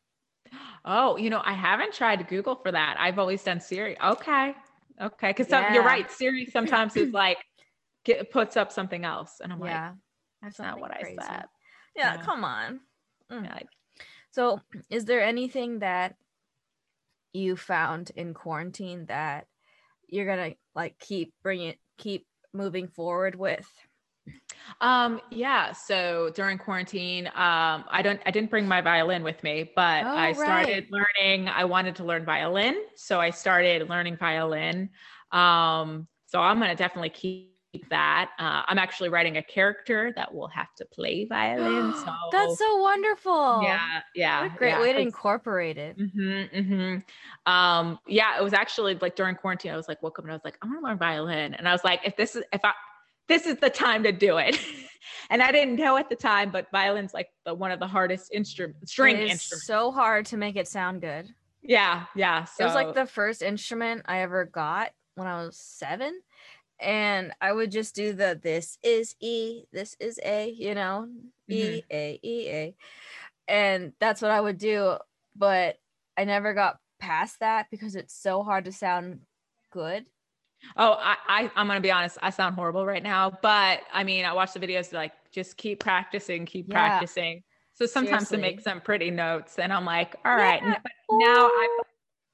Oh, 0.86 1.18
you 1.18 1.30
know, 1.30 1.42
I 1.44 1.52
haven't 1.52 1.94
tried 1.94 2.26
Google 2.30 2.56
for 2.56 2.72
that. 2.72 2.96
I've 2.98 3.20
always 3.20 3.44
done 3.44 3.60
Siri. 3.60 3.98
Okay. 4.02 4.56
Okay. 5.02 5.34
Cause 5.34 5.48
yeah. 5.50 5.74
you're 5.74 5.84
right. 5.84 6.10
Siri 6.10 6.46
sometimes 6.46 6.96
is 6.96 7.12
like, 7.14 7.40
get, 8.06 8.32
puts 8.32 8.56
up 8.56 8.72
something 8.72 9.04
else. 9.04 9.42
And 9.44 9.52
I'm 9.52 9.60
like, 9.60 9.72
yeah. 9.72 9.88
like, 9.90 9.98
that's 10.42 10.60
not 10.60 10.80
what 10.80 10.92
crazy. 10.92 11.18
I 11.20 11.26
said. 11.26 11.46
Yeah, 11.94 12.16
yeah. 12.16 12.22
Come 12.22 12.46
on. 12.46 12.80
Mm. 13.30 13.64
So 14.32 14.62
is 14.90 15.04
there 15.04 15.22
anything 15.22 15.80
that 15.80 16.16
you 17.34 17.58
found 17.58 18.12
in 18.16 18.34
quarantine 18.34 19.08
that 19.08 19.48
you're 20.08 20.26
going 20.26 20.52
to 20.52 20.58
like 20.74 20.98
keep 21.00 21.34
bringing, 21.44 21.76
keep 21.98 22.26
moving 22.54 22.88
forward 22.88 23.36
with? 23.36 23.70
Um, 24.82 25.22
yeah. 25.30 25.72
So 25.72 26.32
during 26.36 26.58
quarantine, 26.58 27.28
um, 27.28 27.84
I 27.90 28.02
don't, 28.04 28.20
I 28.26 28.32
didn't 28.32 28.50
bring 28.50 28.68
my 28.68 28.82
violin 28.82 29.24
with 29.24 29.44
me, 29.44 29.72
but 29.76 30.06
oh, 30.06 30.10
I 30.10 30.34
started 30.34 30.88
right. 30.92 31.06
learning. 31.22 31.50
I 31.50 31.66
wanted 31.66 31.96
to 31.98 32.04
learn 32.04 32.26
violin, 32.26 32.76
so 32.96 33.20
I 33.20 33.30
started 33.30 33.90
learning 33.90 34.18
violin. 34.18 34.90
Um, 35.32 36.08
so 36.26 36.40
I'm 36.40 36.60
gonna 36.60 36.76
definitely 36.76 37.10
keep 37.10 37.50
that. 37.90 38.32
Uh, 38.40 38.64
I'm 38.68 38.78
actually 38.78 39.10
writing 39.10 39.38
a 39.38 39.44
character 39.44 40.12
that 40.16 40.34
will 40.34 40.48
have 40.48 40.74
to 40.78 40.86
play 40.86 41.26
violin. 41.26 41.94
So 42.00 42.12
that's 42.32 42.58
so 42.58 42.78
wonderful. 42.78 43.62
Yeah, 43.64 44.02
yeah. 44.16 44.44
What 44.44 44.54
a 44.54 44.58
great 44.58 44.70
yeah. 44.70 44.82
way 44.82 44.94
to 44.94 45.00
incorporate 45.00 45.78
it. 45.78 45.98
Mm-hmm, 45.98 46.58
mm-hmm. 46.58 47.52
Um, 47.52 48.00
yeah, 48.08 48.40
it 48.40 48.44
was 48.44 48.54
actually 48.54 48.96
like 48.96 49.16
during 49.16 49.36
quarantine. 49.36 49.72
I 49.72 49.78
was 49.78 49.88
like, 49.88 50.02
woke 50.02 50.20
up 50.20 50.26
and 50.26 50.32
I 50.32 50.36
was 50.36 50.46
like, 50.46 50.58
I 50.62 50.68
want 50.68 50.80
to 50.80 50.86
learn 50.86 50.98
violin, 50.98 51.54
and 51.56 51.68
I 51.68 51.72
was 51.72 51.84
like, 51.84 52.02
if 52.06 52.16
this 52.16 52.36
is 52.36 52.44
if 52.54 52.62
I 52.64 52.74
this 53.30 53.46
is 53.46 53.56
the 53.58 53.70
time 53.70 54.04
to 54.04 54.12
do 54.12 54.38
it. 54.38 54.60
and 55.30 55.42
I 55.42 55.52
didn't 55.52 55.76
know 55.76 55.96
at 55.96 56.10
the 56.10 56.16
time, 56.16 56.52
but 56.52 56.70
violin's 56.72 57.14
like 57.14 57.30
the 57.46 57.54
one 57.54 57.72
of 57.72 57.80
the 57.80 57.88
hardest 57.88 58.34
instrument 58.34 58.90
string 58.90 59.16
instruments. 59.16 59.66
So 59.66 59.92
hard 59.92 60.26
to 60.28 60.38
make 60.38 60.58
it 60.58 60.68
sound 60.68 61.02
good. 61.02 61.34
Yeah, 61.62 62.06
yeah. 62.16 62.44
So. 62.44 62.64
It 62.64 62.68
was 62.68 62.76
like 62.76 62.94
the 62.94 63.06
first 63.06 63.42
instrument 63.42 64.04
I 64.06 64.22
ever 64.22 64.46
got 64.46 64.92
when 65.16 65.28
I 65.28 65.44
was 65.46 65.58
seven. 65.58 66.20
And 66.82 67.34
I 67.42 67.52
would 67.52 67.72
just 67.72 67.94
do 67.94 68.14
the 68.14 68.40
this 68.42 68.78
is 68.84 69.16
E, 69.20 69.66
this 69.74 69.98
is 70.00 70.18
A, 70.24 70.50
you 70.50 70.74
know, 70.74 71.10
mm-hmm. 71.50 71.54
E 71.54 71.84
A 71.92 72.20
E 72.24 72.50
A. 72.50 72.76
And 73.48 73.94
that's 74.00 74.22
what 74.22 74.32
I 74.32 74.40
would 74.40 74.58
do. 74.58 74.98
But 75.36 75.78
I 76.18 76.24
never 76.24 76.54
got 76.54 76.80
past 77.00 77.42
that 77.42 77.68
because 77.70 77.96
it's 77.96 78.14
so 78.14 78.44
hard 78.44 78.66
to 78.66 78.72
sound 78.72 79.20
good. 79.72 80.06
Oh, 80.78 80.98
I, 81.00 81.16
I 81.28 81.62
am 81.62 81.68
gonna 81.68 81.80
be 81.82 81.92
honest. 81.92 82.18
I 82.22 82.30
sound 82.30 82.56
horrible 82.56 82.86
right 82.86 83.04
now, 83.04 83.32
but 83.42 83.82
I 83.94 84.04
mean, 84.04 84.26
I 84.26 84.34
watch 84.34 84.54
the 84.54 84.60
videos 84.60 84.94
like 84.94 85.14
just 85.32 85.58
keep 85.58 85.80
practicing, 85.80 86.46
keep 86.46 86.68
yeah. 86.70 86.74
practicing. 86.74 87.44
So 87.74 87.86
sometimes 87.86 88.28
Seriously. 88.28 88.38
to 88.38 88.42
make 88.42 88.62
some 88.62 88.82
pretty 88.82 89.10
notes, 89.10 89.58
and 89.58 89.72
I'm 89.72 89.86
like, 89.86 90.16
all 90.26 90.36
right. 90.36 90.62
Yeah. 90.62 90.78
But 90.84 90.92
now 91.12 91.48
I've 91.48 91.86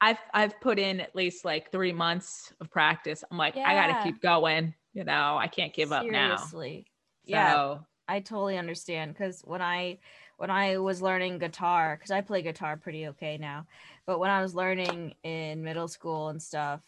I've 0.02 0.18
I've 0.34 0.62
put 0.62 0.80
in 0.80 1.00
at 1.00 1.16
least 1.16 1.46
like 1.46 1.72
three 1.72 1.94
months 1.94 2.54
of 2.60 2.72
practice. 2.72 3.24
I'm 3.30 3.38
like, 3.38 3.56
yeah. 3.56 3.70
I 3.70 3.76
gotta 3.76 4.04
keep 4.04 4.22
going. 4.22 4.74
You 4.94 5.04
know, 5.04 5.38
I 5.38 5.48
can't 5.48 5.74
give 5.74 5.90
Seriously. 5.90 6.08
up 6.08 6.12
now. 6.12 6.36
Seriously. 6.38 6.86
Yeah. 7.26 7.78
I 8.08 8.20
totally 8.20 8.58
understand 8.58 9.14
because 9.14 9.42
when 9.42 9.62
I 9.62 10.00
when 10.38 10.52
I 10.52 10.78
was 10.78 11.02
learning 11.02 11.40
guitar, 11.40 11.96
because 11.96 12.12
I 12.12 12.22
play 12.22 12.42
guitar 12.42 12.78
pretty 12.78 13.08
okay 13.08 13.38
now, 13.38 13.66
but 14.06 14.20
when 14.20 14.30
I 14.30 14.42
was 14.42 14.54
learning 14.54 15.16
in 15.24 15.64
middle 15.64 15.88
school 15.88 16.30
and 16.30 16.42
stuff, 16.42 16.82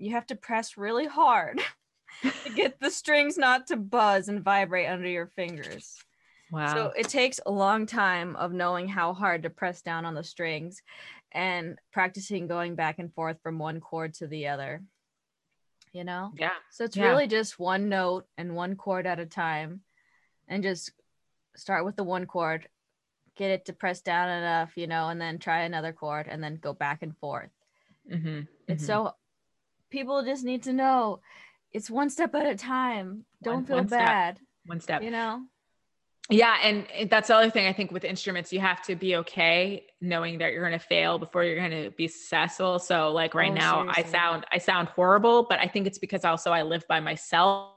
you 0.00 0.12
have 0.12 0.26
to 0.26 0.34
press 0.34 0.76
really 0.76 1.06
hard 1.06 1.60
to 2.22 2.50
get 2.54 2.80
the 2.80 2.90
strings 2.90 3.36
not 3.36 3.66
to 3.68 3.76
buzz 3.76 4.28
and 4.28 4.42
vibrate 4.42 4.88
under 4.88 5.08
your 5.08 5.26
fingers. 5.26 5.96
Wow. 6.50 6.74
So 6.74 6.92
it 6.96 7.08
takes 7.08 7.38
a 7.44 7.50
long 7.50 7.86
time 7.86 8.34
of 8.36 8.52
knowing 8.52 8.88
how 8.88 9.12
hard 9.12 9.44
to 9.44 9.50
press 9.50 9.82
down 9.82 10.04
on 10.04 10.14
the 10.14 10.24
strings 10.24 10.82
and 11.32 11.78
practicing 11.92 12.48
going 12.48 12.74
back 12.74 12.98
and 12.98 13.12
forth 13.14 13.36
from 13.42 13.58
one 13.58 13.80
chord 13.80 14.14
to 14.14 14.26
the 14.26 14.48
other. 14.48 14.82
You 15.92 16.04
know? 16.04 16.32
Yeah. 16.36 16.50
So 16.70 16.84
it's 16.84 16.96
yeah. 16.96 17.06
really 17.06 17.26
just 17.26 17.58
one 17.58 17.88
note 17.88 18.26
and 18.38 18.56
one 18.56 18.76
chord 18.76 19.06
at 19.06 19.20
a 19.20 19.26
time 19.26 19.82
and 20.48 20.62
just 20.62 20.92
start 21.56 21.84
with 21.84 21.96
the 21.96 22.04
one 22.04 22.26
chord, 22.26 22.68
get 23.36 23.50
it 23.50 23.66
to 23.66 23.72
press 23.72 24.00
down 24.00 24.28
enough, 24.28 24.72
you 24.76 24.86
know, 24.86 25.08
and 25.08 25.20
then 25.20 25.38
try 25.38 25.60
another 25.62 25.92
chord 25.92 26.26
and 26.28 26.42
then 26.42 26.56
go 26.56 26.72
back 26.72 27.02
and 27.02 27.16
forth. 27.18 27.50
Mm-hmm. 28.10 28.40
It's 28.66 28.82
mm-hmm. 28.82 28.86
so 28.86 29.14
people 29.90 30.22
just 30.24 30.44
need 30.44 30.62
to 30.64 30.72
know 30.72 31.20
it's 31.72 31.90
one 31.90 32.10
step 32.10 32.34
at 32.34 32.46
a 32.46 32.56
time. 32.56 33.24
Don't 33.42 33.56
one, 33.56 33.64
feel 33.66 33.76
one 33.76 33.86
bad. 33.86 34.36
Step. 34.36 34.46
One 34.66 34.80
step. 34.80 35.02
You 35.02 35.10
know? 35.10 35.42
Yeah. 36.28 36.56
And 36.62 36.86
that's 37.10 37.28
the 37.28 37.36
other 37.36 37.50
thing 37.50 37.66
I 37.66 37.72
think 37.72 37.90
with 37.90 38.04
instruments, 38.04 38.52
you 38.52 38.60
have 38.60 38.82
to 38.82 38.94
be 38.94 39.16
okay 39.16 39.86
knowing 40.00 40.38
that 40.38 40.52
you're 40.52 40.66
going 40.66 40.78
to 40.78 40.84
fail 40.84 41.18
before 41.18 41.44
you're 41.44 41.56
going 41.56 41.84
to 41.84 41.90
be 41.90 42.08
successful. 42.08 42.78
So 42.78 43.10
like 43.10 43.34
right 43.34 43.50
oh, 43.50 43.54
now 43.54 43.80
seriously. 43.82 44.04
I 44.04 44.06
sound, 44.08 44.46
I 44.52 44.58
sound 44.58 44.88
horrible, 44.88 45.46
but 45.48 45.58
I 45.58 45.66
think 45.66 45.86
it's 45.86 45.98
because 45.98 46.24
also 46.24 46.52
I 46.52 46.62
live 46.62 46.84
by 46.88 47.00
myself. 47.00 47.74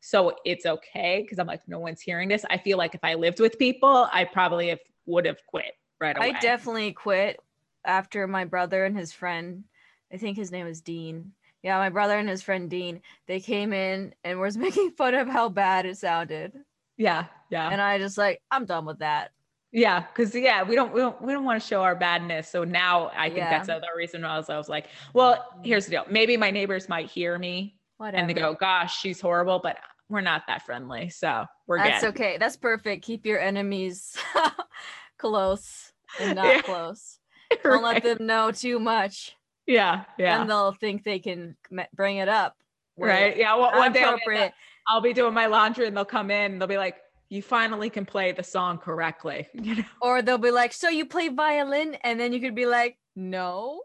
So 0.00 0.34
it's 0.44 0.66
okay. 0.66 1.24
Cause 1.28 1.38
I'm 1.38 1.46
like, 1.46 1.62
no 1.66 1.78
one's 1.78 2.00
hearing 2.00 2.28
this. 2.28 2.44
I 2.50 2.58
feel 2.58 2.76
like 2.76 2.94
if 2.94 3.04
I 3.04 3.14
lived 3.14 3.40
with 3.40 3.58
people, 3.58 4.08
I 4.12 4.24
probably 4.24 4.68
have, 4.68 4.80
would 5.06 5.26
have 5.26 5.38
quit 5.46 5.72
right 6.00 6.16
away. 6.16 6.34
I 6.34 6.40
definitely 6.40 6.92
quit 6.92 7.40
after 7.84 8.26
my 8.26 8.44
brother 8.44 8.84
and 8.84 8.96
his 8.96 9.12
friend, 9.12 9.64
I 10.12 10.16
think 10.16 10.36
his 10.36 10.52
name 10.52 10.66
is 10.66 10.80
Dean. 10.80 11.32
Yeah, 11.62 11.78
my 11.78 11.88
brother 11.90 12.18
and 12.18 12.28
his 12.28 12.42
friend 12.42 12.68
Dean, 12.68 13.00
they 13.26 13.40
came 13.40 13.72
in 13.72 14.14
and 14.24 14.40
was 14.40 14.56
making 14.58 14.92
fun 14.92 15.14
of 15.14 15.28
how 15.28 15.48
bad 15.48 15.86
it 15.86 15.96
sounded. 15.96 16.52
Yeah, 16.96 17.26
yeah. 17.50 17.68
And 17.70 17.80
I 17.80 17.98
just 17.98 18.18
like, 18.18 18.40
I'm 18.50 18.64
done 18.64 18.84
with 18.84 18.98
that. 18.98 19.32
Yeah, 19.72 20.00
because 20.00 20.34
yeah, 20.34 20.62
we 20.62 20.74
don't 20.74 20.92
we 20.92 21.00
don't 21.00 21.20
we 21.22 21.32
don't 21.32 21.44
want 21.44 21.60
to 21.62 21.66
show 21.66 21.82
our 21.82 21.94
badness. 21.94 22.46
So 22.46 22.62
now 22.62 23.10
I 23.16 23.28
think 23.28 23.38
yeah. 23.38 23.50
that's 23.50 23.68
another 23.68 23.86
reason 23.96 24.22
I 24.22 24.36
was 24.36 24.50
I 24.50 24.58
was 24.58 24.68
like, 24.68 24.88
well, 25.14 25.46
here's 25.64 25.86
the 25.86 25.92
deal. 25.92 26.04
Maybe 26.10 26.36
my 26.36 26.50
neighbors 26.50 26.90
might 26.90 27.10
hear 27.10 27.38
me 27.38 27.78
Whatever. 27.96 28.18
and 28.18 28.28
they 28.28 28.34
go, 28.34 28.52
gosh, 28.52 29.00
she's 29.00 29.18
horrible, 29.18 29.60
but 29.62 29.78
we're 30.10 30.20
not 30.20 30.42
that 30.46 30.66
friendly. 30.66 31.08
So 31.08 31.46
we're 31.66 31.78
That's 31.78 32.02
good. 32.02 32.10
okay. 32.10 32.36
That's 32.36 32.56
perfect. 32.56 33.02
Keep 33.02 33.24
your 33.24 33.40
enemies 33.40 34.14
close 35.18 35.92
and 36.20 36.36
not 36.36 36.46
yeah. 36.56 36.62
close. 36.62 37.18
Don't 37.62 37.82
right. 37.82 37.94
let 37.94 38.02
them 38.02 38.26
know 38.26 38.50
too 38.50 38.78
much. 38.78 39.36
Yeah, 39.66 40.04
yeah. 40.18 40.40
And 40.40 40.50
they'll 40.50 40.72
think 40.72 41.04
they 41.04 41.18
can 41.18 41.56
bring 41.94 42.16
it 42.16 42.28
up. 42.28 42.56
Right. 42.96 43.36
Yeah. 43.36 43.54
Well, 43.56 43.72
one 43.72 43.92
day 43.92 44.02
I'll 44.02 44.18
be, 44.26 44.50
I'll 44.86 45.00
be 45.00 45.12
doing 45.12 45.34
my 45.34 45.46
laundry 45.46 45.86
and 45.86 45.96
they'll 45.96 46.04
come 46.04 46.30
in 46.30 46.52
and 46.52 46.60
they'll 46.60 46.68
be 46.68 46.76
like, 46.76 46.96
you 47.28 47.40
finally 47.40 47.88
can 47.88 48.04
play 48.04 48.32
the 48.32 48.42
song 48.42 48.78
correctly. 48.78 49.48
You 49.54 49.76
know? 49.76 49.84
Or 50.02 50.22
they'll 50.22 50.38
be 50.38 50.50
like, 50.50 50.72
so 50.72 50.88
you 50.88 51.06
play 51.06 51.28
violin? 51.28 51.96
And 52.02 52.20
then 52.20 52.32
you 52.32 52.40
could 52.40 52.54
be 52.54 52.66
like, 52.66 52.98
no. 53.16 53.82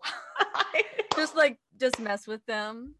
just 1.15 1.35
like, 1.35 1.57
just 1.79 1.99
mess 1.99 2.27
with 2.27 2.45
them. 2.45 2.95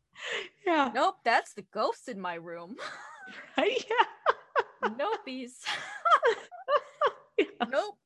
Yeah. 0.66 0.92
Nope, 0.94 1.16
that's 1.26 1.54
the 1.54 1.66
ghost 1.74 2.08
in 2.08 2.20
my 2.20 2.36
room. 2.36 2.78
right? 3.58 3.84
Yeah. 3.90 4.90
Nopees. 4.98 5.60
yeah. 7.38 7.46
Nope. 7.70 7.98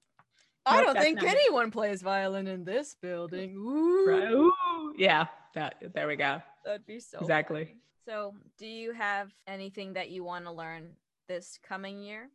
I 0.65 0.83
don't 0.83 0.97
think 0.97 1.23
anyone 1.23 1.71
plays 1.71 2.01
violin 2.01 2.47
in 2.47 2.63
this 2.63 2.95
building. 3.01 3.55
Ooh. 3.55 4.05
Right. 4.07 4.31
Ooh. 4.31 4.93
Yeah. 4.97 5.25
That, 5.55 5.75
there 5.93 6.07
we 6.07 6.15
go. 6.15 6.41
That'd 6.65 6.85
be 6.85 6.99
so 6.99 7.19
exactly. 7.19 7.65
Funny. 7.65 7.77
So, 8.07 8.33
do 8.57 8.65
you 8.65 8.93
have 8.93 9.31
anything 9.47 9.93
that 9.93 10.09
you 10.09 10.23
want 10.23 10.45
to 10.45 10.51
learn 10.51 10.91
this 11.27 11.59
coming 11.67 12.01
year? 12.01 12.29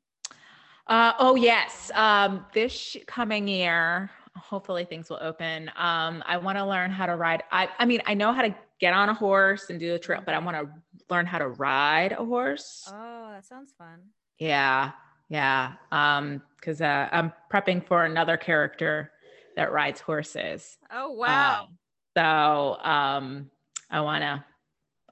Uh, 0.86 1.12
oh 1.18 1.34
yes. 1.34 1.90
Um, 1.94 2.46
this 2.52 2.96
coming 3.06 3.48
year, 3.48 4.10
hopefully 4.36 4.84
things 4.84 5.10
will 5.10 5.18
open. 5.20 5.68
Um, 5.76 6.22
I 6.26 6.36
want 6.36 6.58
to 6.58 6.64
learn 6.64 6.90
how 6.90 7.06
to 7.06 7.16
ride. 7.16 7.42
I, 7.50 7.68
I 7.78 7.84
mean, 7.84 8.02
I 8.06 8.14
know 8.14 8.32
how 8.32 8.42
to 8.42 8.54
get 8.78 8.92
on 8.92 9.08
a 9.08 9.14
horse 9.14 9.70
and 9.70 9.80
do 9.80 9.90
the 9.92 9.98
trail, 9.98 10.22
but 10.24 10.34
I 10.34 10.38
want 10.38 10.56
to 10.56 10.68
learn 11.10 11.26
how 11.26 11.38
to 11.38 11.48
ride 11.48 12.12
a 12.12 12.24
horse. 12.24 12.84
Oh, 12.88 13.30
that 13.32 13.44
sounds 13.44 13.72
fun. 13.76 14.00
Yeah. 14.38 14.92
Yeah. 15.28 15.72
Um, 15.90 16.42
cause, 16.60 16.80
uh, 16.80 17.08
I'm 17.10 17.32
prepping 17.52 17.84
for 17.86 18.04
another 18.04 18.36
character 18.36 19.12
that 19.56 19.72
rides 19.72 20.00
horses. 20.00 20.78
Oh, 20.92 21.12
wow. 21.12 21.62
Um, 21.62 21.78
so, 22.16 22.82
um, 22.82 23.50
I 23.90 24.00
want 24.00 24.22
to, 24.22 24.44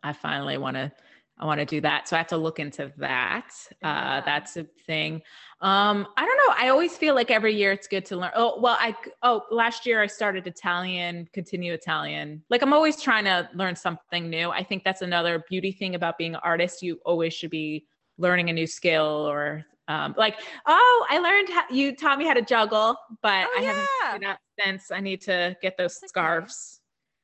I 0.03 0.13
finally 0.13 0.59
want 0.59 0.77
to, 0.77 0.93
I 1.39 1.47
want 1.47 1.59
to 1.59 1.67
do 1.67 1.81
that. 1.81 2.09
So 2.09 2.15
I 2.15 2.19
have 2.19 2.29
to 2.29 2.37
look 2.37 2.61
into 2.61 2.93
that. 2.99 3.51
Uh, 3.83 3.89
yeah. 3.89 4.19
Uh, 4.19 4.21
that's 4.25 4.57
a 4.57 4.67
thing. 4.87 5.21
Um, 5.61 6.07
I 6.17 6.25
don't 6.25 6.37
know. 6.37 6.55
I 6.57 6.69
always 6.69 6.97
feel 6.97 7.15
like 7.15 7.31
every 7.31 7.55
year 7.55 7.73
it's 7.73 7.89
good 7.89 8.05
to 8.07 8.17
learn. 8.17 8.31
Oh, 8.37 8.61
well, 8.61 8.77
I, 8.79 8.95
oh, 9.23 9.43
last 9.51 9.85
year 9.85 10.01
I 10.01 10.07
started 10.07 10.47
Italian, 10.47 11.29
continue 11.33 11.73
Italian. 11.73 12.43
Like 12.51 12.63
I'm 12.63 12.73
always 12.73 13.01
trying 13.01 13.25
to 13.25 13.49
learn 13.55 13.75
something 13.75 14.31
new. 14.31 14.51
I 14.51 14.63
think 14.63 14.85
that's 14.85 15.03
another 15.03 15.45
beauty 15.49 15.73
thing 15.73 15.97
about 15.97 16.19
being 16.19 16.35
an 16.35 16.41
artist. 16.45 16.83
You 16.83 17.01
always 17.05 17.35
should 17.35 17.51
be 17.51 17.87
learning 18.17 18.51
a 18.51 18.53
new 18.53 18.67
skill 18.67 19.27
or 19.29 19.65
um, 19.89 20.15
like, 20.17 20.41
oh, 20.67 21.07
I 21.11 21.19
learned 21.19 21.49
how 21.51 21.65
you 21.71 21.95
taught 21.95 22.19
me 22.19 22.27
how 22.27 22.35
to 22.35 22.43
juggle, 22.43 22.97
but 23.23 23.47
oh, 23.49 23.59
I 23.59 23.63
haven't 23.63 23.89
done 24.03 24.21
that 24.23 24.39
since. 24.59 24.91
I 24.91 25.01
need 25.01 25.21
to 25.23 25.57
get 25.61 25.77
those 25.77 25.99
that's 26.01 26.11
scarves. 26.11 26.81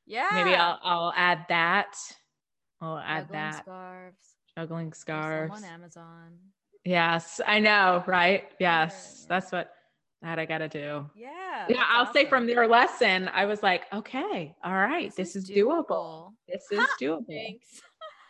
Okay. 0.07 0.17
Yeah. 0.17 0.29
Maybe 0.33 0.55
I'll, 0.55 0.79
I'll 0.83 1.13
add 1.15 1.45
that. 1.49 1.95
I'll 2.81 2.97
add 2.97 3.27
juggling 3.27 3.39
that. 3.39 3.63
Scarves. 3.63 4.35
Juggling 4.57 4.93
scarves. 4.93 5.53
on 5.55 5.63
Amazon. 5.63 6.37
Yes, 6.83 7.39
I 7.45 7.59
know, 7.59 8.03
right? 8.07 8.49
Yes, 8.59 9.19
yeah. 9.21 9.25
that's 9.29 9.51
what 9.51 9.71
that 10.21 10.39
I 10.39 10.45
got 10.45 10.59
to 10.59 10.67
do. 10.67 11.09
Yeah. 11.15 11.65
Yeah, 11.69 11.83
I'll 11.87 12.03
awesome. 12.03 12.13
say 12.13 12.25
from 12.25 12.47
your 12.47 12.67
lesson, 12.67 13.29
I 13.33 13.45
was 13.45 13.63
like, 13.63 13.85
okay, 13.93 14.55
all 14.63 14.73
right, 14.73 15.13
this, 15.15 15.33
this 15.33 15.35
is, 15.35 15.49
doable. 15.49 15.87
doable. 15.87 16.31
This 16.47 16.63
is 16.71 16.87
doable. 16.99 17.25
Thanks. 17.27 17.81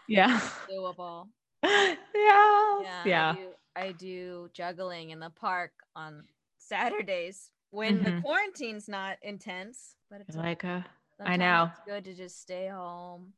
Yeah. 0.08 0.40
doable. 0.70 1.28
yeah. 1.64 2.00
Yeah. 2.16 3.04
yeah. 3.06 3.36
Do, 3.36 3.50
I 3.76 3.92
do 3.94 4.50
juggling 4.54 5.12
in 5.12 5.20
the 5.20 5.30
park 5.30 5.72
on 5.96 6.24
Saturdays 6.58 7.52
when 7.72 8.00
mm-hmm. 8.00 8.16
the 8.18 8.22
quarantine's 8.22 8.88
not 8.88 9.18
intense, 9.22 9.96
but 10.10 10.22
it's 10.22 10.36
like 10.36 10.64
a 10.64 10.86
I 11.24 11.38
know. 11.38 11.70
It's 11.72 11.82
good 11.86 12.06
to 12.06 12.14
just 12.14 12.42
stay 12.42 12.68
home 12.68 13.34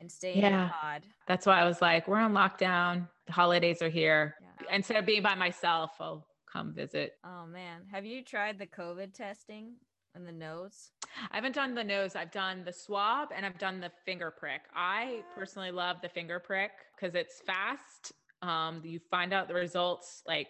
and 0.00 0.10
stay 0.10 0.36
yeah. 0.36 0.64
in 0.64 0.70
pod. 0.70 1.02
That's 1.26 1.46
why 1.46 1.60
I 1.60 1.64
was 1.64 1.80
like, 1.80 2.08
we're 2.08 2.18
on 2.18 2.32
lockdown. 2.32 3.08
The 3.26 3.32
holidays 3.32 3.82
are 3.82 3.88
here. 3.88 4.34
Yeah. 4.40 4.76
Instead 4.76 4.96
of 4.96 5.06
being 5.06 5.22
by 5.22 5.34
myself, 5.34 5.92
I'll 6.00 6.26
come 6.50 6.72
visit. 6.72 7.12
Oh 7.24 7.46
man. 7.46 7.82
Have 7.90 8.04
you 8.04 8.22
tried 8.24 8.58
the 8.58 8.66
COVID 8.66 9.14
testing 9.14 9.74
in 10.14 10.24
the 10.24 10.32
nose? 10.32 10.90
I 11.30 11.36
haven't 11.36 11.54
done 11.54 11.74
the 11.74 11.84
nose. 11.84 12.16
I've 12.16 12.30
done 12.30 12.64
the 12.64 12.72
swab 12.72 13.28
and 13.34 13.44
I've 13.44 13.58
done 13.58 13.80
the 13.80 13.90
finger 14.04 14.32
prick. 14.36 14.62
I 14.74 15.22
personally 15.36 15.70
love 15.70 15.98
the 16.02 16.08
finger 16.08 16.38
prick 16.38 16.70
because 16.96 17.14
it's 17.14 17.40
fast. 17.46 18.12
Um, 18.42 18.80
you 18.84 19.00
find 19.10 19.32
out 19.32 19.48
the 19.48 19.54
results 19.54 20.22
like 20.26 20.48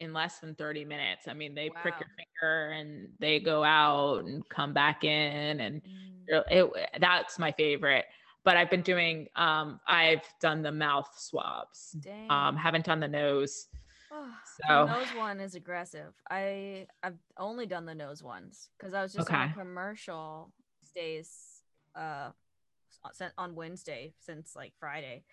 in 0.00 0.12
less 0.12 0.38
than 0.40 0.54
30 0.54 0.84
minutes. 0.84 1.28
I 1.28 1.34
mean, 1.34 1.54
they 1.54 1.70
wow. 1.70 1.80
prick 1.80 1.94
your 1.98 2.08
finger 2.16 2.72
and 2.72 3.08
they 3.18 3.40
go 3.40 3.64
out 3.64 4.24
and 4.24 4.46
come 4.48 4.74
back 4.74 5.04
in 5.04 5.60
and 5.60 5.82
mm. 5.82 6.42
it, 6.50 6.70
that's 7.00 7.38
my 7.38 7.52
favorite 7.52 8.04
but 8.46 8.56
I've 8.56 8.70
been 8.70 8.82
doing 8.82 9.26
um 9.34 9.80
I've 9.86 10.22
done 10.40 10.62
the 10.62 10.72
mouth 10.72 11.10
swabs. 11.18 11.90
Dang. 12.00 12.30
Um 12.30 12.56
haven't 12.56 12.86
done 12.86 13.00
the 13.00 13.08
nose. 13.08 13.66
Oh, 14.10 14.32
so 14.56 14.86
the 14.86 14.98
nose 14.98 15.14
one 15.16 15.40
is 15.40 15.56
aggressive. 15.56 16.14
I 16.30 16.86
I've 17.02 17.18
only 17.36 17.66
done 17.66 17.84
the 17.84 17.94
nose 17.94 18.22
ones 18.22 18.70
because 18.78 18.94
I 18.94 19.02
was 19.02 19.12
just 19.12 19.28
okay. 19.28 19.36
on 19.36 19.50
a 19.50 19.52
commercial 19.52 20.52
stays 20.84 21.60
uh 21.94 22.30
on 23.36 23.54
Wednesday 23.56 24.14
since 24.20 24.54
like 24.54 24.72
Friday. 24.78 25.24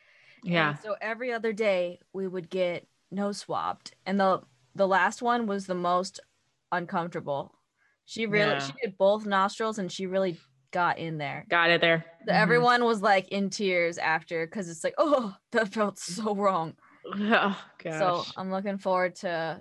Yeah. 0.44 0.72
And 0.72 0.80
so 0.80 0.96
every 1.02 1.32
other 1.32 1.54
day 1.54 2.00
we 2.14 2.28
would 2.28 2.50
get 2.50 2.88
nose 3.12 3.38
swabbed, 3.40 3.96
and 4.06 4.20
the 4.20 4.42
the 4.76 4.88
last 4.88 5.22
one 5.22 5.48
was 5.48 5.66
the 5.66 5.76
most 5.76 6.20
uncomfortable. 6.72 7.54
She 8.06 8.26
really 8.26 8.52
yeah. 8.52 8.60
she 8.60 8.74
did 8.84 8.98
both 8.98 9.26
nostrils, 9.26 9.80
and 9.80 9.92
she 9.92 10.06
really 10.06 10.38
got 10.74 10.98
in 10.98 11.18
there. 11.18 11.46
Got 11.50 11.70
it 11.70 11.80
there. 11.80 12.00
Mm-hmm. 12.00 12.30
Everyone 12.32 12.84
was 12.84 13.02
like 13.02 13.30
in 13.30 13.50
tears 13.50 13.98
after 13.98 14.46
because 14.46 14.70
it's 14.70 14.84
like, 14.84 14.96
oh, 14.98 15.34
that 15.52 15.70
felt 15.70 15.98
so 15.98 16.36
wrong. 16.36 16.74
Oh, 17.06 17.62
gosh. 17.84 18.00
So 18.00 18.24
I'm 18.38 18.50
looking 18.50 18.78
forward 18.78 19.16
to 19.18 19.60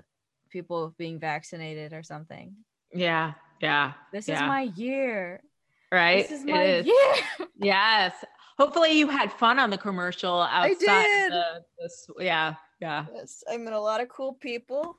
people 0.48 0.94
being 0.96 1.18
vaccinated 1.18 1.92
or 1.92 2.04
something. 2.04 2.54
Yeah. 2.94 3.32
Yeah. 3.60 3.94
This 4.12 4.28
yeah. 4.28 4.36
is 4.36 4.40
my 4.42 4.60
year. 4.76 5.42
Right. 5.90 6.28
This 6.28 6.38
is 6.38 6.44
my 6.46 6.62
is. 6.62 6.86
year. 6.86 7.48
yes. 7.56 8.14
Hopefully 8.58 8.92
you 8.92 9.08
had 9.08 9.32
fun 9.32 9.58
on 9.58 9.70
the 9.70 9.78
commercial 9.78 10.42
outside. 10.42 10.88
I 10.88 11.28
did. 11.28 11.32
The, 11.32 12.24
yeah. 12.24 12.54
Yeah. 12.80 13.06
Yes. 13.14 13.44
I 13.50 13.56
met 13.56 13.72
a 13.72 13.80
lot 13.80 14.00
of 14.00 14.08
cool 14.08 14.34
people. 14.34 14.98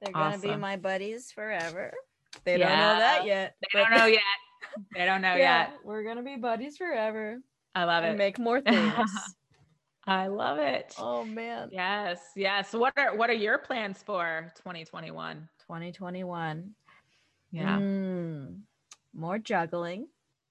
They're 0.00 0.16
awesome. 0.16 0.40
gonna 0.40 0.54
be 0.54 0.60
my 0.60 0.76
buddies 0.76 1.30
forever. 1.30 1.92
They 2.44 2.58
yeah. 2.58 2.68
don't 2.68 2.78
know 2.78 2.98
that 2.98 3.26
yet. 3.26 3.56
They 3.60 3.78
don't 3.78 3.90
know 3.90 4.06
yet. 4.06 4.22
They 4.94 5.04
don't 5.04 5.20
know 5.20 5.34
yeah, 5.36 5.70
yet. 5.70 5.74
We're 5.84 6.02
gonna 6.02 6.22
be 6.22 6.36
buddies 6.36 6.78
forever. 6.78 7.38
I 7.74 7.84
love 7.84 8.04
it. 8.04 8.16
make 8.16 8.38
more 8.38 8.60
things. 8.60 9.10
I 10.06 10.28
love 10.28 10.58
it. 10.58 10.94
Oh 10.98 11.24
man. 11.24 11.68
Yes, 11.72 12.20
yes. 12.34 12.72
What 12.72 12.94
are 12.96 13.14
what 13.14 13.28
are 13.28 13.34
your 13.34 13.58
plans 13.58 14.02
for 14.02 14.50
2021? 14.56 15.48
2021. 15.66 16.70
Yeah. 17.52 17.78
Mm, 17.78 18.60
more 19.12 19.38
juggling. 19.38 20.08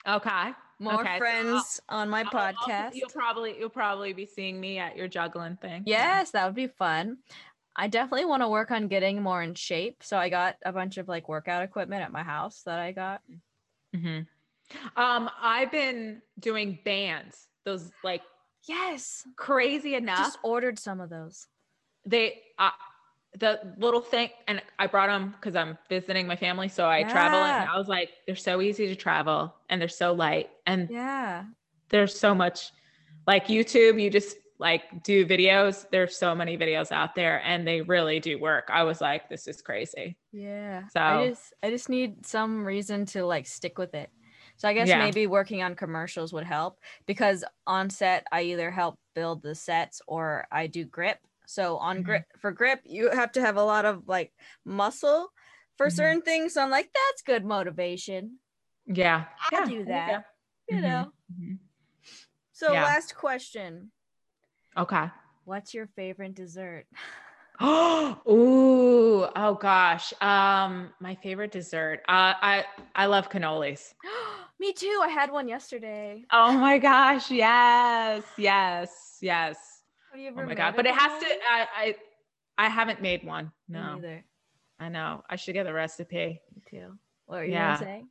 Okay. 0.07 0.51
More 0.79 1.01
okay, 1.01 1.17
friends 1.17 1.75
so 1.75 1.81
on 1.89 2.09
my 2.09 2.21
I'll, 2.21 2.25
podcast. 2.25 2.69
I'll, 2.69 2.93
you'll 2.93 3.09
probably 3.09 3.55
you'll 3.59 3.69
probably 3.69 4.13
be 4.13 4.25
seeing 4.25 4.59
me 4.59 4.77
at 4.77 4.95
your 4.95 5.07
juggling 5.07 5.57
thing. 5.57 5.83
Yes, 5.85 6.31
that 6.31 6.45
would 6.45 6.55
be 6.55 6.67
fun. 6.67 7.17
I 7.75 7.87
definitely 7.87 8.25
want 8.25 8.43
to 8.43 8.47
work 8.47 8.71
on 8.71 8.87
getting 8.87 9.21
more 9.21 9.41
in 9.41 9.55
shape. 9.55 10.03
So 10.03 10.17
I 10.17 10.29
got 10.29 10.57
a 10.65 10.71
bunch 10.71 10.97
of 10.97 11.07
like 11.07 11.29
workout 11.29 11.63
equipment 11.63 12.01
at 12.01 12.11
my 12.11 12.23
house 12.23 12.61
that 12.65 12.79
I 12.79 12.91
got. 12.91 13.21
Mm-hmm. 13.95 15.01
Um, 15.01 15.29
I've 15.41 15.71
been 15.71 16.21
doing 16.39 16.79
bands. 16.83 17.47
Those 17.65 17.91
like 18.03 18.21
yes, 18.67 19.25
crazy 19.35 19.95
enough. 19.95 20.19
Just 20.19 20.39
ordered 20.43 20.79
some 20.79 21.01
of 21.01 21.09
those. 21.09 21.47
They 22.05 22.41
uh, 22.57 22.71
the 23.37 23.59
little 23.77 24.01
thing, 24.01 24.29
and 24.47 24.61
I 24.79 24.87
brought 24.87 25.07
them 25.07 25.35
because 25.39 25.55
I'm 25.55 25.77
visiting 25.87 26.27
my 26.27 26.35
family, 26.35 26.67
so 26.67 26.85
I 26.85 26.99
yeah. 26.99 27.11
travel, 27.11 27.39
and 27.39 27.69
I 27.69 27.77
was 27.77 27.87
like, 27.87 28.09
they're 28.25 28.35
so 28.35 28.61
easy 28.61 28.87
to 28.87 28.95
travel, 28.95 29.53
and 29.69 29.79
they're 29.79 29.87
so 29.87 30.13
light, 30.13 30.49
and 30.65 30.89
yeah, 30.89 31.43
there's 31.89 32.17
so 32.17 32.33
much. 32.33 32.71
Like 33.27 33.47
YouTube, 33.47 34.01
you 34.01 34.09
just 34.09 34.37
like 34.57 35.03
do 35.03 35.25
videos. 35.25 35.85
There's 35.91 36.17
so 36.17 36.33
many 36.33 36.57
videos 36.57 36.91
out 36.91 37.15
there, 37.15 37.41
and 37.43 37.67
they 37.67 37.81
really 37.81 38.19
do 38.19 38.39
work. 38.39 38.69
I 38.71 38.83
was 38.83 39.01
like, 39.01 39.29
this 39.29 39.47
is 39.47 39.61
crazy. 39.61 40.17
Yeah. 40.31 40.87
So 40.87 40.99
I 40.99 41.29
just 41.29 41.53
I 41.61 41.69
just 41.69 41.89
need 41.89 42.25
some 42.25 42.65
reason 42.65 43.05
to 43.07 43.25
like 43.25 43.45
stick 43.45 43.77
with 43.77 43.93
it. 43.93 44.09
So 44.57 44.67
I 44.67 44.73
guess 44.73 44.89
yeah. 44.89 44.99
maybe 44.99 45.25
working 45.25 45.63
on 45.63 45.75
commercials 45.75 46.33
would 46.33 46.43
help 46.43 46.79
because 47.05 47.45
on 47.65 47.89
set 47.89 48.25
I 48.31 48.41
either 48.41 48.69
help 48.69 48.99
build 49.15 49.41
the 49.41 49.55
sets 49.55 50.01
or 50.05 50.47
I 50.51 50.67
do 50.67 50.83
grip. 50.83 51.19
So 51.49 51.77
on 51.77 51.97
mm-hmm. 51.97 52.03
grip 52.03 52.25
for 52.37 52.51
grip, 52.51 52.81
you 52.85 53.09
have 53.09 53.31
to 53.31 53.41
have 53.41 53.57
a 53.57 53.63
lot 53.63 53.83
of 53.83 54.07
like 54.07 54.31
muscle 54.65 55.29
for 55.77 55.87
mm-hmm. 55.87 55.95
certain 55.95 56.21
things. 56.21 56.53
So 56.53 56.61
I'm 56.61 56.69
like, 56.69 56.91
that's 56.93 57.23
good 57.23 57.43
motivation. 57.43 58.37
Yeah. 58.85 59.25
I'll 59.51 59.61
yeah. 59.61 59.65
do 59.65 59.85
that. 59.85 60.25
You 60.69 60.75
mm-hmm. 60.75 60.83
know. 60.83 61.11
Mm-hmm. 61.33 61.53
So 62.51 62.71
yeah. 62.71 62.83
last 62.83 63.15
question. 63.15 63.89
Okay. 64.77 65.05
What's 65.45 65.73
your 65.73 65.87
favorite 65.95 66.35
dessert? 66.35 66.85
Oh, 67.59 68.19
ooh, 68.29 69.27
oh 69.35 69.55
gosh. 69.55 70.13
Um, 70.21 70.93
my 70.99 71.15
favorite 71.15 71.51
dessert. 71.51 72.01
Uh, 72.07 72.37
I 72.39 72.65
I 72.93 73.07
love 73.07 73.31
cannolis. 73.31 73.95
Me 74.59 74.71
too. 74.73 75.01
I 75.03 75.07
had 75.07 75.31
one 75.31 75.47
yesterday. 75.47 76.25
Oh 76.31 76.55
my 76.55 76.77
gosh. 76.77 77.31
Yes. 77.31 78.23
Yes. 78.37 79.17
Yes. 79.19 79.68
Oh 80.15 80.43
my 80.45 80.55
god. 80.55 80.75
But 80.75 80.85
it 80.85 80.95
has 80.95 81.21
to 81.21 81.27
I 81.27 81.67
I 81.77 81.95
I 82.57 82.69
haven't 82.69 83.01
made 83.01 83.23
one. 83.23 83.51
No. 83.67 83.95
Neither. 83.95 84.23
I 84.79 84.89
know. 84.89 85.23
I 85.29 85.35
should 85.35 85.53
get 85.53 85.65
the 85.65 85.73
recipe. 85.73 86.41
Me 86.55 86.61
too. 86.69 86.97
What 87.25 87.39
are 87.39 87.45
you 87.45 87.53
yeah. 87.53 87.79
gonna? 87.79 88.01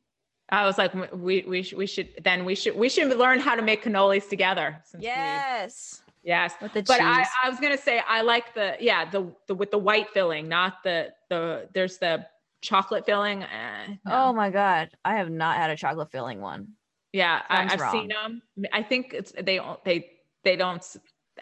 I 0.51 0.65
was 0.65 0.77
like, 0.77 0.93
we 1.13 1.43
we 1.47 1.71
we 1.75 1.85
should 1.85 2.09
then 2.23 2.45
we 2.45 2.55
should 2.55 2.75
we 2.75 2.89
should 2.89 3.15
learn 3.17 3.39
how 3.39 3.55
to 3.55 3.61
make 3.61 3.83
cannolis 3.83 4.27
together. 4.29 4.81
yes. 4.99 6.01
Yes. 6.23 6.53
With 6.61 6.73
the 6.73 6.83
but 6.83 7.01
I, 7.01 7.25
I 7.43 7.49
was 7.49 7.59
gonna 7.59 7.77
say 7.77 8.01
I 8.07 8.21
like 8.21 8.53
the 8.53 8.75
yeah 8.79 9.09
the 9.09 9.31
the 9.47 9.55
with 9.55 9.71
the 9.71 9.77
white 9.77 10.09
filling, 10.09 10.47
not 10.47 10.83
the 10.83 11.09
the 11.29 11.69
there's 11.73 11.97
the 11.97 12.25
chocolate 12.61 13.05
filling. 13.05 13.43
Eh, 13.43 13.87
no. 14.05 14.11
Oh 14.11 14.33
my 14.33 14.49
god, 14.49 14.89
I 15.05 15.15
have 15.15 15.29
not 15.29 15.57
had 15.57 15.69
a 15.69 15.75
chocolate 15.75 16.11
filling 16.11 16.41
one. 16.41 16.69
Yeah, 17.13 17.41
I, 17.49 17.63
have 17.63 17.91
seen 17.91 18.09
them. 18.09 18.41
I 18.71 18.83
think 18.83 19.13
it's 19.13 19.31
they 19.31 19.59
they 19.85 20.09
they 20.43 20.55
don't. 20.55 20.83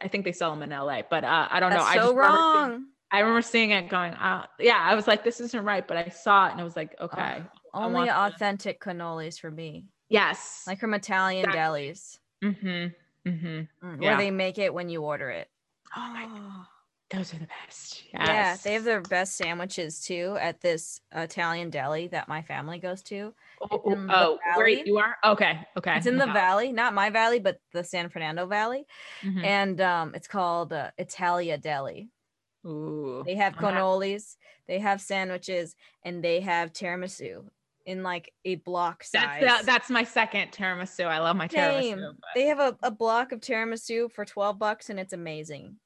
I 0.01 0.07
think 0.07 0.25
they 0.25 0.31
sell 0.31 0.51
them 0.51 0.63
in 0.63 0.69
LA, 0.69 1.01
but 1.09 1.23
uh, 1.23 1.47
I 1.49 1.59
don't 1.59 1.71
That's 1.71 1.83
know. 1.83 1.91
So 1.91 1.99
I 1.99 2.03
just 2.03 2.15
wrong. 2.15 2.55
Remember 2.55 2.75
seeing, 2.75 2.85
I 3.11 3.19
remember 3.19 3.41
seeing 3.41 3.71
it 3.71 3.89
going, 3.89 4.13
uh, 4.13 4.45
yeah, 4.59 4.79
I 4.79 4.95
was 4.95 5.07
like, 5.07 5.23
this 5.23 5.39
isn't 5.39 5.63
right, 5.63 5.87
but 5.87 5.97
I 5.97 6.09
saw 6.09 6.47
it 6.47 6.51
and 6.51 6.61
I 6.61 6.63
was 6.63 6.75
like, 6.75 6.95
okay. 6.99 7.43
Oh, 7.73 7.83
only 7.85 8.09
authentic 8.09 8.81
to... 8.81 8.89
cannolis 8.89 9.39
for 9.39 9.51
me. 9.51 9.85
Yes. 10.09 10.63
Like 10.67 10.79
from 10.79 10.93
Italian 10.93 11.45
exactly. 11.45 11.89
delis. 11.89 12.19
Mm-hmm. 12.43 13.29
Mm-hmm. 13.29 13.87
Mm, 13.87 14.01
yeah. 14.01 14.09
Where 14.09 14.17
they 14.17 14.31
make 14.31 14.57
it 14.57 14.73
when 14.73 14.89
you 14.89 15.03
order 15.03 15.29
it. 15.29 15.49
Oh 15.95 16.09
my 16.13 16.25
god. 16.27 16.65
Those 17.09 17.33
are 17.33 17.37
the 17.37 17.47
best. 17.47 18.03
Yes. 18.13 18.27
Yeah, 18.27 18.57
they 18.63 18.73
have 18.73 18.83
the 18.83 19.07
best 19.09 19.37
sandwiches 19.37 20.01
too 20.01 20.37
at 20.41 20.59
this 20.59 20.99
Italian 21.15 21.69
deli 21.69 22.07
that 22.07 22.27
my 22.27 22.41
family 22.41 22.79
goes 22.79 23.01
to. 23.03 23.33
Oh, 23.61 23.81
oh, 23.85 24.37
where 24.55 24.67
you 24.67 24.97
are? 24.97 25.15
Okay, 25.23 25.59
okay. 25.77 25.95
It's 25.95 26.05
in 26.05 26.17
the 26.17 26.25
valley, 26.25 26.73
not 26.73 26.93
my 26.93 27.09
valley, 27.09 27.39
but 27.39 27.61
the 27.71 27.83
San 27.83 28.09
Fernando 28.09 28.45
Valley, 28.45 28.85
mm-hmm. 29.23 29.43
and 29.43 29.79
um, 29.79 30.15
it's 30.15 30.27
called 30.27 30.73
uh, 30.73 30.91
Italia 30.97 31.57
Deli. 31.57 32.09
Ooh, 32.65 33.23
they 33.25 33.35
have 33.35 33.55
cannolis, 33.55 34.35
they 34.67 34.79
have 34.79 34.99
sandwiches, 34.99 35.75
and 36.03 36.21
they 36.21 36.41
have 36.41 36.73
tiramisu 36.73 37.45
in 37.85 38.03
like 38.03 38.33
a 38.43 38.55
block 38.55 39.05
size. 39.05 39.41
That's, 39.41 39.65
that's 39.65 39.89
my 39.89 40.03
second 40.03 40.51
tiramisu. 40.51 41.05
I 41.05 41.19
love 41.19 41.37
my 41.37 41.47
Same. 41.47 41.95
tiramisu. 41.95 42.15
But... 42.19 42.29
They 42.35 42.47
have 42.47 42.59
a, 42.59 42.77
a 42.83 42.91
block 42.91 43.31
of 43.31 43.39
tiramisu 43.39 44.11
for 44.11 44.25
12 44.25 44.59
bucks 44.59 44.89
and 44.89 44.99
it's 44.99 45.13
amazing. 45.13 45.77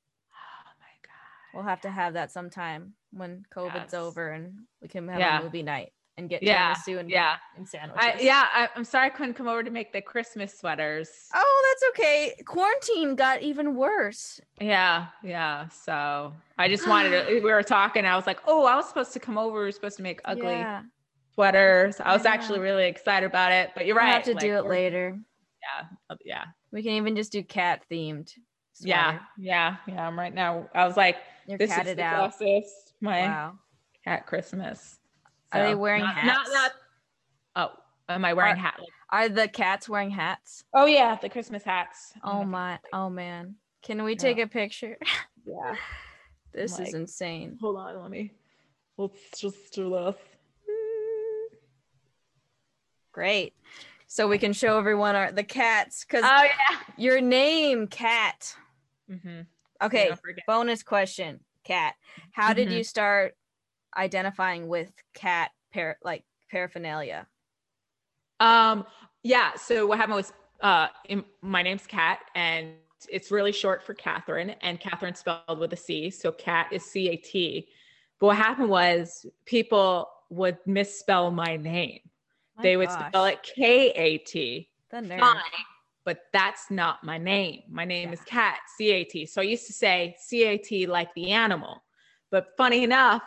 We'll 1.53 1.63
have 1.63 1.81
to 1.81 1.89
have 1.89 2.13
that 2.13 2.31
sometime 2.31 2.93
when 3.11 3.45
COVID's 3.55 3.93
yes. 3.93 3.93
over 3.93 4.29
and 4.29 4.59
we 4.81 4.87
can 4.87 5.07
have 5.07 5.19
yeah. 5.19 5.39
a 5.39 5.43
movie 5.43 5.63
night 5.63 5.91
and 6.17 6.29
get 6.29 6.43
yeah. 6.43 6.73
tiramisu 6.73 6.99
and, 6.99 7.09
yeah. 7.09 7.35
and 7.57 7.67
sandwiches. 7.67 8.03
I, 8.03 8.21
yeah, 8.21 8.47
I, 8.53 8.69
am 8.75 8.83
sorry 8.83 9.07
I 9.07 9.09
couldn't 9.09 9.33
come 9.33 9.47
over 9.47 9.63
to 9.63 9.71
make 9.71 9.91
the 9.91 10.01
Christmas 10.01 10.57
sweaters. 10.57 11.09
Oh, 11.33 11.73
that's 11.73 11.91
okay. 11.91 12.41
Quarantine 12.45 13.15
got 13.15 13.41
even 13.41 13.75
worse. 13.75 14.39
Yeah, 14.59 15.07
yeah. 15.23 15.67
So 15.69 16.33
I 16.57 16.67
just 16.67 16.87
wanted 16.87 17.27
to. 17.27 17.33
we 17.43 17.51
were 17.51 17.63
talking. 17.63 18.05
I 18.05 18.15
was 18.15 18.27
like, 18.27 18.39
oh, 18.45 18.65
I 18.65 18.75
was 18.75 18.87
supposed 18.87 19.13
to 19.13 19.19
come 19.19 19.37
over. 19.37 19.59
We 19.59 19.65
were 19.65 19.71
supposed 19.71 19.97
to 19.97 20.03
make 20.03 20.21
ugly 20.25 20.51
yeah 20.51 20.83
sweaters. 21.33 21.99
I 21.99 22.13
was 22.13 22.25
actually 22.25 22.59
really 22.59 22.85
excited 22.85 23.25
about 23.25 23.51
it, 23.51 23.71
but 23.75 23.85
you're 23.85 23.95
right. 23.95 24.05
We'll 24.05 24.13
have 24.13 24.23
to 24.23 24.33
like, 24.33 24.41
do 24.41 24.55
it 24.57 24.65
later. 24.65 25.17
Yeah, 25.61 25.87
uh, 26.09 26.15
yeah. 26.25 26.45
We 26.71 26.83
can 26.83 26.93
even 26.93 27.15
just 27.15 27.31
do 27.31 27.43
cat 27.43 27.83
themed. 27.91 28.33
Yeah, 28.79 29.19
yeah, 29.37 29.77
yeah. 29.87 30.07
I'm 30.07 30.17
right 30.17 30.33
now. 30.33 30.69
I 30.73 30.87
was 30.87 30.97
like, 30.97 31.17
you're 31.47 31.57
this 31.57 31.71
is 31.71 31.95
the 31.95 32.01
out. 32.01 32.37
closest 32.37 32.93
my 33.01 33.21
wow. 33.21 33.53
cat 34.03 34.25
Christmas. 34.25 34.99
So, 35.53 35.59
are 35.59 35.67
they 35.67 35.75
wearing 35.75 36.03
not, 36.03 36.15
hats? 36.15 36.49
Not, 36.51 36.71
not. 37.55 37.73
Oh, 38.09 38.13
am 38.13 38.25
I 38.25 38.33
wearing 38.33 38.53
are, 38.53 38.57
hat? 38.57 38.79
Are 39.09 39.29
the 39.29 39.47
cats 39.47 39.89
wearing 39.89 40.11
hats? 40.11 40.63
Oh 40.73 40.85
yeah, 40.85 41.17
the 41.21 41.29
Christmas 41.29 41.63
hats. 41.63 42.13
Oh, 42.23 42.39
oh 42.39 42.43
my, 42.45 42.79
oh 42.93 43.09
man. 43.09 43.55
Can 43.83 44.03
we 44.03 44.15
take 44.15 44.37
yeah. 44.37 44.43
a 44.43 44.47
picture? 44.47 44.97
Yeah. 45.43 45.75
this 46.53 46.77
like, 46.77 46.89
is 46.89 46.93
insane. 46.93 47.57
Hold 47.59 47.77
on, 47.77 47.99
let 47.99 48.11
me. 48.11 48.31
Let's 48.95 49.39
just 49.39 49.73
do 49.73 49.89
this. 49.89 50.15
Great. 53.11 53.53
So 54.11 54.27
we 54.27 54.39
can 54.39 54.51
show 54.51 54.77
everyone 54.77 55.15
our 55.15 55.31
the 55.31 55.41
cats 55.41 56.03
because 56.03 56.25
oh 56.25 56.43
yeah, 56.43 56.77
your 56.97 57.21
name, 57.21 57.87
cat. 57.87 58.53
Mm-hmm. 59.09 59.43
Okay. 59.81 60.11
Bonus 60.45 60.83
question, 60.83 61.39
cat. 61.63 61.93
How 62.33 62.47
mm-hmm. 62.47 62.55
did 62.55 62.71
you 62.73 62.83
start 62.83 63.37
identifying 63.95 64.67
with 64.67 64.91
cat 65.13 65.51
par- 65.73 65.97
like 66.03 66.25
paraphernalia? 66.49 67.25
Um. 68.41 68.85
Yeah. 69.23 69.55
So 69.55 69.87
what 69.87 69.97
happened 69.97 70.17
was, 70.17 70.33
uh, 70.59 70.87
in, 71.07 71.23
my 71.41 71.61
name's 71.61 71.87
Cat, 71.87 72.19
and 72.35 72.71
it's 73.07 73.31
really 73.31 73.53
short 73.53 73.81
for 73.81 73.93
Catherine, 73.93 74.49
and 74.59 74.77
Catherine 74.77 75.15
spelled 75.15 75.57
with 75.57 75.71
a 75.71 75.77
C. 75.77 76.09
So 76.09 76.33
Cat 76.33 76.67
is 76.73 76.83
C 76.83 77.07
A 77.11 77.15
T. 77.15 77.69
But 78.19 78.25
what 78.27 78.35
happened 78.35 78.67
was 78.67 79.25
people 79.45 80.09
would 80.29 80.57
misspell 80.65 81.31
my 81.31 81.55
name 81.55 82.01
they 82.61 82.77
would 82.77 82.87
gosh. 82.87 83.07
spell 83.09 83.25
it 83.25 83.43
K 83.43 83.91
A 83.91 84.17
T. 84.19 84.69
Fine, 84.91 85.37
but 86.03 86.19
that's 86.33 86.69
not 86.69 87.03
my 87.03 87.17
name. 87.17 87.61
My 87.69 87.85
name 87.85 88.09
yeah. 88.09 88.13
is 88.13 88.21
Cat, 88.21 88.59
C 88.77 88.91
A 88.91 89.03
T. 89.03 89.25
So 89.25 89.41
I 89.41 89.45
used 89.45 89.67
to 89.67 89.73
say 89.73 90.15
C 90.19 90.43
A 90.43 90.57
T 90.57 90.85
like 90.87 91.13
the 91.15 91.31
animal. 91.31 91.83
But 92.29 92.47
funny 92.57 92.83
enough, 92.83 93.23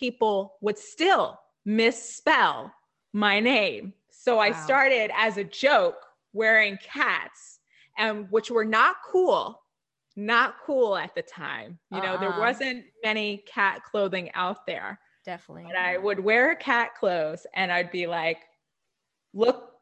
people 0.00 0.54
would 0.60 0.78
still 0.78 1.38
misspell 1.64 2.72
my 3.12 3.40
name. 3.40 3.92
So 4.10 4.36
wow. 4.36 4.42
I 4.42 4.52
started 4.52 5.10
as 5.16 5.36
a 5.36 5.44
joke 5.44 5.96
wearing 6.32 6.78
cats, 6.82 7.60
and 7.96 8.26
which 8.30 8.50
were 8.50 8.64
not 8.64 8.96
cool, 9.06 9.60
not 10.16 10.56
cool 10.64 10.96
at 10.96 11.14
the 11.14 11.22
time. 11.22 11.78
You 11.92 12.00
know, 12.00 12.14
uh-uh. 12.14 12.20
there 12.20 12.38
wasn't 12.40 12.84
many 13.04 13.44
cat 13.46 13.82
clothing 13.84 14.30
out 14.34 14.66
there. 14.66 14.98
Definitely. 15.24 15.64
And 15.68 15.76
I 15.76 15.96
would 15.96 16.20
wear 16.20 16.54
cat 16.54 16.94
clothes 16.98 17.46
and 17.54 17.72
I'd 17.72 17.90
be 17.90 18.06
like, 18.06 18.38
look, 19.32 19.72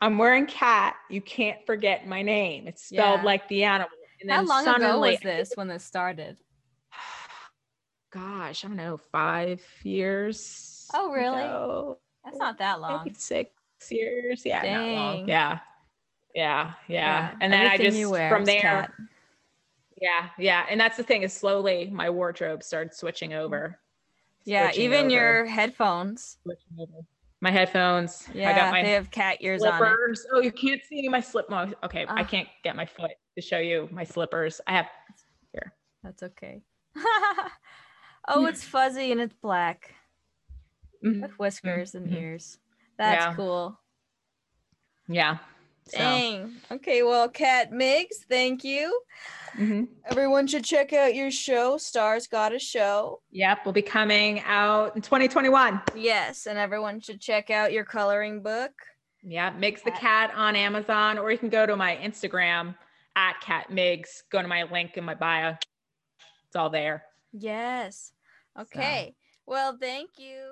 I'm 0.00 0.18
wearing 0.18 0.46
cat. 0.46 0.96
You 1.08 1.20
can't 1.20 1.64
forget 1.66 2.06
my 2.06 2.22
name. 2.22 2.66
It's 2.66 2.84
spelled 2.84 3.20
yeah. 3.20 3.24
like 3.24 3.48
the 3.48 3.64
animal. 3.64 3.90
And 4.20 4.30
How 4.30 4.44
long 4.44 4.64
suddenly, 4.64 4.86
ago 4.86 5.00
was 5.00 5.20
this 5.20 5.52
when 5.54 5.68
this 5.68 5.84
started? 5.84 6.36
Gosh, 8.12 8.64
I 8.64 8.68
don't 8.68 8.76
know, 8.76 8.98
five 8.98 9.62
years. 9.82 10.88
Oh, 10.92 11.12
really? 11.12 11.42
Ago. 11.42 11.98
That's 12.24 12.36
not 12.36 12.58
that 12.58 12.80
long. 12.80 13.04
Maybe 13.04 13.16
six 13.18 13.50
years. 13.88 14.42
Yeah, 14.44 14.62
Dang. 14.62 14.94
not 14.94 15.02
long. 15.02 15.28
Yeah. 15.28 15.58
Yeah, 16.34 16.72
yeah. 16.86 17.30
yeah. 17.30 17.34
And 17.40 17.52
then 17.52 17.66
I 17.66 17.76
just 17.78 17.98
from 18.02 18.44
there. 18.44 18.60
Cat. 18.60 18.92
Yeah, 20.00 20.28
yeah. 20.38 20.66
And 20.70 20.80
that's 20.80 20.96
the 20.96 21.02
thing 21.02 21.22
is 21.22 21.32
slowly 21.32 21.90
my 21.92 22.10
wardrobe 22.10 22.62
started 22.62 22.94
switching 22.94 23.32
over. 23.32 23.78
Yeah, 24.44 24.70
even 24.74 25.06
over. 25.06 25.10
your 25.10 25.46
headphones. 25.46 26.38
My 27.40 27.50
headphones. 27.50 28.28
Yeah, 28.34 28.50
I 28.50 28.52
got 28.54 28.72
my 28.72 28.82
they 28.82 28.92
have 28.92 29.10
cat 29.10 29.38
ears 29.40 29.62
slippers. 29.62 30.26
on 30.30 30.36
it. 30.36 30.38
Oh, 30.38 30.42
you 30.42 30.52
can't 30.52 30.80
see 30.84 31.08
my 31.08 31.20
slip. 31.20 31.50
Okay, 31.50 32.04
uh, 32.04 32.14
I 32.14 32.20
ah. 32.20 32.24
can't 32.24 32.48
get 32.62 32.76
my 32.76 32.86
foot 32.86 33.12
to 33.36 33.42
show 33.42 33.58
you 33.58 33.88
my 33.90 34.04
slippers. 34.04 34.60
I 34.66 34.72
have 34.72 34.86
here. 35.52 35.72
That's 36.02 36.22
okay. 36.22 36.62
oh, 38.28 38.46
it's 38.46 38.64
fuzzy 38.64 39.12
and 39.12 39.20
it's 39.20 39.34
black 39.34 39.94
mm-hmm. 41.04 41.22
with 41.22 41.38
whiskers 41.38 41.92
mm-hmm. 41.92 42.12
and 42.12 42.16
ears. 42.16 42.58
That's 42.98 43.24
yeah. 43.24 43.34
cool. 43.34 43.78
Yeah. 45.08 45.38
So. 45.90 45.98
Dang. 45.98 46.54
Okay. 46.70 47.02
Well, 47.02 47.28
Kat 47.28 47.72
Migs, 47.72 48.24
thank 48.28 48.64
you. 48.64 49.00
Mm-hmm. 49.58 49.84
Everyone 50.06 50.46
should 50.46 50.64
check 50.64 50.92
out 50.92 51.14
your 51.14 51.30
show, 51.30 51.76
Stars 51.76 52.26
Got 52.26 52.54
a 52.54 52.58
Show. 52.58 53.20
Yep, 53.32 53.58
We'll 53.64 53.72
be 53.72 53.82
coming 53.82 54.40
out 54.46 54.94
in 54.94 55.02
2021. 55.02 55.82
Yes, 55.96 56.46
and 56.46 56.58
everyone 56.58 57.00
should 57.00 57.20
check 57.20 57.50
out 57.50 57.72
your 57.72 57.84
coloring 57.84 58.42
book. 58.42 58.72
Yeah, 59.22 59.52
Migs 59.52 59.82
the 59.82 59.90
Cat 59.90 60.32
on 60.34 60.56
Amazon, 60.56 61.18
or 61.18 61.30
you 61.30 61.38
can 61.38 61.50
go 61.50 61.66
to 61.66 61.76
my 61.76 61.96
Instagram 61.96 62.74
at 63.16 63.40
Kat 63.40 63.70
Migs. 63.70 64.22
Go 64.30 64.40
to 64.40 64.48
my 64.48 64.62
link 64.64 64.96
in 64.96 65.04
my 65.04 65.14
bio. 65.14 65.56
It's 66.46 66.56
all 66.56 66.70
there. 66.70 67.04
Yes. 67.32 68.12
Okay. 68.58 69.08
So. 69.08 69.14
Well, 69.46 69.76
thank 69.78 70.10
you. 70.18 70.50